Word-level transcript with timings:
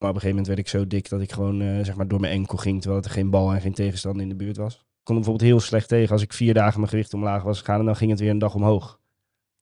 Maar 0.00 0.08
op 0.08 0.14
een 0.14 0.20
gegeven 0.20 0.28
moment 0.28 0.46
werd 0.46 0.58
ik 0.58 0.68
zo 0.68 0.86
dik 0.86 1.08
dat 1.08 1.20
ik 1.20 1.32
gewoon 1.32 1.60
eh, 1.60 1.84
zeg 1.84 1.96
maar 1.96 2.08
door 2.08 2.20
mijn 2.20 2.32
enkel 2.32 2.56
ging, 2.56 2.80
terwijl 2.80 3.02
er 3.02 3.10
geen 3.10 3.30
bal 3.30 3.52
en 3.52 3.60
geen 3.60 3.74
tegenstander 3.74 4.22
in 4.22 4.28
de 4.28 4.34
buurt 4.34 4.56
was. 4.56 4.74
Ik 4.74 4.80
kon 5.02 5.14
bijvoorbeeld 5.14 5.48
heel 5.48 5.60
slecht 5.60 5.88
tegen 5.88 6.12
als 6.12 6.22
ik 6.22 6.32
vier 6.32 6.54
dagen 6.54 6.78
mijn 6.78 6.90
gewicht 6.90 7.14
omlaag 7.14 7.42
was 7.42 7.58
gegaan 7.58 7.78
en 7.78 7.84
dan 7.84 7.96
ging 7.96 8.10
het 8.10 8.20
weer 8.20 8.30
een 8.30 8.38
dag 8.38 8.54
omhoog. 8.54 9.00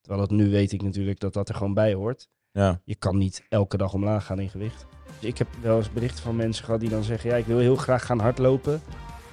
Terwijl 0.00 0.22
het 0.22 0.30
nu 0.30 0.50
weet 0.50 0.72
ik 0.72 0.82
natuurlijk 0.82 1.20
dat 1.20 1.32
dat 1.32 1.48
er 1.48 1.54
gewoon 1.54 1.74
bij 1.74 1.94
hoort. 1.94 2.28
Ja. 2.52 2.80
Je 2.84 2.94
kan 2.94 3.18
niet 3.18 3.42
elke 3.48 3.76
dag 3.76 3.92
omlaag 3.92 4.26
gaan 4.26 4.40
in 4.40 4.48
gewicht. 4.48 4.86
Dus 5.20 5.28
ik 5.28 5.38
heb 5.38 5.48
wel 5.60 5.76
eens 5.76 5.92
berichten 5.92 6.22
van 6.22 6.36
mensen 6.36 6.64
gehad 6.64 6.80
die 6.80 6.88
dan 6.88 7.02
zeggen, 7.02 7.30
ja 7.30 7.36
ik 7.36 7.46
wil 7.46 7.58
heel 7.58 7.76
graag 7.76 8.06
gaan 8.06 8.20
hardlopen. 8.20 8.80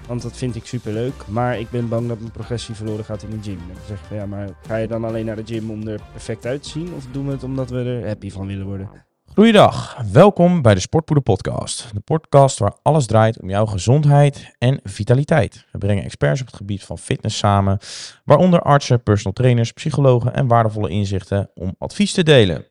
Want 0.07 0.21
dat 0.21 0.37
vind 0.37 0.55
ik 0.55 0.65
superleuk. 0.65 1.27
Maar 1.27 1.59
ik 1.59 1.69
ben 1.69 1.89
bang 1.89 2.07
dat 2.07 2.19
mijn 2.19 2.31
progressie 2.31 2.75
verloren 2.75 3.05
gaat 3.05 3.23
in 3.23 3.29
de 3.29 3.41
gym. 3.41 3.59
En 3.59 3.67
dan 3.67 3.85
zeg 3.87 3.99
ik 3.99 4.05
van 4.05 4.17
ja, 4.17 4.25
maar 4.25 4.49
ga 4.67 4.75
je 4.75 4.87
dan 4.87 5.03
alleen 5.03 5.25
naar 5.25 5.35
de 5.35 5.45
gym 5.45 5.71
om 5.71 5.87
er 5.87 6.01
perfect 6.11 6.45
uit 6.45 6.63
te 6.63 6.69
zien? 6.69 6.93
Of 6.93 7.05
doen 7.11 7.25
we 7.25 7.31
het 7.31 7.43
omdat 7.43 7.69
we 7.69 7.83
er 7.83 8.07
happy 8.07 8.31
van 8.31 8.47
willen 8.47 8.65
worden? 8.65 8.89
Goeiedag, 9.35 10.01
welkom 10.11 10.61
bij 10.61 10.73
de 10.73 10.79
Sportpoeder 10.79 11.23
Podcast. 11.23 11.93
De 11.93 11.99
podcast 11.99 12.59
waar 12.59 12.73
alles 12.81 13.05
draait 13.05 13.41
om 13.41 13.49
jouw 13.49 13.65
gezondheid 13.65 14.55
en 14.57 14.79
vitaliteit. 14.83 15.65
We 15.71 15.77
brengen 15.77 16.03
experts 16.03 16.41
op 16.41 16.47
het 16.47 16.55
gebied 16.55 16.83
van 16.83 16.97
fitness 16.97 17.37
samen, 17.37 17.79
waaronder 18.25 18.61
artsen, 18.61 19.03
personal 19.03 19.33
trainers, 19.33 19.71
psychologen 19.71 20.33
en 20.33 20.47
waardevolle 20.47 20.89
inzichten 20.89 21.49
om 21.55 21.75
advies 21.77 22.13
te 22.13 22.23
delen. 22.23 22.65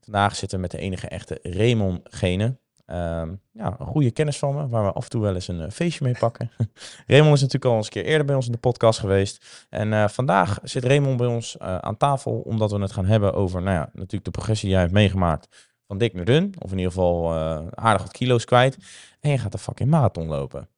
Vandaag 0.00 0.36
zitten 0.36 0.56
we 0.58 0.62
met 0.62 0.70
de 0.70 0.78
enige 0.78 1.08
echte 1.08 1.38
Raymond 1.42 2.00
Gene. 2.04 2.56
Ehm, 2.86 3.32
ja, 3.52 3.76
een 3.78 3.86
goede 3.86 4.10
kennis 4.10 4.38
van 4.38 4.54
me, 4.54 4.68
waar 4.68 4.84
we 4.84 4.92
af 4.92 5.04
en 5.04 5.10
toe 5.10 5.22
wel 5.22 5.34
eens 5.34 5.48
een 5.48 5.60
eh, 5.60 5.70
feestje 5.70 6.04
mee 6.04 6.16
pakken. 6.18 6.50
Raymond 7.06 7.34
is 7.34 7.40
natuurlijk 7.40 7.70
al 7.70 7.76
eens 7.76 7.86
een 7.86 7.92
keer 7.92 8.04
eerder 8.04 8.26
bij 8.26 8.34
ons 8.34 8.46
in 8.46 8.52
de 8.52 8.58
podcast 8.58 8.98
geweest. 8.98 9.66
En 9.70 9.92
eh, 9.92 10.08
vandaag 10.08 10.58
zit 10.62 10.84
Raymond 10.84 11.16
bij 11.16 11.26
ons 11.26 11.56
eh, 11.56 11.76
aan 11.76 11.96
tafel, 11.96 12.32
omdat 12.32 12.70
we 12.70 12.80
het 12.80 12.92
gaan 12.92 13.06
hebben 13.06 13.34
over, 13.34 13.62
nou 13.62 13.76
ja, 13.76 13.90
natuurlijk 13.92 14.24
de 14.24 14.30
progressie 14.30 14.66
die 14.66 14.76
hij 14.76 14.86
heeft 14.86 14.96
meegemaakt 14.96 15.67
van 15.88 15.98
dik 15.98 16.14
naar 16.14 16.24
dun. 16.24 16.54
Of 16.58 16.70
in 16.70 16.76
ieder 16.78 16.92
geval 16.92 17.34
eh, 17.34 17.66
aardig 17.70 18.02
wat 18.02 18.12
kilo's 18.12 18.44
kwijt. 18.44 18.76
En 19.20 19.30
je 19.30 19.38
gaat 19.38 19.52
een 19.52 19.58
fucking 19.58 19.90
marathon 19.90 20.26
lopen. 20.26 20.68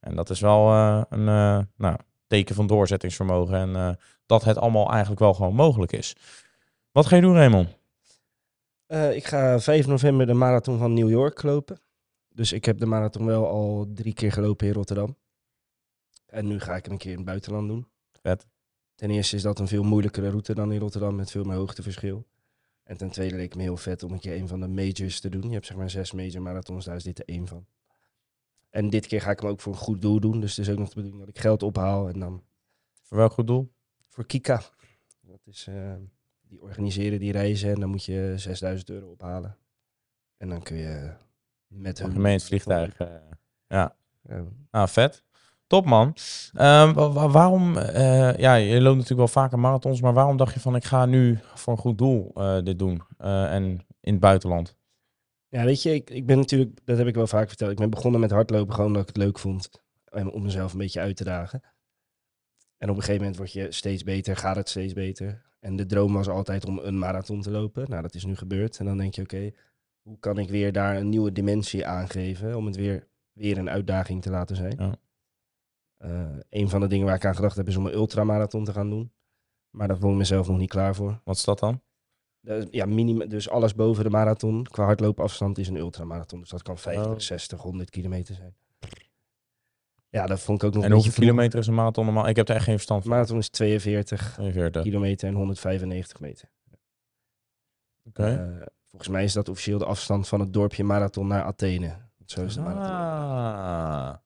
En 0.00 0.16
dat 0.16 0.30
is 0.30 0.40
wel 0.40 0.70
eh, 0.70 1.02
een 1.08 1.28
eh, 1.28 1.64
nou, 1.76 1.96
teken 2.26 2.54
van 2.54 2.66
doorzettingsvermogen. 2.66 3.76
En 3.76 3.98
dat 4.26 4.44
het 4.44 4.56
allemaal 4.56 4.90
eigenlijk 4.90 5.20
wel 5.20 5.34
gewoon 5.34 5.54
mogelijk 5.54 5.92
is. 5.92 6.16
Wat 6.92 7.06
ga 7.06 7.16
je 7.16 7.22
doen, 7.22 7.34
Raymond? 7.34 7.76
Ik 9.12 9.26
ga 9.26 9.60
5 9.60 9.86
november 9.86 10.26
de 10.26 10.34
marathon 10.34 10.78
van 10.78 10.94
New 10.94 11.10
York 11.10 11.42
lopen. 11.42 11.80
Dus 12.28 12.52
ik 12.52 12.64
heb 12.64 12.78
de 12.78 12.86
marathon 12.86 13.26
wel 13.26 13.48
al 13.48 13.86
drie 13.94 14.14
keer 14.14 14.32
gelopen 14.32 14.66
in 14.66 14.72
Rotterdam. 14.72 15.16
En 16.26 16.46
nu 16.46 16.60
ga 16.60 16.76
ik 16.76 16.84
hem 16.84 16.92
een 16.92 16.98
keer 16.98 17.10
in 17.10 17.16
het 17.16 17.26
buitenland 17.26 17.68
doen. 17.68 17.88
Vet. 18.22 18.46
Ten 18.94 19.10
eerste 19.10 19.36
is 19.36 19.42
dat 19.42 19.58
een 19.58 19.68
veel 19.68 19.82
moeilijkere 19.82 20.28
route 20.28 20.54
dan 20.54 20.72
in 20.72 20.80
Rotterdam 20.80 21.16
met 21.16 21.30
veel 21.30 21.44
meer 21.44 21.56
hoogteverschil. 21.56 22.26
En 22.88 22.96
ten 22.96 23.10
tweede 23.10 23.36
leek 23.36 23.54
me 23.54 23.62
heel 23.62 23.76
vet 23.76 24.02
om 24.02 24.12
een 24.12 24.18
keer 24.18 24.36
een 24.36 24.48
van 24.48 24.60
de 24.60 24.68
majors 24.68 25.20
te 25.20 25.28
doen. 25.28 25.42
Je 25.48 25.52
hebt 25.52 25.66
zeg 25.66 25.76
maar 25.76 25.90
zes 25.90 26.12
major 26.12 26.42
marathons, 26.42 26.84
daar 26.84 26.96
is 26.96 27.02
dit 27.02 27.18
er 27.18 27.24
één 27.24 27.46
van. 27.46 27.66
En 28.70 28.90
dit 28.90 29.06
keer 29.06 29.20
ga 29.20 29.30
ik 29.30 29.40
hem 29.40 29.50
ook 29.50 29.60
voor 29.60 29.72
een 29.72 29.78
goed 29.78 30.02
doel 30.02 30.20
doen. 30.20 30.40
Dus 30.40 30.56
het 30.56 30.66
is 30.66 30.72
ook 30.72 30.78
nog 30.78 30.88
de 30.88 30.94
bedoeling 30.94 31.20
dat 31.20 31.28
ik 31.28 31.38
geld 31.40 31.62
ophaal 31.62 32.08
en 32.08 32.18
dan 32.18 32.42
Voor 33.02 33.16
welk 33.16 33.32
goed 33.32 33.46
doel? 33.46 33.72
voor 34.08 34.26
Kika. 34.26 34.62
Dat 35.20 35.40
is, 35.46 35.66
eh, 35.66 35.94
die 36.40 36.60
organiseren 36.62 37.18
die 37.18 37.32
reizen 37.32 37.70
en 37.70 37.80
dan 37.80 37.88
moet 37.90 38.04
je 38.04 38.32
6000 38.36 38.90
euro 38.90 39.10
ophalen. 39.10 39.56
En 40.36 40.48
dan 40.48 40.62
kun 40.62 40.76
je 40.76 41.12
met 41.66 41.98
hun... 41.98 42.12
Gemeen 42.12 42.40
vliegtuig. 42.40 42.96
eh, 42.98 43.08
ja. 43.66 43.96
Ja, 44.22 44.44
Ah, 44.70 44.86
vet. 44.88 45.24
Top, 45.68 45.84
man. 45.84 46.14
Ehm, 46.54 46.92
wa- 46.92 47.10
wa- 47.10 47.28
waarom, 47.28 47.76
eh, 47.76 48.36
ja, 48.36 48.54
je 48.54 48.74
loopt 48.80 48.94
natuurlijk 48.96 49.32
wel 49.32 49.42
vaker 49.42 49.58
marathons, 49.58 50.00
maar 50.00 50.12
waarom 50.12 50.36
dacht 50.36 50.54
je 50.54 50.60
van, 50.60 50.76
ik 50.76 50.84
ga 50.84 51.06
nu 51.06 51.38
voor 51.54 51.72
een 51.72 51.78
goed 51.78 51.98
doel 51.98 52.30
eh, 52.34 52.62
dit 52.62 52.78
doen? 52.78 53.02
eh, 53.18 53.54
en 53.54 53.64
in 54.00 54.12
het 54.12 54.20
buitenland? 54.20 54.76
Ja, 55.48 55.64
weet 55.64 55.82
je, 55.82 55.94
ik, 55.94 56.10
ik 56.10 56.26
ben 56.26 56.36
natuurlijk, 56.38 56.78
dat 56.84 56.98
heb 56.98 57.06
ik 57.06 57.14
wel 57.14 57.26
vaak 57.26 57.48
verteld. 57.48 57.70
Ik 57.70 57.76
ben 57.76 57.90
begonnen 57.90 58.20
met 58.20 58.30
hardlopen 58.30 58.74
gewoon 58.74 58.86
omdat 58.86 59.02
ik 59.02 59.08
het 59.08 59.16
leuk 59.24 59.38
vond. 59.38 59.70
Om 60.32 60.42
mezelf 60.42 60.72
een 60.72 60.78
beetje 60.78 61.00
uit 61.00 61.16
te 61.16 61.24
dagen. 61.24 61.62
En 62.76 62.90
op 62.90 62.96
een 62.96 63.02
gegeven 63.02 63.20
moment 63.20 63.36
word 63.36 63.52
je 63.52 63.72
steeds 63.72 64.02
beter, 64.04 64.36
gaat 64.36 64.56
het 64.56 64.68
steeds 64.68 64.92
beter. 64.92 65.42
En 65.60 65.76
de 65.76 65.86
droom 65.86 66.12
was 66.12 66.28
altijd 66.28 66.66
om 66.66 66.78
een 66.78 66.98
marathon 66.98 67.40
te 67.40 67.50
lopen. 67.50 67.84
Nou, 67.90 68.02
dat 68.02 68.14
is 68.14 68.24
nu 68.24 68.36
gebeurd. 68.36 68.78
En 68.78 68.84
dan 68.84 68.96
denk 68.96 69.14
je, 69.14 69.22
oké, 69.22 69.50
hoe 70.02 70.18
kan 70.18 70.38
ik 70.38 70.50
weer 70.50 70.72
daar 70.72 70.96
een 70.96 71.08
nieuwe 71.08 71.32
dimensie 71.32 71.86
aangeven 71.86 72.56
om 72.56 72.66
het 72.66 72.76
weer, 72.76 73.06
weer 73.32 73.58
een 73.58 73.70
uitdaging 73.70 74.22
te 74.22 74.30
laten 74.30 74.56
zijn? 74.56 74.74
Ja. 74.78 74.94
Eh, 75.98 76.26
een 76.50 76.68
van 76.68 76.80
de 76.80 76.86
dingen 76.86 77.06
waar 77.06 77.14
ik 77.14 77.24
aan 77.24 77.34
gedacht 77.34 77.56
heb 77.56 77.68
is 77.68 77.76
om 77.76 77.86
een 77.86 77.92
ultramarathon 77.94 78.64
te 78.64 78.72
gaan 78.72 78.90
doen. 78.90 79.12
Maar 79.70 79.88
daar 79.88 79.98
vond 79.98 80.12
ik 80.12 80.18
mezelf 80.18 80.48
nog 80.48 80.58
niet 80.58 80.68
klaar 80.68 80.94
voor. 80.94 81.20
Wat 81.24 81.36
is 81.36 81.44
dat 81.44 81.58
dan? 81.58 81.80
Ja, 82.70 82.86
minimum, 82.86 83.28
dus 83.28 83.48
alles 83.48 83.74
boven 83.74 84.04
de 84.04 84.10
marathon 84.10 84.64
qua 84.64 84.84
hardloopafstand 84.84 85.58
is 85.58 85.68
een 85.68 85.76
ultramarathon. 85.76 86.40
Dus 86.40 86.48
dat 86.48 86.62
kan 86.62 86.78
50, 86.78 87.06
Oh. 87.06 87.18
60, 87.18 87.60
100 87.60 87.90
kilometer 87.90 88.34
zijn. 88.34 88.56
Ja, 90.08 90.26
dat 90.26 90.40
vond 90.40 90.62
ik 90.62 90.68
ook 90.68 90.74
nog 90.74 90.84
En 90.84 90.92
hoeveel 90.92 91.12
kilometer 91.12 91.58
is 91.58 91.66
een 91.66 91.74
marathon 91.74 92.04
normaal? 92.04 92.28
Ik 92.28 92.36
heb 92.36 92.48
er 92.48 92.54
echt 92.54 92.64
geen 92.64 92.74
verstand 92.74 93.02
van. 93.02 93.10
marathon 93.10 93.38
is 93.38 93.48
42 93.48 94.32
42. 94.34 94.82
kilometer 94.82 95.28
en 95.28 95.34
195 95.34 96.20
meter. 96.20 96.48
Oké. 98.04 98.24
Eh, 98.24 98.66
volgens 98.86 99.10
mij 99.10 99.24
is 99.24 99.32
dat 99.32 99.48
officieel 99.48 99.78
de 99.78 99.84
afstand 99.84 100.28
van 100.28 100.40
het 100.40 100.52
dorpje 100.52 100.84
Marathon 100.84 101.26
naar 101.26 101.42
Athene. 101.42 101.96
Zo 102.26 102.44
is 102.44 102.54
de 102.54 102.60
marathon. 102.60 104.20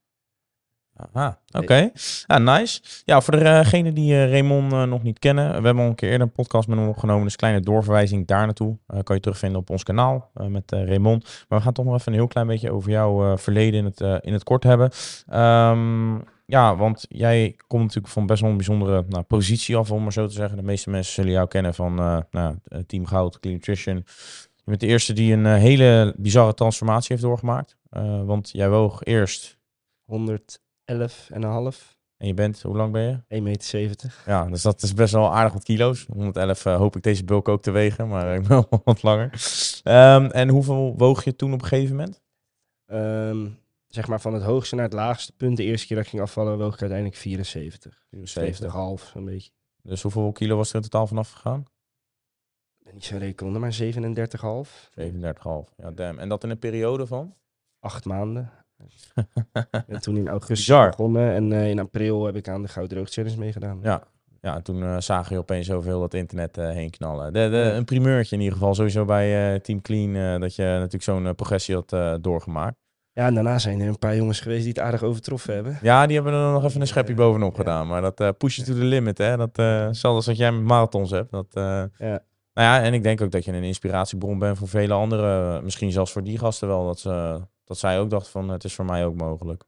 Ah. 0.96 1.06
Aha, 1.12 1.38
oké. 1.52 1.90
Ja, 2.26 2.38
nice. 2.38 2.80
Ja, 3.04 3.20
voor 3.20 3.38
degenen 3.38 3.94
die 3.94 4.12
eh, 4.12 4.30
Raymond 4.30 4.72
eh, 4.72 4.82
nog 4.82 5.02
niet 5.02 5.18
kennen, 5.18 5.48
we 5.48 5.66
hebben 5.66 5.82
al 5.84 5.88
een 5.88 5.94
keer 5.94 6.10
eerder 6.10 6.26
een 6.26 6.32
podcast 6.32 6.68
met 6.68 6.78
hem 6.78 6.88
opgenomen, 6.88 7.24
dus 7.24 7.36
kleine 7.36 7.60
doorverwijzing 7.60 8.26
daar 8.26 8.44
naartoe. 8.44 8.78
Eh, 8.86 8.98
kan 9.02 9.16
je 9.16 9.22
terugvinden 9.22 9.60
op 9.60 9.70
ons 9.70 9.82
kanaal 9.82 10.30
eh, 10.34 10.46
met 10.46 10.72
eh, 10.72 10.86
Raymond. 10.86 11.44
Maar 11.48 11.58
we 11.58 11.64
gaan 11.64 11.72
toch 11.72 11.84
nog 11.84 11.94
even 11.94 12.12
een 12.12 12.18
heel 12.18 12.28
klein 12.28 12.46
beetje 12.46 12.72
over 12.72 12.90
jouw 12.90 13.32
eh, 13.32 13.36
verleden 13.38 13.78
in 13.78 13.84
het, 13.84 14.00
eh, 14.00 14.16
in 14.20 14.32
het 14.32 14.44
kort 14.44 14.62
hebben. 14.62 14.90
Ehm, 15.28 16.14
ja, 16.46 16.76
want 16.76 17.06
jij 17.08 17.56
komt 17.66 17.82
natuurlijk 17.82 18.12
van 18.12 18.26
best 18.26 18.40
wel 18.40 18.50
een 18.50 18.56
bijzondere 18.56 19.04
nou, 19.08 19.22
positie 19.22 19.76
af, 19.76 19.90
om 19.90 20.02
maar 20.02 20.12
zo 20.12 20.26
te 20.26 20.32
zeggen. 20.32 20.56
De 20.56 20.62
meeste 20.62 20.90
mensen 20.90 21.12
zullen 21.12 21.32
jou 21.32 21.48
kennen 21.48 21.74
van 21.74 21.98
eh, 21.98 22.18
nou, 22.30 22.58
eh, 22.64 22.78
Team 22.86 23.06
Goud, 23.06 23.40
Clean 23.40 23.56
Nutrition. 23.56 23.96
Je 24.56 24.62
bent 24.64 24.80
de 24.80 24.86
eerste 24.86 25.12
die 25.12 25.32
een 25.32 25.46
eh, 25.46 25.54
hele 25.54 26.14
bizarre 26.16 26.54
transformatie 26.54 27.06
heeft 27.08 27.22
doorgemaakt. 27.22 27.76
Eh, 27.90 28.24
want 28.24 28.50
jij 28.52 28.70
woog 28.70 29.02
eerst 29.04 29.58
111 30.84 31.30
en 31.30 31.42
een 31.42 31.50
half, 31.50 31.96
en 32.22 32.28
je 32.28 32.34
bent, 32.34 32.62
hoe 32.62 32.76
lang 32.76 32.92
ben 32.92 33.02
je? 33.02 33.38
1,70 33.38 33.42
meter. 33.42 33.62
70. 33.68 34.22
Ja, 34.26 34.46
dus 34.46 34.62
dat 34.62 34.82
is 34.82 34.94
best 34.94 35.12
wel 35.12 35.32
aardig 35.32 35.52
wat 35.52 35.62
kilo's. 35.62 36.06
111 36.12 36.66
eh, 36.66 36.76
hoop 36.76 36.96
ik 36.96 37.02
deze 37.02 37.24
bulk 37.24 37.48
ook 37.48 37.62
te 37.62 37.70
wegen, 37.70 38.08
maar 38.08 38.34
ik 38.34 38.48
ben 38.48 38.48
wel 38.70 38.80
wat 38.84 39.02
langer. 39.02 39.30
Ehm, 39.82 40.24
en 40.24 40.48
hoeveel 40.48 40.94
woog 40.96 41.24
je 41.24 41.36
toen 41.36 41.52
op 41.52 41.62
een 41.62 41.68
gegeven 41.68 41.96
moment? 41.96 42.22
Ehm, 42.86 43.48
zeg 43.88 44.06
maar 44.06 44.20
van 44.20 44.34
het 44.34 44.42
hoogste 44.42 44.74
naar 44.74 44.84
het 44.84 44.92
laagste 44.92 45.32
punt. 45.32 45.56
De 45.56 45.64
eerste 45.64 45.86
keer 45.86 45.96
dat 45.96 46.04
ik 46.04 46.10
ging 46.10 46.22
afvallen 46.22 46.58
woog 46.58 46.74
ik 46.74 46.80
uiteindelijk 46.80 47.18
74. 47.18 48.06
70,5 48.10 49.10
zo'n 49.12 49.24
beetje. 49.24 49.50
Dus 49.82 50.02
hoeveel 50.02 50.32
kilo 50.32 50.56
was 50.56 50.68
er 50.70 50.74
in 50.74 50.82
totaal 50.82 51.06
vanaf 51.06 51.30
gegaan? 51.30 51.64
Niet 52.92 53.04
zo 53.04 53.16
rekenen, 53.16 53.60
maar 53.60 53.72
37,5. 53.72 54.90
37,5. 54.94 55.74
Ja, 55.76 55.90
damn. 55.90 56.18
En 56.18 56.28
dat 56.28 56.44
in 56.44 56.50
een 56.50 56.58
periode 56.58 57.06
van? 57.06 57.34
Acht 57.80 58.04
maanden. 58.04 58.50
Ben 59.86 60.00
toen 60.00 60.16
in 60.16 60.28
augustus 60.28 60.66
Bizar. 60.66 60.88
begonnen 60.88 61.32
en 61.32 61.52
eh, 61.52 61.68
in 61.68 61.78
april 61.78 62.24
heb 62.24 62.36
ik 62.36 62.48
aan 62.48 62.62
de 62.62 62.68
Goud 62.68 62.92
Challenge 62.92 63.38
meegedaan. 63.38 63.78
Ja. 63.82 64.02
Ja, 64.40 64.54
en 64.54 64.62
toen 64.62 64.82
eh, 64.82 64.96
zagen 64.98 65.34
je 65.34 65.40
opeens 65.40 65.66
zoveel 65.66 66.00
dat 66.00 66.14
internet 66.14 66.58
eh, 66.58 66.70
heen 66.70 66.90
knallen. 66.90 67.32
De, 67.32 67.48
de, 67.50 67.56
een 67.56 67.84
primeurtje 67.84 68.36
in 68.36 68.42
ieder 68.42 68.58
geval, 68.58 68.74
sowieso 68.74 69.04
bij 69.04 69.60
Team 69.60 69.80
Clean, 69.80 70.40
dat 70.40 70.54
je 70.54 70.62
natuurlijk 70.62 71.02
zo'n 71.02 71.34
progressie 71.34 71.74
had 71.74 72.22
doorgemaakt. 72.22 72.76
Ja, 73.12 73.26
en 73.26 73.34
daarna 73.34 73.58
zijn 73.58 73.80
er 73.80 73.88
een 73.88 73.98
paar 73.98 74.16
jongens 74.16 74.40
geweest 74.40 74.60
die 74.60 74.72
het 74.72 74.82
aardig 74.82 75.02
overtroffen 75.02 75.54
hebben. 75.54 75.78
Ja, 75.82 76.06
die 76.06 76.14
hebben 76.14 76.32
er 76.32 76.52
nog 76.52 76.64
even 76.64 76.80
een 76.80 76.86
schepje 76.86 77.14
bovenop 77.14 77.54
gedaan. 77.54 77.86
Maar 77.86 78.00
dat 78.00 78.38
push 78.38 78.56
you 78.56 78.68
to 78.68 78.74
the 78.74 78.84
limit, 78.84 79.18
hè. 79.18 79.36
Dat, 79.36 79.56
zelfs 79.56 80.04
als 80.04 80.26
wat 80.26 80.36
jij 80.36 80.52
met 80.52 80.62
marathons 80.62 81.10
hebt. 81.10 81.30
Dat, 81.30 81.46
Ja. 81.98 82.22
Nou 82.54 82.68
ja, 82.68 82.82
en 82.82 82.94
ik 82.94 83.02
denk 83.02 83.20
ook 83.20 83.30
dat 83.30 83.44
je 83.44 83.52
een 83.52 83.62
inspiratiebron 83.62 84.38
bent 84.38 84.58
voor 84.58 84.68
vele 84.68 84.94
anderen. 84.94 85.64
Misschien 85.64 85.92
zelfs 85.92 86.12
voor 86.12 86.22
die 86.22 86.38
gasten 86.38 86.68
wel. 86.68 86.86
Dat, 86.86 86.98
ze, 86.98 87.40
dat 87.64 87.78
zij 87.78 88.00
ook 88.00 88.10
dachten 88.10 88.30
van, 88.32 88.48
het 88.48 88.64
is 88.64 88.74
voor 88.74 88.84
mij 88.84 89.04
ook 89.04 89.14
mogelijk. 89.14 89.64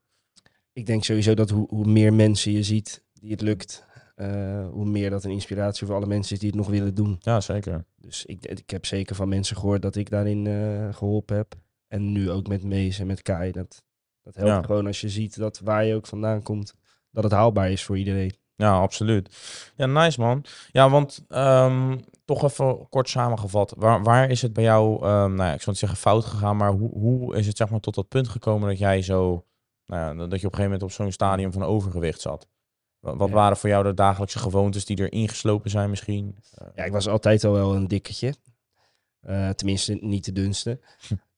Ik 0.73 0.87
denk 0.87 1.05
sowieso 1.05 1.35
dat 1.35 1.51
hoe, 1.51 1.67
hoe 1.69 1.87
meer 1.87 2.15
mensen 2.15 2.53
je 2.53 2.63
ziet 2.63 3.05
die 3.13 3.31
het 3.31 3.41
lukt, 3.41 3.85
eh, 4.15 4.67
hoe 4.71 4.85
meer 4.85 5.11
dat 5.11 5.25
een 5.25 5.31
inspiratie 5.31 5.87
voor 5.87 5.97
alle 5.97 6.07
mensen 6.07 6.33
is 6.35 6.39
die 6.39 6.49
het 6.49 6.59
nog 6.59 6.69
willen 6.69 6.95
doen. 6.95 7.17
Ja, 7.21 7.41
zeker. 7.41 7.85
Dus 7.97 8.25
ik, 8.25 8.47
ik 8.47 8.71
heb 8.71 8.87
zeker 8.87 9.15
van 9.17 9.29
mensen 9.29 9.57
gehoord 9.57 9.83
dat 9.83 9.97
ik 9.97 10.11
daarin 10.11 10.47
eh, 10.47 10.95
geholpen 10.95 11.37
heb. 11.37 11.55
En 11.89 12.13
nu 12.13 12.31
ook 12.31 12.47
met 12.47 12.65
Mees 12.65 12.99
en 12.99 13.07
met 13.07 13.23
Kai. 13.23 13.53
Dat, 13.53 13.83
dat 14.23 14.35
helpt 14.35 14.51
Ja. 14.51 14.63
gewoon 14.63 14.87
als 14.87 15.01
je 15.01 15.09
ziet 15.09 15.37
dat 15.37 15.59
waar 15.59 15.85
je 15.85 15.95
ook 15.95 16.07
vandaan 16.07 16.43
komt, 16.43 16.75
dat 17.11 17.25
het 17.25 17.33
haalbaar 17.33 17.71
is 17.71 17.83
voor 17.85 17.99
iedereen. 17.99 18.33
Ja, 18.57 18.81
absoluut. 18.81 19.37
Ja, 19.77 19.87
nice 19.87 20.21
man. 20.21 20.45
Ja, 20.73 20.91
want 20.91 21.25
ehm, 21.29 21.99
toch 22.25 22.43
even 22.45 22.89
kort 22.89 23.09
samengevat. 23.09 23.75
Waar, 23.77 24.03
waar 24.03 24.31
is 24.31 24.43
het 24.43 24.53
bij 24.53 24.65
jou, 24.65 24.95
ehm, 24.95 25.35
nou 25.35 25.49
ja, 25.49 25.53
ik 25.53 25.59
zou 25.59 25.71
niet 25.71 25.79
zeggen 25.79 25.99
fout 25.99 26.25
gegaan, 26.25 26.57
maar 26.57 26.71
hoe, 26.71 26.91
hoe 26.91 27.37
is 27.37 27.47
het 27.47 27.57
zeg 27.57 27.71
maar 27.71 27.81
tot 27.81 27.95
dat 27.95 28.09
punt 28.09 28.29
gekomen 28.29 28.69
dat 28.69 28.79
jij 28.79 29.03
zo, 29.03 29.45
nou 29.87 30.03
ja, 30.03 30.27
dat 30.27 30.41
je 30.41 30.47
op 30.47 30.53
een 30.53 30.59
gegeven 30.59 30.63
moment 30.63 30.83
op 30.83 30.91
zo'n 30.91 31.13
stadium 31.13 31.53
van 31.53 31.63
overgewicht 31.63 32.21
zat? 32.21 32.49
Wat, 33.01 33.29
Ja. 33.29 33.35
waren 33.35 33.57
voor 33.57 33.69
jou 33.69 33.85
de 33.85 33.95
dagelijkse 33.95 34.39
gewoontes 34.39 34.85
die 34.85 34.97
er 34.97 35.13
ingeslopen 35.13 35.71
zijn 35.71 35.91
misschien? 35.91 36.37
Ja, 36.75 36.85
ik 36.85 36.93
was 36.93 37.09
altijd 37.09 37.45
al 37.45 37.53
wel 37.53 37.75
een 37.75 37.89
dikketje. 37.89 38.35
Eh, 39.21 39.49
tenminste, 39.51 39.99
niet 40.01 40.25
de 40.25 40.33
dunste. 40.33 40.81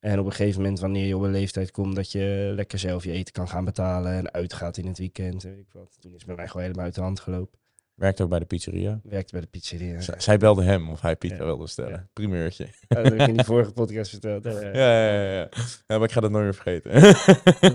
En 0.00 0.18
op 0.18 0.26
een 0.26 0.32
gegeven 0.32 0.60
moment, 0.60 0.80
wanneer 0.80 1.06
je 1.06 1.16
op 1.16 1.22
een 1.22 1.30
leeftijd 1.30 1.70
komt 1.70 1.96
dat 1.96 2.12
je 2.12 2.52
lekker 2.54 2.78
zelf 2.78 3.04
je 3.04 3.12
eten 3.12 3.32
kan 3.32 3.48
gaan 3.48 3.64
betalen 3.64 4.12
en 4.12 4.32
uitgaat 4.32 4.76
in 4.76 4.86
het 4.86 4.98
weekend, 4.98 5.44
en 5.44 5.50
weet 5.50 5.58
ik 5.58 5.72
wat. 5.72 5.96
Toen 6.00 6.14
is 6.14 6.24
bij 6.24 6.34
mij 6.34 6.46
gewoon 6.46 6.62
helemaal 6.62 6.84
uit 6.84 6.94
de 6.94 7.00
hand 7.00 7.20
gelopen. 7.20 7.58
Werkt 7.96 8.20
ook 8.20 8.28
bij 8.28 8.38
de 8.38 8.44
pizzeria. 8.44 9.00
Werkte 9.02 9.32
bij 9.32 9.40
de 9.40 9.46
pizzeria. 9.46 10.00
Z- 10.00 10.08
zij 10.16 10.36
belde 10.38 10.62
hem 10.62 10.88
of 10.90 11.00
hij 11.00 11.16
pizza 11.16 11.36
Ja. 11.36 11.44
wilde 11.44 11.66
stellen. 11.66 11.90
Ja. 11.90 12.08
Primeurtje. 12.12 12.64
Ja, 12.88 13.02
dat 13.02 13.04
heb 13.04 13.20
ik 13.20 13.26
in 13.28 13.34
die 13.36 13.44
vorige 13.44 13.72
podcast 13.72 14.10
verteld. 14.10 14.44
Ja, 14.44 14.50
ja. 14.60 14.70
Ja, 14.72 15.48
ja, 15.86 15.98
maar 15.98 16.02
ik 16.02 16.12
ga 16.12 16.20
dat 16.20 16.30
nooit 16.30 16.44
meer 16.44 16.54
vergeten. 16.54 16.92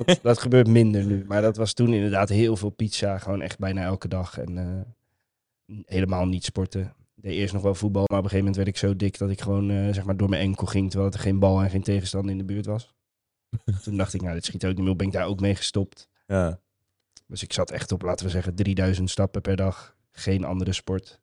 Dat, 0.06 0.20
dat 0.22 0.40
gebeurt 0.40 0.68
minder 0.68 1.04
nu. 1.06 1.24
Maar 1.28 1.42
dat 1.42 1.58
was 1.58 1.74
toen 1.74 1.94
inderdaad 1.94 2.30
heel 2.30 2.56
veel 2.56 2.70
pizza. 2.70 3.18
Gewoon 3.18 3.42
echt 3.42 3.60
bijna 3.60 3.82
elke 3.84 4.08
dag. 4.08 4.38
En 4.40 4.58
eh, 4.58 5.76
helemaal 5.86 6.26
niet 6.26 6.44
sporten. 6.44 6.82
Ik 7.16 7.24
deed 7.24 7.34
eerst 7.34 7.54
nog 7.54 7.64
wel 7.64 7.76
voetbal. 7.76 8.04
Maar 8.08 8.18
op 8.20 8.24
een 8.24 8.30
gegeven 8.30 8.52
moment 8.52 8.56
werd 8.56 8.68
ik 8.78 8.78
zo 8.90 8.96
dik 8.96 9.18
dat 9.18 9.30
ik 9.30 9.42
gewoon 9.42 9.70
eh, 9.72 9.94
zeg 9.94 10.04
maar 10.06 10.18
door 10.18 10.30
mijn 10.30 10.42
enkel 10.42 10.66
ging. 10.68 10.90
Terwijl 10.90 11.12
er 11.12 11.20
geen 11.20 11.40
bal 11.40 11.62
en 11.62 11.70
geen 11.70 11.84
tegenstander 11.84 12.32
in 12.32 12.38
de 12.38 12.44
buurt 12.44 12.66
was. 12.66 12.94
toen 13.84 13.98
dacht 13.98 14.14
ik, 14.14 14.22
nou 14.22 14.34
dit 14.34 14.46
schiet 14.46 14.66
ook 14.66 14.72
niet 14.74 14.82
meer 14.82 14.92
op. 14.92 14.98
Ben 14.98 15.08
ik 15.08 15.14
daar 15.14 15.26
ook 15.28 15.40
mee 15.40 15.56
gestopt. 15.56 16.10
ja. 16.28 16.60
Dus 17.28 17.44
ik 17.44 17.54
zat 17.54 17.72
echt 17.72 17.92
op, 17.92 18.02
laten 18.02 18.26
we 18.26 18.32
zeggen, 18.32 18.56
3000 18.56 19.10
stappen 19.10 19.42
per 19.42 19.56
dag. 19.56 19.96
Geen 20.12 20.44
andere 20.44 20.74
sport. 20.74 21.19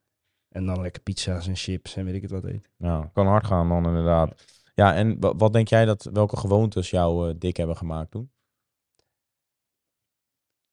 En 0.48 0.66
dan 0.66 0.80
lekker 0.80 1.02
pizza's 1.02 1.46
en 1.46 1.56
chips 1.56 1.96
en 1.96 2.04
weet 2.04 2.14
ik 2.14 2.22
het 2.22 2.30
wat 2.30 2.44
eten. 2.44 2.64
Nou, 2.76 3.06
kan 3.12 3.26
hard 3.26 3.46
gaan 3.46 3.68
dan 3.68 3.86
inderdaad. 3.86 4.44
Ja, 4.74 4.94
en 4.94 5.20
wa- 5.20 5.34
wat 5.36 5.52
denk 5.52 5.68
jij 5.68 5.84
dat 5.84 6.08
welke 6.12 6.36
gewoontes 6.36 6.90
jou 6.90 7.28
eh, 7.28 7.34
dik 7.38 7.56
hebben 7.56 7.76
gemaakt 7.76 8.10
toen? 8.10 8.30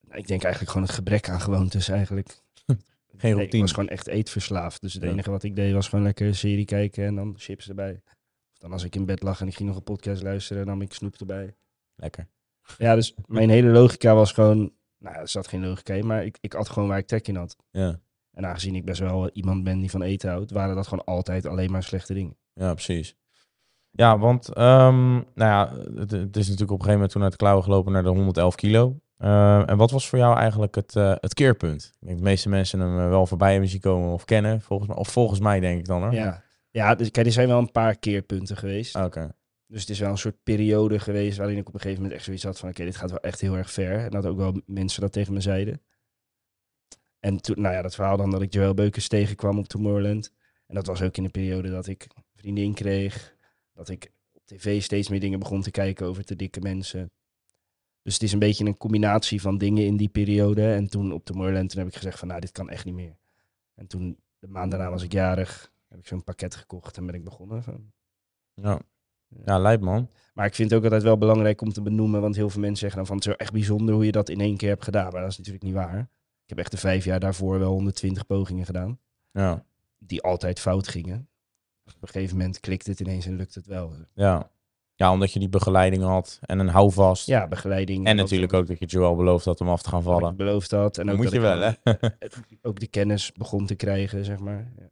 Nou, 0.07 0.17
ik 0.19 0.27
denk 0.27 0.41
eigenlijk 0.44 0.71
gewoon 0.71 0.88
het 0.88 0.95
gebrek 0.97 1.29
aan 1.29 1.41
gewoontes 1.41 1.88
eigenlijk. 1.88 2.27
Geen 2.65 2.77
Nee, 3.17 3.31
ik 3.31 3.38
routine. 3.38 3.62
was 3.62 3.71
gewoon 3.71 3.89
echt 3.89 4.07
eetverslaafd. 4.07 4.81
Dus 4.81 4.94
het 4.94 5.03
Ja. 5.03 5.09
enige 5.09 5.31
wat 5.31 5.44
ik 5.44 5.56
deed 5.56 5.73
was 5.73 5.88
gewoon 5.88 6.06
lekker 6.06 6.35
serie 6.35 6.65
kijken 6.65 7.06
en 7.06 7.15
dan 7.15 7.33
chips 7.38 7.69
erbij. 7.69 8.01
Of 8.51 8.57
dan 8.57 8.71
als 8.71 8.83
ik 8.83 8.95
in 8.95 9.06
bed 9.06 9.21
lag 9.23 9.41
en 9.41 9.47
ik 9.47 9.56
ging 9.56 9.67
nog 9.67 9.77
een 9.77 9.83
podcast 9.83 10.21
luisteren, 10.23 10.65
dan 10.65 10.77
nam 10.77 10.85
ik 10.88 10.94
snoep 10.94 11.15
erbij. 11.15 11.56
Lekker. 11.95 12.27
Ja, 12.77 12.95
dus 12.95 13.13
mijn 13.25 13.50
hele 13.50 13.69
logica 13.69 14.13
was 14.15 14.31
gewoon... 14.31 14.73
Nou, 14.97 15.15
er 15.15 15.27
zat 15.27 15.47
geen 15.47 15.65
logica 15.65 15.94
in, 15.94 16.06
maar 16.07 16.25
ik, 16.25 16.38
ik 16.41 16.53
at 16.56 16.69
gewoon 16.69 16.89
waar 16.89 16.97
ik 16.97 17.07
trek 17.07 17.27
in 17.27 17.35
had. 17.35 17.56
Ja, 17.71 18.00
En 18.35 18.45
aangezien 18.45 18.75
ik 18.75 18.85
best 18.85 18.99
wel 18.99 19.29
iemand 19.29 19.63
ben 19.63 19.79
die 19.79 19.89
van 19.89 20.01
eten 20.01 20.29
houdt, 20.29 20.51
waren 20.51 20.75
dat 20.75 20.87
gewoon 20.87 21.05
altijd 21.05 21.45
alleen 21.45 21.71
maar 21.71 21.83
slechte 21.83 22.13
dingen. 22.13 22.37
ja 22.53 22.73
precies. 22.73 23.15
Ja, 23.91 24.17
want 24.17 24.53
ehm, 24.53 25.13
nou 25.13 25.23
ja, 25.35 25.73
het, 25.95 26.11
het 26.11 26.35
is 26.35 26.47
natuurlijk 26.47 26.71
op 26.71 26.79
een 26.79 26.85
gegeven 26.85 26.93
moment 26.93 27.11
toen 27.11 27.23
uit 27.23 27.31
de 27.31 27.37
klauwen 27.37 27.63
gelopen 27.63 27.91
naar 27.91 28.03
de 28.03 28.09
111 28.09 28.55
kilo. 28.55 28.99
Eh, 29.17 29.69
en 29.69 29.77
wat 29.77 29.91
was 29.91 30.09
voor 30.09 30.19
jou 30.19 30.37
eigenlijk 30.37 30.75
het, 30.75 30.95
eh, 30.95 31.15
het 31.19 31.33
keerpunt? 31.33 31.83
Ik 31.83 31.91
denk 31.99 32.11
dat 32.11 32.17
de 32.17 32.29
meeste 32.29 32.49
mensen 32.49 32.79
hem 32.79 32.99
eh, 32.99 33.09
wel 33.09 33.25
voorbij 33.25 33.51
hebben 33.51 33.69
zien 33.69 33.79
komen 33.79 34.13
of 34.13 34.25
kennen. 34.25 34.61
Volgens 34.61 34.89
mij, 34.89 34.97
of 34.97 35.07
volgens 35.07 35.39
mij 35.39 35.59
denk 35.59 35.79
ik 35.79 35.85
dan 35.85 36.01
hoor. 36.01 36.13
Ja, 36.13 36.43
ja 36.71 36.95
dus, 36.95 37.11
kijk, 37.11 37.25
er 37.25 37.31
zijn 37.31 37.47
wel 37.47 37.59
een 37.59 37.71
paar 37.71 37.95
keerpunten 37.95 38.57
geweest. 38.57 38.95
Ah, 38.95 39.05
Oké. 39.05 39.31
Dus 39.67 39.81
het 39.81 39.89
is 39.89 39.99
wel 39.99 40.09
een 40.09 40.17
soort 40.17 40.43
periode 40.43 40.99
geweest 40.99 41.38
waarin 41.38 41.57
ik 41.57 41.67
op 41.67 41.73
een 41.73 41.79
gegeven 41.79 42.01
moment 42.01 42.17
echt 42.17 42.25
zoiets 42.25 42.43
had 42.43 42.59
van... 42.59 42.69
oké, 42.69 42.83
dit 42.83 42.95
gaat 42.95 43.09
wel 43.09 43.19
echt 43.19 43.41
heel 43.41 43.57
erg 43.57 43.71
ver. 43.71 43.99
En 43.99 44.09
dat 44.09 44.25
ook 44.25 44.38
wel 44.38 44.61
mensen 44.65 45.01
dat 45.01 45.11
tegen 45.11 45.33
me 45.33 45.41
zeiden. 45.41 45.81
En 47.25 47.42
toen, 47.42 47.62
nou 47.62 47.75
ja, 47.75 47.81
dat 47.81 47.95
verhaal 47.95 48.18
dan 48.18 48.31
dat 48.31 48.42
ik 48.42 48.54
Joël 48.54 48.74
Beukers 48.74 49.07
tegenkwam 49.07 49.57
op 49.57 49.68
Tomorrowland. 49.68 50.31
En 50.68 50.75
dat 50.75 50.86
was 50.86 51.01
ook 51.01 51.18
in 51.18 51.24
de 51.24 51.30
periode 51.30 51.69
dat 51.69 51.88
ik 51.88 52.07
vriendin 52.36 52.74
kreeg. 52.74 53.36
Dat 53.74 53.89
ik 53.89 54.12
op 54.31 54.45
tv 54.45 54.81
steeds 54.81 55.10
meer 55.10 55.19
dingen 55.19 55.39
begon 55.39 55.62
te 55.62 55.72
kijken 55.72 56.06
over 56.06 56.25
te 56.25 56.36
dikke 56.36 56.60
mensen. 56.60 57.12
Dus 58.01 58.13
het 58.13 58.24
is 58.24 58.31
een 58.31 58.39
beetje 58.39 58.66
een 58.66 58.77
combinatie 58.77 59.42
van 59.42 59.57
dingen 59.57 59.86
in 59.86 59.98
die 59.98 60.10
periode. 60.10 60.74
En 60.74 60.88
toen 60.88 61.12
op 61.12 61.25
Tomorrowland 61.25 61.69
toen 61.69 61.80
heb 61.80 61.88
ik 61.88 61.95
gezegd 61.95 62.19
van, 62.19 62.27
nou, 62.27 62.39
dit 62.39 62.51
kan 62.51 62.69
echt 62.69 62.86
niet 62.86 62.94
meer. 62.94 63.16
En 63.75 63.88
toen, 63.88 64.18
de 64.39 64.48
maand 64.48 64.72
daarna 64.72 64.89
was 64.89 65.04
ik 65.04 65.12
jarig, 65.12 65.72
heb 65.88 66.00
ik 66.00 66.07
zo'n 66.07 66.24
pakket 66.24 66.56
gekocht 66.56 66.98
en 66.98 67.06
ben 67.06 67.16
ik 67.16 67.24
begonnen. 67.24 67.63
Van, 67.63 67.92
Ja. 68.54 68.80
ja, 69.45 69.60
lijp 69.60 69.81
man. 69.81 70.10
maar 70.33 70.45
ik 70.45 70.56
vind 70.56 70.69
het 70.69 70.77
ook 70.77 70.86
altijd 70.86 71.04
wel 71.04 71.18
belangrijk 71.18 71.62
om 71.62 71.74
te 71.74 71.81
benoemen, 71.81 72.22
want 72.22 72.36
heel 72.36 72.50
veel 72.50 72.62
mensen 72.62 72.80
zeggen 72.80 72.98
dan 72.98 73.07
van 73.07 73.16
het 73.16 73.25
is 73.25 73.31
wel 73.31 73.39
echt 73.39 73.54
bijzonder 73.54 73.95
hoe 73.95 74.06
je 74.06 74.12
dat 74.12 74.30
in 74.30 74.39
één 74.39 74.57
keer 74.57 74.69
hebt 74.69 74.83
gedaan. 74.83 75.12
Maar 75.12 75.22
dat 75.22 75.31
is 75.31 75.38
natuurlijk 75.38 75.66
niet 75.66 75.74
waar. 75.74 76.10
Ik 76.45 76.51
heb 76.51 76.59
echt 76.59 76.71
de 76.71 76.77
vijf 76.77 77.06
jaar 77.06 77.19
daarvoor 77.19 77.59
wel 77.59 77.71
120 77.71 78.25
pogingen 78.25 78.65
gedaan, 78.65 79.00
Ja. 79.31 79.63
die 80.00 80.21
altijd 80.21 80.59
fout 80.59 80.88
gingen. 80.88 81.30
Op 81.86 82.01
een 82.01 82.07
gegeven 82.07 82.38
moment 82.38 82.59
klikt 82.59 82.88
het 82.88 83.00
ineens 83.00 83.25
en 83.25 83.36
lukt 83.36 83.56
het 83.56 83.65
wel. 83.65 83.94
Ja. 84.13 84.50
ja, 84.95 85.12
omdat 85.12 85.33
je 85.33 85.39
die 85.39 85.50
begeleiding 85.50 86.03
had 86.03 86.39
en 86.42 86.59
een 86.59 86.68
houvast. 86.68 87.27
Ja, 87.27 87.47
begeleiding. 87.47 88.06
En 88.06 88.15
natuurlijk 88.15 88.53
ook 88.53 88.68
dat 88.68 88.80
je 88.80 88.86
Joel 88.86 89.15
beloofd 89.15 89.45
had 89.45 89.62
om 89.62 89.69
af 89.69 89.81
te 89.81 89.89
gaan 89.89 90.03
dat 90.03 90.13
ik 90.13 90.19
vallen. 90.19 90.36
beloofd 90.36 90.71
had. 90.71 90.97
En 90.97 91.09
ook 91.09 91.15
moet 91.15 91.25
dat 91.25 91.33
je 91.33 91.39
wel, 91.39 91.59
hè? 91.59 91.71
Ook 92.69 92.80
de 92.80 92.88
kennis 92.88 93.31
begon 93.31 93.65
te 93.65 93.75
krijgen, 93.75 94.25
zeg 94.25 94.39
maar. 94.39 94.71
Ja. 94.77 94.89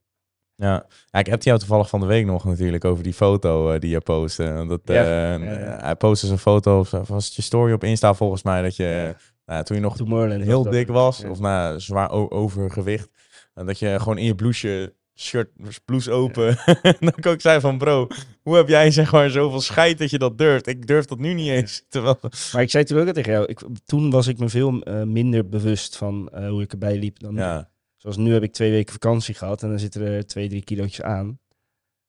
Ja. 0.55 0.85
ja, 1.09 1.19
ik 1.19 1.25
heb 1.25 1.43
jou 1.43 1.59
toevallig 1.59 1.89
van 1.89 1.99
de 1.99 2.05
week 2.05 2.25
nog 2.25 2.43
natuurlijk 2.45 2.85
over 2.85 3.03
die 3.03 3.13
foto 3.13 3.71
eh, 3.71 3.79
die 3.79 3.89
je 3.89 4.01
postte. 4.01 4.65
Dat, 4.67 4.81
Ja, 4.83 4.93
eh, 5.03 5.43
ja, 5.43 5.59
ja. 5.59 5.77
Hij 5.81 5.95
postte 5.95 6.27
een 6.27 6.37
foto, 6.37 6.79
of 6.79 6.89
was 6.91 7.25
het 7.25 7.35
je 7.35 7.41
story 7.41 7.73
op 7.73 7.83
Insta 7.83 8.13
volgens 8.13 8.43
mij, 8.43 8.61
dat 8.61 8.75
je 8.75 8.83
Ja. 8.83 9.15
Nou, 9.45 9.63
toen 9.63 9.75
je 9.75 9.81
nog 9.81 9.95
Tomorrowland 9.97 10.43
heel 10.43 10.63
dik 10.69 10.87
was, 10.87 11.17
Ja. 11.17 11.29
of 11.29 11.39
nou, 11.39 11.79
zwaar 11.79 12.09
overgewicht, 12.11 13.09
en 13.53 13.65
dat 13.65 13.79
je 13.79 13.99
gewoon 13.99 14.17
in 14.17 14.25
je 14.25 14.35
blouseje, 14.35 14.93
shirt, 15.15 15.49
blouse 15.85 16.11
open, 16.11 16.57
en 16.81 16.95
dan 16.99 17.11
kan 17.19 17.33
ik 17.33 17.41
zei 17.41 17.59
van 17.59 17.77
bro, 17.77 18.07
hoe 18.41 18.55
heb 18.55 18.67
jij 18.67 18.91
zeg 18.91 19.11
maar 19.11 19.29
zoveel 19.29 19.61
scheid 19.61 19.97
dat 19.97 20.09
je 20.09 20.17
dat 20.17 20.37
durft? 20.37 20.67
Ik 20.67 20.87
durf 20.87 21.05
dat 21.05 21.19
nu 21.19 21.33
niet 21.33 21.49
eens. 21.49 21.83
Terwijl, 21.89 22.19
Maar 22.53 22.61
ik 22.61 22.69
zei 22.69 22.83
toen 22.83 22.99
ook 22.99 23.13
tegen 23.13 23.31
jou, 23.31 23.45
ik, 23.45 23.61
toen 23.85 24.09
was 24.09 24.27
ik 24.27 24.37
me 24.39 24.49
veel 24.49 24.81
eh, 24.81 25.03
minder 25.03 25.49
bewust 25.49 25.97
van 25.97 26.29
eh, 26.29 26.49
hoe 26.49 26.61
ik 26.61 26.71
erbij 26.71 26.97
liep 26.97 27.19
dan 27.19 27.33
nu. 27.33 27.39
ja, 27.39 27.71
Zoals 27.97 28.17
nu 28.17 28.33
heb 28.33 28.43
ik 28.43 28.53
twee 28.53 28.71
weken 28.71 28.93
vakantie 28.93 29.35
gehad 29.35 29.63
en 29.63 29.69
dan 29.69 29.79
zitten 29.79 30.01
er 30.01 30.25
twee, 30.25 30.49
drie 30.49 30.63
kilootjes 30.63 31.01
aan. 31.01 31.39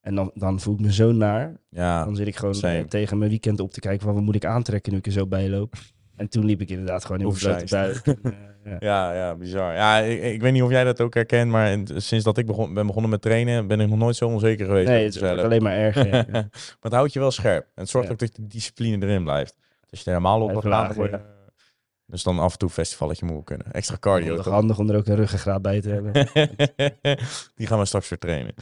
En 0.01 0.15
dan, 0.15 0.31
dan 0.35 0.61
voel 0.61 0.75
ik 0.75 0.81
me 0.81 0.93
zo 0.93 1.13
naar. 1.13 1.61
ja, 1.69 2.05
Dan 2.05 2.17
zit 2.17 2.27
ik 2.27 2.37
gewoon 2.37 2.55
same. 2.55 2.85
tegen 2.87 3.19
mijn 3.19 3.31
weekend 3.31 3.61
op 3.61 3.71
te 3.73 3.81
kijken 3.81 4.05
van 4.07 4.15
wat 4.15 4.23
moet 4.23 4.35
ik 4.35 4.45
aantrekken 4.45 4.93
nu 4.93 4.99
ik 4.99 5.07
er 5.07 5.13
zo 5.13 5.27
bij 5.27 5.49
loop. 5.49 5.75
En 6.17 6.29
toen 6.29 6.45
liep 6.45 6.61
ik 6.61 6.69
inderdaad 6.71 7.05
gewoon 7.05 7.21
in 7.21 7.27
mijn 7.27 7.39
blote 7.39 7.55
Oversized. 7.55 8.05
buik. 8.05 8.19
En, 8.65 8.73
eh, 8.73 8.73
ja. 8.73 8.77
Ja, 8.81 9.15
ja, 9.15 9.35
bizar. 9.35 9.75
Ja, 9.75 9.99
ik, 9.99 10.23
ik 10.23 10.41
weet 10.41 10.53
niet 10.53 10.63
of 10.63 10.71
jij 10.71 10.85
dat 10.85 11.01
ook 11.01 11.15
herkent, 11.15 11.51
maar 11.51 11.71
in- 11.73 11.89
sinds 11.97 12.25
dat 12.25 12.39
ik 12.39 12.47
begon, 12.47 12.75
ben 12.75 12.87
begonnen 12.87 13.11
met 13.11 13.23
trainen, 13.23 13.67
ben 13.67 13.81
ik 13.81 13.89
nog 13.89 13.99
nooit 13.99 14.17
zo 14.17 14.27
onzeker 14.29 14.67
geweest. 14.67 14.89
Nee, 14.89 15.05
het 15.05 15.21
mezelf. 15.21 15.41
alleen 15.41 15.63
maar 15.63 15.77
ja. 16.09 16.25
maar 16.33 16.49
het 16.81 16.93
houdt 16.93 17.13
je 17.13 17.19
wel 17.21 17.31
scherp. 17.31 17.63
En 17.65 17.71
het 17.83 17.89
zorgt 17.89 18.11
ook 18.11 18.19
dat 18.19 18.35
de 18.35 18.47
discipline 18.47 19.07
erin 19.07 19.23
blijft. 19.25 19.57
Als 19.91 20.01
je 20.01 20.11
er 20.11 20.17
helemaal 20.17 20.41
op 20.43 20.65
lager, 20.65 20.71
dan 20.89 20.97
word 20.97 21.11
je- 21.11 21.21
Dus 22.07 22.23
dan 22.23 22.39
af 22.39 22.53
en 22.53 22.59
toe 22.59 22.71
festivalletje 22.71 23.27
moet 23.27 23.45
kunnen. 23.45 23.73
Extra 23.73 23.97
cardio. 24.01 24.27
Handig, 24.27 24.45
toch? 24.45 24.55
handig 24.55 24.79
om 24.79 24.91
er 24.91 24.97
ook 24.97 25.07
een 25.07 25.17
ruggengraat 25.17 25.63
bij 25.63 25.81
te 25.81 25.89
hebben. 25.89 26.13
Die 27.57 27.67
gaan 27.67 27.79
we 27.79 27.85
straks 27.85 28.09
weer 28.09 28.19
trainen. 28.19 28.55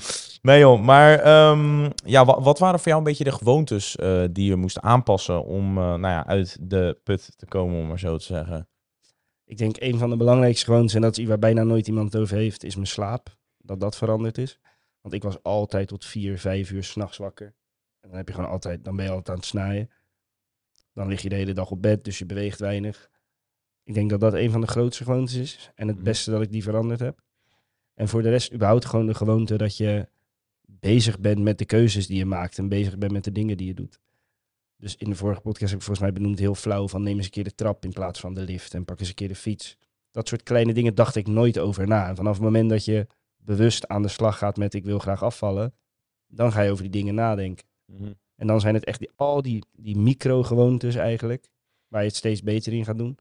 Nee 0.43 0.59
joh, 0.59 0.81
maar 0.81 1.19
ehm, 1.19 1.91
ja, 2.05 2.25
wat, 2.25 2.45
wat 2.45 2.59
waren 2.59 2.79
voor 2.79 2.89
jou 2.89 2.99
een 2.99 3.05
beetje 3.05 3.25
de 3.25 3.33
gewoontes 3.33 3.97
eh, 3.97 4.25
die 4.31 4.49
je 4.49 4.57
moest 4.57 4.81
aanpassen 4.81 5.45
om 5.45 5.79
eh, 5.79 5.85
nou 5.85 6.01
ja, 6.01 6.27
uit 6.27 6.57
de 6.61 6.99
put 7.05 7.33
te 7.37 7.47
komen, 7.47 7.81
om 7.81 7.87
maar 7.87 7.99
zo 7.99 8.17
te 8.17 8.25
zeggen? 8.25 8.69
Ik 9.45 9.59
denk 9.59 9.77
een 9.79 9.99
van 9.99 10.11
de 10.11 10.17
belangrijkste 10.17 10.65
gewoontes, 10.65 10.95
en 10.95 11.01
dat 11.01 11.13
is 11.13 11.19
iets 11.19 11.29
waar 11.29 11.39
bijna 11.39 11.63
nooit 11.63 11.87
iemand 11.87 12.13
het 12.13 12.23
over 12.23 12.37
heeft, 12.37 12.65
is 12.65 12.75
mijn 12.75 12.87
slaap. 12.87 13.37
Dat 13.59 13.81
dat 13.81 13.97
veranderd 13.97 14.39
is. 14.39 14.59
Want 15.01 15.15
ik 15.15 15.23
was 15.23 15.43
altijd 15.43 15.89
tot 15.89 16.05
vier, 16.05 16.39
vijf 16.39 16.71
uur 16.71 16.85
s'nachts 16.85 17.17
wakker. 17.17 17.55
En 18.01 18.09
dan 18.09 18.17
heb 18.17 18.29
je 18.29 18.35
gewoon 18.35 18.51
altijd, 18.51 18.85
dan 18.85 18.97
ben 18.97 19.05
je 19.05 19.11
altijd 19.11 19.29
aan 19.29 19.37
het 19.37 19.45
snijden. 19.45 19.91
Dan 20.95 21.09
lig 21.09 21.23
je 21.23 21.29
de 21.29 21.35
hele 21.35 21.53
dag 21.53 21.71
op 21.71 21.83
bed, 21.83 22.05
dus 22.05 22.19
je 22.19 22.27
beweegt 22.27 22.59
weinig. 22.59 23.11
Ik 23.85 23.95
denk 23.95 24.11
dat 24.11 24.21
dat 24.21 24.35
een 24.35 24.51
van 24.51 24.61
de 24.61 24.67
grootste 24.67 25.05
gewoontes 25.05 25.35
is. 25.35 25.71
En 25.75 25.87
het 25.87 25.97
Mhm. 25.97 26.05
beste 26.05 26.31
dat 26.31 26.43
ik 26.43 26.53
die 26.53 26.63
veranderd 26.63 27.01
heb. 27.01 27.21
En 27.95 28.09
voor 28.09 28.23
de 28.23 28.29
rest 28.31 28.53
überhaupt 28.53 28.85
gewoon 28.85 29.07
de 29.07 29.15
gewoonte 29.15 29.57
dat 29.57 29.77
je 29.77 30.09
bezig 30.67 31.21
bent 31.21 31.39
met 31.41 31.59
de 31.59 31.65
keuzes 31.65 32.07
die 32.07 32.17
je 32.19 32.25
maakt. 32.25 32.59
En 32.59 32.69
bezig 32.69 32.99
bent 32.99 33.13
met 33.13 33.25
de 33.25 33.33
dingen 33.33 33.57
die 33.57 33.67
je 33.67 33.75
doet. 33.75 34.01
Dus 34.77 34.97
in 34.97 35.11
de 35.11 35.17
vorige 35.17 35.41
podcast 35.41 35.71
heb 35.71 35.79
ik 35.79 35.85
volgens 35.85 36.07
mij 36.07 36.13
benoemd 36.13 36.39
heel 36.39 36.55
flauw 36.55 36.89
van 36.89 37.03
neem 37.03 37.17
eens 37.17 37.25
een 37.25 37.31
keer 37.31 37.45
de 37.45 37.55
trap 37.55 37.85
in 37.85 37.93
plaats 37.93 38.21
van 38.21 38.35
de 38.35 38.41
lift. 38.41 38.75
En 38.75 38.85
pak 38.85 39.01
eens 39.01 39.09
een 39.09 39.15
keer 39.15 39.29
de 39.29 39.35
fiets. 39.35 39.77
Dat 40.11 40.29
soort 40.29 40.43
kleine 40.43 40.73
dingen 40.73 40.95
dacht 40.95 41.17
ik 41.17 41.27
nooit 41.27 41.59
over 41.59 41.87
na. 41.87 42.09
En 42.09 42.17
vanaf 42.17 42.35
het 42.35 42.43
moment 42.43 42.71
dat 42.71 42.85
je 42.85 43.07
bewust 43.37 43.89
aan 43.89 44.03
de 44.03 44.09
slag 44.09 44.39
gaat 44.39 44.57
met 44.57 44.75
ik 44.75 44.85
wil 44.85 44.99
graag 44.99 45.23
afvallen. 45.23 45.75
Dan 46.27 46.53
ga 46.53 46.61
je 46.61 46.71
over 46.71 46.83
die 46.83 46.93
dingen 46.93 47.15
nadenken. 47.15 47.67
En 48.37 48.47
dan 48.47 48.61
zijn 48.61 48.75
het 48.75 48.85
echt 48.85 48.99
die, 48.99 49.11
al 49.17 49.43
die, 49.43 49.65
die 49.73 49.97
micro-gewoontes 49.97 50.95
eigenlijk, 50.95 51.49
waar 51.89 52.01
je 52.01 52.07
het 52.09 52.17
steeds 52.17 52.43
beter 52.43 52.73
in 52.73 52.85
gaat 52.85 52.99
doen. 52.99 53.19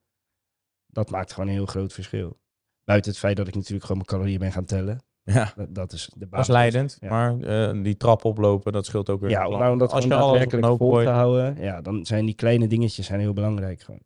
Dat 0.92 1.10
maakt 1.10 1.32
gewoon 1.32 1.48
een 1.48 1.54
heel 1.54 1.66
groot 1.66 1.92
verschil. 1.92 2.38
Buiten 2.84 3.10
het 3.10 3.20
feit 3.20 3.36
dat 3.36 3.48
ik 3.48 3.54
natuurlijk 3.54 3.82
gewoon 3.82 3.96
mijn 3.96 4.08
calorieën 4.08 4.38
ben 4.38 4.52
gaan 4.52 4.64
tellen. 4.64 5.02
Ja, 5.24 5.52
Dat, 5.56 5.74
dat 5.74 5.92
is 5.92 6.04
de 6.04 6.10
dat 6.18 6.22
is 6.22 6.28
basis. 6.28 6.48
leidend. 6.48 6.96
Ja. 7.00 7.08
Maar 7.08 7.40
eh, 7.40 7.82
die 7.82 7.96
trap 7.96 8.24
oplopen, 8.24 8.72
dat 8.72 8.86
scheelt 8.86 9.10
ook 9.10 9.20
weer. 9.20 9.30
Ja, 9.30 9.48
om, 9.48 9.58
nou, 9.58 9.72
om 9.72 9.78
dat 9.78 9.92
Als 9.92 10.04
je 10.04 10.10
daadwerkelijk 10.10 10.66
vol 10.76 10.98
te 10.98 11.08
houden, 11.08 11.56
ja, 11.62 11.80
dan 11.80 12.06
zijn 12.06 12.24
die 12.26 12.34
kleine 12.34 12.66
dingetjes 12.66 13.06
zijn 13.06 13.20
heel 13.20 13.32
belangrijk. 13.32 13.80
Gewoon. 13.82 14.00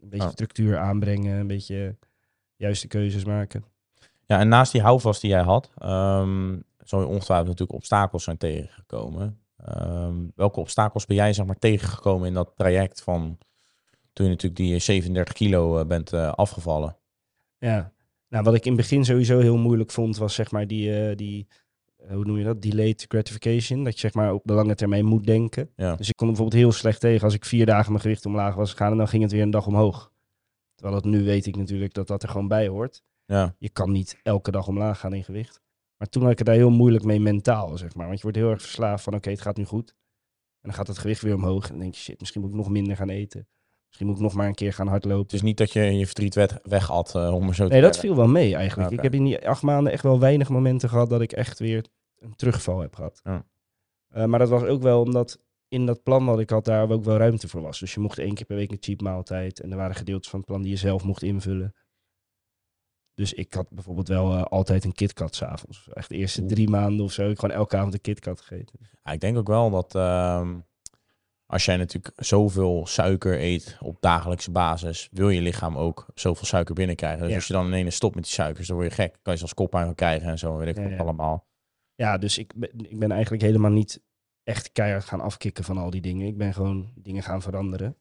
Een 0.00 0.08
beetje 0.08 0.26
Ja. 0.26 0.30
structuur 0.32 0.78
aanbrengen, 0.78 1.38
een 1.38 1.46
beetje 1.46 1.96
juiste 2.56 2.86
keuzes 2.88 3.24
maken. 3.24 3.64
Ja, 4.26 4.38
en 4.38 4.48
naast 4.48 4.72
die 4.72 4.82
houvast 4.82 5.20
die 5.20 5.30
jij 5.30 5.42
had, 5.42 5.70
ehm 5.78 6.56
zou 6.78 7.02
je 7.02 7.08
ongetwijfeld 7.08 7.48
natuurlijk 7.48 7.78
obstakels 7.78 8.24
zijn 8.24 8.36
tegengekomen. 8.38 9.38
Ehm, 9.56 10.14
welke 10.34 10.60
obstakels 10.60 11.06
ben 11.06 11.16
jij 11.16 11.32
zeg 11.32 11.46
maar 11.46 11.58
tegengekomen 11.58 12.28
in 12.28 12.34
dat 12.34 12.52
traject 12.56 13.02
van 13.02 13.38
toen 14.12 14.26
je 14.26 14.32
natuurlijk 14.32 14.60
die 14.60 14.78
37 14.78 15.34
kilo 15.34 15.78
eh, 15.78 15.86
bent 15.86 16.12
eh, 16.12 16.32
afgevallen? 16.32 16.96
Ja, 17.58 17.92
nou, 18.28 18.44
wat 18.44 18.54
ik 18.54 18.64
in 18.64 18.72
het 18.72 18.80
begin 18.80 19.04
sowieso 19.04 19.38
heel 19.38 19.56
moeilijk 19.56 19.90
vond, 19.90 20.16
was 20.16 20.34
zeg 20.34 20.50
maar 20.50 20.66
die, 20.66 21.08
eh, 21.08 21.16
die 21.16 21.46
eh, 21.96 22.14
hoe 22.14 22.24
noem 22.24 22.38
je 22.38 22.44
dat? 22.44 22.62
Delayed 22.62 23.04
gratification. 23.08 23.84
Dat 23.84 23.92
je 23.92 24.00
zeg 24.00 24.14
maar 24.14 24.32
op 24.32 24.42
de 24.44 24.52
lange 24.52 24.74
termijn 24.74 25.04
moet 25.04 25.26
denken. 25.26 25.70
Ja. 25.76 25.96
Dus 25.96 26.08
ik 26.08 26.16
kon 26.16 26.26
bijvoorbeeld 26.26 26.60
heel 26.60 26.72
slecht 26.72 27.00
tegen 27.00 27.24
als 27.24 27.34
ik 27.34 27.44
vier 27.44 27.66
dagen 27.66 27.90
mijn 27.90 28.02
gewicht 28.02 28.26
omlaag 28.26 28.54
was 28.54 28.70
gegaan 28.70 28.90
en 28.90 28.96
dan 28.96 29.08
ging 29.08 29.22
het 29.22 29.32
weer 29.32 29.42
een 29.42 29.50
dag 29.50 29.66
omhoog. 29.66 30.12
Terwijl 30.74 30.96
het 30.96 31.04
nu 31.04 31.24
weet 31.24 31.46
ik 31.46 31.56
natuurlijk 31.56 31.94
dat 31.94 32.06
dat 32.06 32.22
er 32.22 32.28
gewoon 32.28 32.48
bij 32.48 32.68
hoort. 32.68 33.02
Ja. 33.24 33.54
Je 33.58 33.68
kan 33.68 33.92
niet 33.92 34.18
elke 34.22 34.50
dag 34.50 34.68
omlaag 34.68 34.98
gaan 34.98 35.14
in 35.14 35.24
gewicht. 35.24 35.60
Maar 35.96 36.08
toen 36.08 36.22
had 36.22 36.30
ik 36.30 36.38
het 36.38 36.46
daar 36.46 36.56
heel 36.56 36.70
moeilijk 36.70 37.04
mee 37.04 37.20
mentaal, 37.20 37.78
zeg 37.78 37.94
maar. 37.94 38.06
Want 38.06 38.16
je 38.16 38.22
wordt 38.22 38.38
heel 38.38 38.50
erg 38.50 38.62
verslaafd 38.62 39.04
van, 39.04 39.14
oké, 39.14 39.30
het 39.30 39.40
gaat 39.40 39.56
nu 39.56 39.64
goed. 39.64 39.94
En 40.60 40.68
dan 40.68 40.72
gaat 40.72 40.86
het 40.86 40.98
gewicht 40.98 41.22
weer 41.22 41.34
omhoog. 41.34 41.64
En 41.64 41.70
dan 41.70 41.78
denk 41.78 41.94
je, 41.94 42.00
shit, 42.00 42.20
misschien 42.20 42.40
moet 42.40 42.50
ik 42.50 42.56
nog 42.56 42.68
minder 42.68 42.96
gaan 42.96 43.08
eten. 43.08 43.48
Misschien 43.92 44.10
moet 44.10 44.20
ik 44.20 44.22
nog 44.22 44.34
maar 44.34 44.46
een 44.46 44.54
keer 44.54 44.72
gaan 44.72 44.86
hardlopen. 44.86 45.22
Het 45.22 45.32
is 45.32 45.42
niet 45.42 45.56
dat 45.56 45.72
je 45.72 45.80
je 45.80 46.06
verdriet 46.06 46.34
weg, 46.34 46.58
wegat, 46.62 47.14
eh, 47.14 47.34
om 47.34 47.48
er 47.48 47.54
zo 47.54 47.66
te 47.66 47.72
Nee, 47.72 47.80
dat 47.80 47.98
viel 47.98 48.16
wel 48.16 48.28
mee 48.28 48.54
eigenlijk. 48.54 48.90
Ik 48.90 49.02
heb 49.02 49.14
in 49.14 49.24
die 49.24 49.48
acht 49.48 49.62
maanden 49.62 49.92
echt 49.92 50.02
wel 50.02 50.20
weinig 50.20 50.48
momenten 50.48 50.88
gehad 50.88 51.10
dat 51.10 51.20
ik 51.20 51.32
echt 51.32 51.58
weer 51.58 51.84
een 52.18 52.34
terugval 52.36 52.80
heb 52.80 52.94
gehad. 52.94 53.20
Eh, 53.24 54.24
maar 54.24 54.38
dat 54.38 54.48
was 54.48 54.62
ook 54.62 54.82
wel 54.82 55.00
omdat 55.00 55.38
in 55.68 55.86
dat 55.86 56.02
plan 56.02 56.24
wat 56.24 56.40
ik 56.40 56.50
had 56.50 56.64
daar 56.64 56.90
ook 56.90 57.04
wel 57.04 57.16
ruimte 57.16 57.48
voor 57.48 57.62
was. 57.62 57.78
Dus 57.78 57.94
je 57.94 58.00
mocht 58.00 58.18
één 58.18 58.34
keer 58.34 58.46
per 58.46 58.56
week 58.56 58.70
een 58.70 58.76
cheap 58.80 59.00
maaltijd. 59.00 59.60
En 59.60 59.70
er 59.70 59.76
waren 59.76 59.94
gedeeltes 59.96 60.30
van 60.30 60.38
het 60.38 60.48
plan 60.48 60.62
die 60.62 60.70
je 60.70 60.76
zelf 60.76 61.04
mocht 61.04 61.22
invullen. 61.22 61.74
Dus 63.14 63.32
ik 63.32 63.54
had 63.54 63.70
bijvoorbeeld 63.70 64.08
wel 64.08 64.32
eh, 64.32 64.42
altijd 64.42 64.84
een 64.84 64.92
KitKat 64.92 65.34
s'avonds. 65.34 65.88
Echt 65.92 66.08
de 66.08 66.16
eerste 66.16 66.44
drie 66.44 66.68
maanden 66.68 67.04
of 67.04 67.12
zo. 67.12 67.28
Ik 67.28 67.38
gewoon 67.38 67.56
elke 67.56 67.76
avond 67.76 67.94
een 67.94 68.00
KitKat 68.00 68.40
gegeten. 68.40 68.78
Ja, 69.02 69.12
ik 69.12 69.20
denk 69.20 69.36
ook 69.36 69.46
wel 69.46 69.70
dat 69.70 69.94
ehm, 69.94 70.58
als 71.52 71.64
jij 71.64 71.76
natuurlijk 71.76 72.24
zoveel 72.24 72.86
suiker 72.86 73.40
eet 73.40 73.76
op 73.80 73.96
dagelijkse 74.00 74.50
basis, 74.50 75.08
wil 75.10 75.28
je 75.28 75.40
lichaam 75.40 75.78
ook 75.78 76.06
zoveel 76.14 76.46
suiker 76.46 76.74
binnenkrijgen. 76.74 77.20
Dus 77.20 77.28
Ja. 77.30 77.34
als 77.36 77.46
je 77.46 77.52
dan 77.52 77.66
ineens 77.66 77.94
stopt 77.94 78.14
met 78.14 78.24
die 78.24 78.32
suikers, 78.32 78.66
dan 78.66 78.76
word 78.76 78.88
je 78.88 78.94
gek. 78.94 79.18
Kan 79.22 79.32
je 79.32 79.38
zelfs 79.38 79.54
koppijn 79.54 79.84
gaan 79.84 79.94
krijgen 79.94 80.28
en 80.28 80.38
zo, 80.38 80.56
weet 80.56 80.76
ik 80.76 80.88
ja. 80.90 80.96
allemaal. 80.96 81.46
Ja, 81.94 82.18
dus 82.18 82.38
ik 82.38 82.52
ben, 82.56 82.70
ik 82.90 82.98
ben 82.98 83.10
eigenlijk 83.10 83.42
helemaal 83.42 83.70
niet 83.70 84.02
echt 84.42 84.72
keihard 84.72 85.04
gaan 85.04 85.20
afkicken 85.20 85.64
van 85.64 85.78
al 85.78 85.90
die 85.90 86.00
dingen. 86.00 86.26
Ik 86.26 86.36
ben 86.36 86.54
gewoon 86.54 86.92
dingen 86.94 87.22
gaan 87.22 87.42
veranderen. 87.42 87.96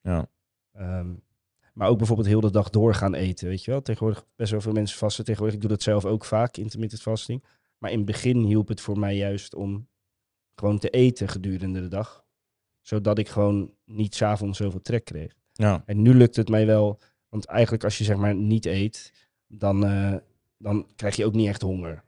Ja. 0.00 0.28
Ehm, 0.72 1.14
maar 1.72 1.88
ook 1.88 1.98
bijvoorbeeld 1.98 2.28
heel 2.28 2.40
de 2.40 2.50
dag 2.50 2.70
door 2.70 2.94
gaan 2.94 3.14
eten, 3.14 3.48
weet 3.48 3.64
je 3.64 3.70
wel. 3.70 3.82
Tegenwoordig 3.82 4.26
best 4.36 4.50
wel 4.50 4.60
veel 4.60 4.72
mensen 4.72 4.98
vasten. 4.98 5.24
Tegenwoordig, 5.24 5.56
ik 5.56 5.62
doe 5.66 5.76
dat 5.76 5.82
zelf 5.82 6.04
ook 6.04 6.24
vaak, 6.24 6.56
intermittent 6.56 7.02
fasting. 7.02 7.44
Maar 7.78 7.90
in 7.90 7.96
het 7.96 8.06
begin 8.06 8.38
hielp 8.38 8.68
het 8.68 8.80
voor 8.80 8.98
mij 8.98 9.16
juist 9.16 9.54
om 9.54 9.88
gewoon 10.54 10.78
te 10.78 10.90
eten 10.90 11.28
gedurende 11.28 11.80
de 11.80 11.88
dag. 11.88 12.25
Zodat 12.86 13.18
ik 13.18 13.28
gewoon 13.28 13.70
niet 13.84 14.14
s'avonds 14.14 14.58
zoveel 14.58 14.82
trek 14.82 15.04
kreeg. 15.04 15.34
Ja. 15.52 15.82
En 15.86 16.02
nu 16.02 16.14
lukt 16.14 16.36
het 16.36 16.48
mij 16.48 16.66
wel, 16.66 16.98
want 17.28 17.44
eigenlijk 17.44 17.84
als 17.84 17.98
je 17.98 18.04
zeg 18.04 18.16
maar 18.16 18.34
niet 18.34 18.66
eet, 18.66 19.12
dan, 19.46 19.86
eh, 19.86 20.14
dan 20.58 20.86
krijg 20.96 21.16
je 21.16 21.24
ook 21.24 21.32
niet 21.32 21.48
echt 21.48 21.62
honger. 21.62 22.04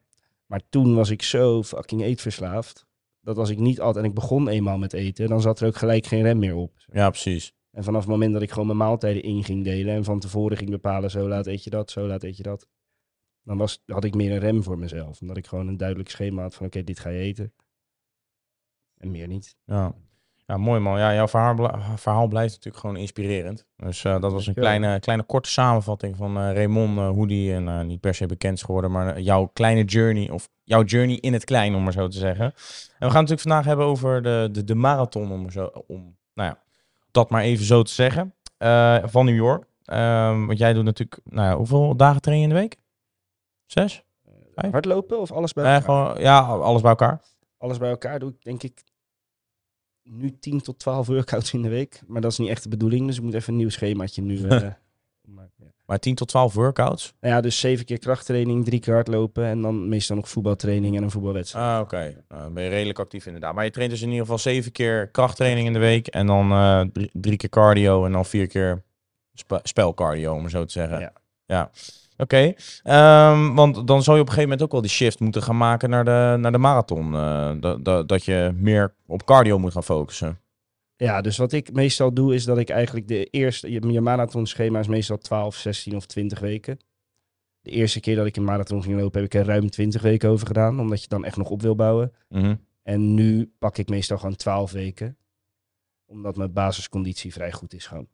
Maar 0.47 0.61
toen 0.69 0.95
was 0.95 1.11
ik 1.11 1.23
zo 1.23 1.63
fucking 1.63 2.03
eetverslaafd, 2.03 2.87
dat 3.21 3.39
als 3.39 3.51
ik 3.51 3.59
niet 3.59 3.81
at 3.81 3.97
en 3.97 4.05
ik 4.05 4.15
begon 4.15 4.49
eenmaal 4.49 4.79
met 4.79 4.93
eten, 4.93 5.29
dan 5.29 5.41
zat 5.41 5.61
er 5.61 5.67
ook 5.67 5.77
gelijk 5.77 6.07
geen 6.07 6.23
rem 6.23 6.39
meer 6.39 6.55
op. 6.55 6.73
ja, 6.93 7.11
precies. 7.11 7.53
En 7.71 7.85
vanaf 7.85 8.01
het 8.01 8.11
moment 8.11 8.33
dat 8.33 8.43
ik 8.43 8.51
gewoon 8.51 8.67
mijn 8.67 8.79
maaltijden 8.79 9.23
in 9.23 9.45
ging 9.45 9.65
delen 9.65 9.95
en 9.95 10.05
van 10.05 10.21
tevoren 10.21 10.57
ging 10.57 10.71
bepalen, 10.71 11.11
zo 11.11 11.29
laat 11.29 11.47
eet 11.47 11.65
je 11.65 11.71
dat, 11.71 11.91
zo 11.91 12.07
laat 12.07 12.23
eet 12.23 12.37
je 12.37 12.43
dat. 12.43 12.67
Dan 13.43 13.57
was, 13.57 13.83
had 13.87 14.05
ik 14.05 14.15
meer 14.15 14.33
een 14.33 14.39
rem 14.39 14.63
voor 14.63 14.79
mezelf. 14.79 15.21
Omdat 15.21 15.37
ik 15.37 15.47
gewoon 15.47 15.69
een 15.69 15.77
duidelijk 15.77 16.11
schema 16.11 16.43
had 16.43 16.55
van 16.55 16.67
oké, 16.67 16.85
dit 16.85 16.99
ga 16.99 17.09
je 17.09 17.19
eten. 17.19 17.53
En 18.97 19.11
meer 19.11 19.27
niet. 19.27 19.57
Ja. 19.65 19.95
Ja, 20.49 20.57
mooi 20.57 20.81
man. 20.81 20.99
Ja, 20.99 21.15
jouw 21.15 21.29
verhaal, 21.29 21.81
verhaal 21.97 22.29
blijft 22.29 22.55
natuurlijk 22.55 22.77
gewoon 22.77 22.97
inspirerend. 22.97 23.67
Dus 23.77 24.05
eh, 24.05 24.21
dat 24.21 24.33
was 24.33 24.47
een 24.47 24.55
kleine, 24.55 25.01
kleine 25.01 25.25
korte 25.25 25.51
samenvatting 25.51 26.17
van 26.17 26.37
eh 26.37 26.53
Raymond, 26.53 26.99
eh, 26.99 27.09
hoe 27.09 27.27
die 27.27 27.53
en 27.55 27.87
niet 27.87 28.01
per 28.01 28.15
se 28.15 28.27
bekend 28.27 28.57
is 28.57 28.63
geworden, 28.63 28.91
maar 28.91 29.21
jouw 29.21 29.51
kleine 29.53 29.85
journey, 29.85 30.31
of 30.31 30.49
jouw 30.65 30.83
journey 30.83 31.17
in 31.17 31.33
het 31.33 31.45
klein, 31.45 31.75
om 31.75 31.83
maar 31.83 31.93
zo 31.93 32.09
te 32.09 32.19
zeggen. 32.19 32.45
En 32.45 32.53
we 32.99 33.11
gaan 33.11 33.13
natuurlijk 33.13 33.41
vandaag 33.41 33.65
hebben 33.65 33.87
over 33.87 34.23
de, 34.23 34.49
de, 34.53 34.65
de 34.65 34.75
marathon, 34.75 35.33
om, 35.33 35.51
zo, 35.51 35.71
om 35.87 36.17
nou 36.35 36.49
ja, 36.49 36.59
dat 37.11 37.31
maar 37.31 37.43
even 37.43 37.65
zo 37.65 37.83
te 37.83 37.93
zeggen, 37.93 38.35
van 39.11 39.25
New 39.25 39.37
York. 39.37 39.65
Ehm, 39.85 40.47
want 40.47 40.59
jij 40.59 40.73
doet 40.73 40.85
natuurlijk, 40.85 41.21
nou 41.25 41.49
ja, 41.49 41.57
hoeveel 41.57 41.97
dagen 41.97 42.21
train 42.21 42.39
je 42.39 42.43
in 42.43 42.49
de 42.49 42.55
week? 42.55 42.77
Zes? 43.67 44.05
Vijf? 44.55 44.73
Hardlopen 44.73 45.21
of 45.21 45.33
alles 45.33 45.53
bij 45.53 45.65
elkaar? 45.65 45.83
gewoon, 45.83 46.21
ja, 46.21 46.41
alles 46.41 46.81
bij 46.81 46.91
elkaar. 46.91 47.21
alles 47.59 47.79
bij 47.79 47.91
elkaar 47.91 48.19
doe 48.19 48.31
ik 48.31 48.43
denk 48.43 48.63
ik 48.63 48.83
nu 50.11 50.37
10 50.41 50.61
tot 50.61 50.79
12 50.79 51.07
workouts 51.07 51.53
in 51.53 51.63
de 51.63 51.69
week. 51.69 52.01
Maar 52.07 52.21
dat 52.21 52.33
is 52.33 52.39
niet 52.39 52.49
echt 52.49 52.63
de 52.63 52.69
bedoeling, 52.69 53.07
dus 53.07 53.17
ik 53.17 53.23
moet 53.23 53.35
even 53.35 53.53
een 53.53 53.59
nieuw 53.59 53.69
schemaatje 53.69 54.23
nu. 54.23 54.43
eh, 54.49 54.61
maken, 55.23 55.53
ja. 55.57 55.67
Maar 55.87 55.99
10 55.99 56.15
tot 56.15 56.29
12 56.29 56.55
workouts. 56.55 57.15
Nou 57.21 57.35
ja, 57.35 57.41
dus 57.41 57.61
zeven 57.61 57.85
keer 57.85 57.99
krachttraining, 57.99 58.65
drie 58.65 58.81
keer 58.81 58.95
hardlopen 58.95 59.45
en 59.45 59.63
dan 59.63 59.89
meestal 59.89 60.17
nog 60.17 60.29
voetbaltraining 60.29 60.97
en 60.97 61.03
een 61.03 61.11
voetbalwedstrijd. 61.11 61.65
Ah, 61.67 61.81
oké. 61.81 62.25
Nou, 62.29 62.43
dan 62.43 62.55
ben 62.55 62.63
je 62.63 62.69
redelijk 62.69 62.99
actief 62.99 63.27
inderdaad. 63.27 63.55
Maar 63.55 63.65
je 63.65 63.71
traint 63.71 63.91
dus 63.93 64.01
in 64.01 64.07
ieder 64.09 64.23
geval 64.23 64.39
zeven 64.39 64.73
keer 64.73 65.09
krachttraining 65.09 65.67
in 65.67 65.73
de 65.73 65.79
week. 65.79 66.07
En 66.07 66.27
dan 66.27 66.51
eh, 66.51 66.81
drie, 66.93 67.11
drie 67.13 67.37
keer 67.37 67.49
cardio 67.49 68.05
en 68.05 68.13
dan 68.13 68.27
vier 68.27 68.47
keer 68.47 68.83
spe- 69.33 69.61
spelcardio, 69.63 70.35
om 70.35 70.43
het 70.43 70.53
zo 70.53 70.65
te 70.65 70.73
zeggen. 70.73 71.01
Ja. 71.01 71.13
Ja. 71.47 71.71
Oké. 72.21 72.53
Ehm, 72.83 73.55
want 73.55 73.87
dan 73.87 74.03
zou 74.03 74.17
je 74.17 74.23
op 74.23 74.29
een 74.29 74.35
gegeven 74.35 74.43
moment 74.43 74.63
ook 74.63 74.73
wel 74.73 74.81
die 74.81 74.91
shift 74.91 75.21
moeten 75.21 75.43
gaan 75.43 75.57
maken 75.57 75.91
naar 75.91 76.05
de, 76.05 76.37
naar 76.41 76.53
de 76.53 76.59
marathon. 76.59 77.15
eh, 77.15 77.51
dat, 77.61 77.85
dat, 77.85 78.09
dat 78.09 78.25
je 78.25 78.53
meer 78.57 78.95
op 79.07 79.25
cardio 79.25 79.59
moet 79.59 79.73
gaan 79.73 79.85
focussen. 79.85 80.39
Ja, 80.97 81.21
dus 81.21 81.37
wat 81.37 81.53
ik 81.53 81.73
meestal 81.73 82.13
doe 82.13 82.35
is 82.35 82.45
dat 82.45 82.59
ik 82.59 82.69
eigenlijk 82.69 83.09
de 83.09 83.25
eerste, 83.25 83.71
je, 83.71 83.93
je 83.93 84.01
marathonschema 84.01 84.79
is 84.79 84.87
meestal 84.87 85.19
12, 85.19 85.55
16 85.55 85.97
of 85.97 86.07
20 86.07 86.41
weken. 86.41 86.79
De 87.61 87.71
eerste 87.71 88.01
keer 88.01 88.17
dat 88.17 88.27
ik 88.27 88.37
een 88.37 88.45
marathon 88.45 88.83
ging 88.83 89.01
lopen 89.01 89.21
heb 89.21 89.33
ik 89.33 89.41
er 89.41 89.47
ruim 89.47 89.71
20 89.71 90.03
weken 90.03 90.29
over 90.29 90.47
gedaan, 90.47 90.81
omdat 90.81 91.03
je 91.03 91.09
dan 91.09 91.25
echt 91.25 91.37
nog 91.37 91.51
op 91.51 91.63
wil 91.63 91.75
bouwen. 91.75 92.13
Mhm. 92.29 92.55
En 92.83 93.15
nu 93.15 93.53
pak 93.59 93.79
ik 93.79 93.89
meestal 93.89 94.17
gewoon 94.19 94.37
12 94.37 94.73
weken. 94.73 95.17
Omdat 96.07 96.37
mijn 96.37 96.53
basisconditie 96.53 97.33
vrij 97.33 97.53
goed 97.53 97.75
is 97.75 97.87
gewoon. 97.87 98.09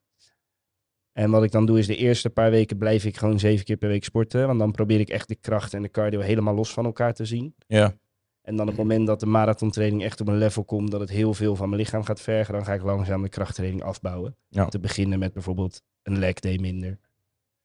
En 1.15 1.31
wat 1.31 1.43
ik 1.43 1.51
dan 1.51 1.67
doe 1.67 1.79
is 1.79 1.87
de 1.87 1.97
eerste 1.97 2.31
paar 2.31 2.51
weken 2.51 2.79
blijf 2.79 3.05
ik 3.05 3.17
gewoon 3.17 3.39
zeven 3.39 3.65
keer 3.65 3.77
per 3.77 3.89
week 3.89 4.05
sporten. 4.05 4.47
Want 4.47 4.59
dan 4.59 4.73
probeer 4.73 5.01
ik 5.01 5.09
echt 5.09 5.29
de 5.29 5.35
kracht 5.35 5.75
en 5.75 5.83
de 5.83 5.91
cardio 5.91 6.21
helemaal 6.21 6.55
los 6.55 6.73
van 6.73 6.85
elkaar 6.85 7.15
te 7.15 7.25
zien. 7.25 7.55
Ja. 7.67 7.95
En 8.43 8.57
dan 8.57 8.69
op 8.69 8.77
het 8.77 8.83
moment 8.87 9.07
dat 9.07 9.21
de 9.21 9.27
marathontraining 9.27 10.05
echt 10.05 10.21
op 10.21 10.29
een 10.29 10.39
level 10.39 10.65
komt 10.65 10.91
dat 10.91 11.01
het 11.01 11.11
heel 11.11 11.35
veel 11.35 11.57
van 11.57 11.69
mijn 11.69 11.81
lichaam 11.81 12.05
gaat 12.05 12.21
vergen, 12.21 12.55
dan 12.55 12.65
ga 12.65 12.73
ik 12.73 12.83
langzaam 12.83 13.23
de 13.23 13.29
krachttraining 13.29 13.83
afbouwen. 13.83 14.37
Ja. 14.49 14.67
Te 14.67 14.81
beginnen 14.81 15.19
met 15.19 15.33
bijvoorbeeld 15.33 15.83
een 16.03 16.19
leg 16.19 16.35
day 16.35 16.59
minder. 16.59 16.99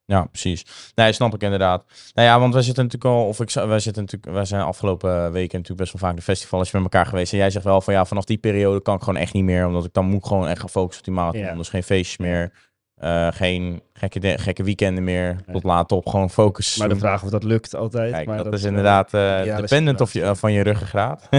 Ja, 0.06 0.24
precies. 0.24 0.92
Nee, 0.96 1.12
snap 1.12 1.34
ik 1.34 1.44
inderdaad. 1.44 1.86
Nou 2.14 2.28
ja, 2.28 2.40
want 2.40 2.54
wij 2.54 2.64
zitten 2.64 2.84
natuurlijk 2.84 3.14
al, 3.14 3.28
of 3.28 3.40
ik 3.40 3.52
wij 3.52 3.80
zitten 3.80 4.04
natuurlijk, 4.04 4.34
wij 4.34 4.46
zijn 4.46 4.62
afgelopen 4.62 5.32
weken 5.32 5.58
natuurlijk 5.58 5.80
best 5.80 5.92
wel 5.92 6.10
vaak 6.10 6.16
de 6.16 6.24
festivals 6.24 6.72
met 6.72 6.82
elkaar 6.82 7.06
geweest. 7.06 7.32
En 7.32 7.38
jij 7.38 7.50
zegt 7.50 7.66
wel 7.66 7.82
van 7.82 7.94
ja, 7.94 8.06
vanaf 8.06 8.26
die 8.26 8.38
periode 8.38 8.82
kan 8.82 8.96
ik 8.96 9.04
gewoon 9.04 9.20
echt 9.20 9.34
niet 9.34 9.44
meer, 9.44 9.68
omdat 9.68 9.86
ik 9.86 9.94
dan 9.94 10.06
moet 10.06 10.26
gewoon 10.26 10.48
echt 10.48 10.60
gaan 10.60 10.70
focussen 10.70 11.00
op 11.00 11.06
die 11.06 11.14
marathon. 11.14 11.42
Ja. 11.42 11.56
Dus 11.56 11.70
geen 11.70 11.84
feestjes 11.84 12.18
meer, 12.18 12.69
eh, 13.00 13.28
geen 13.32 13.82
gekke, 13.94 14.38
gekke 14.38 14.64
weekenden 14.64 15.04
meer, 15.04 15.36
tot 15.52 15.64
laat 15.64 15.92
op, 15.92 16.08
gewoon 16.08 16.30
focus. 16.30 16.78
Maar 16.78 16.90
de 16.90 16.96
vraag 16.96 17.24
of 17.24 17.30
dat 17.30 17.44
lukt 17.44 17.76
altijd. 17.76 18.12
Kijk, 18.12 18.28
maar 18.28 18.44
dat, 18.44 18.54
is 18.54 18.62
eh, 18.62 18.68
inderdaad 18.68 19.12
ja, 19.12 19.42
is 19.44 19.56
dependent 19.56 20.02
of 20.02 20.14
je, 20.14 20.36
van 20.36 20.52
je 20.52 20.62
ruggengraat. 20.62 21.30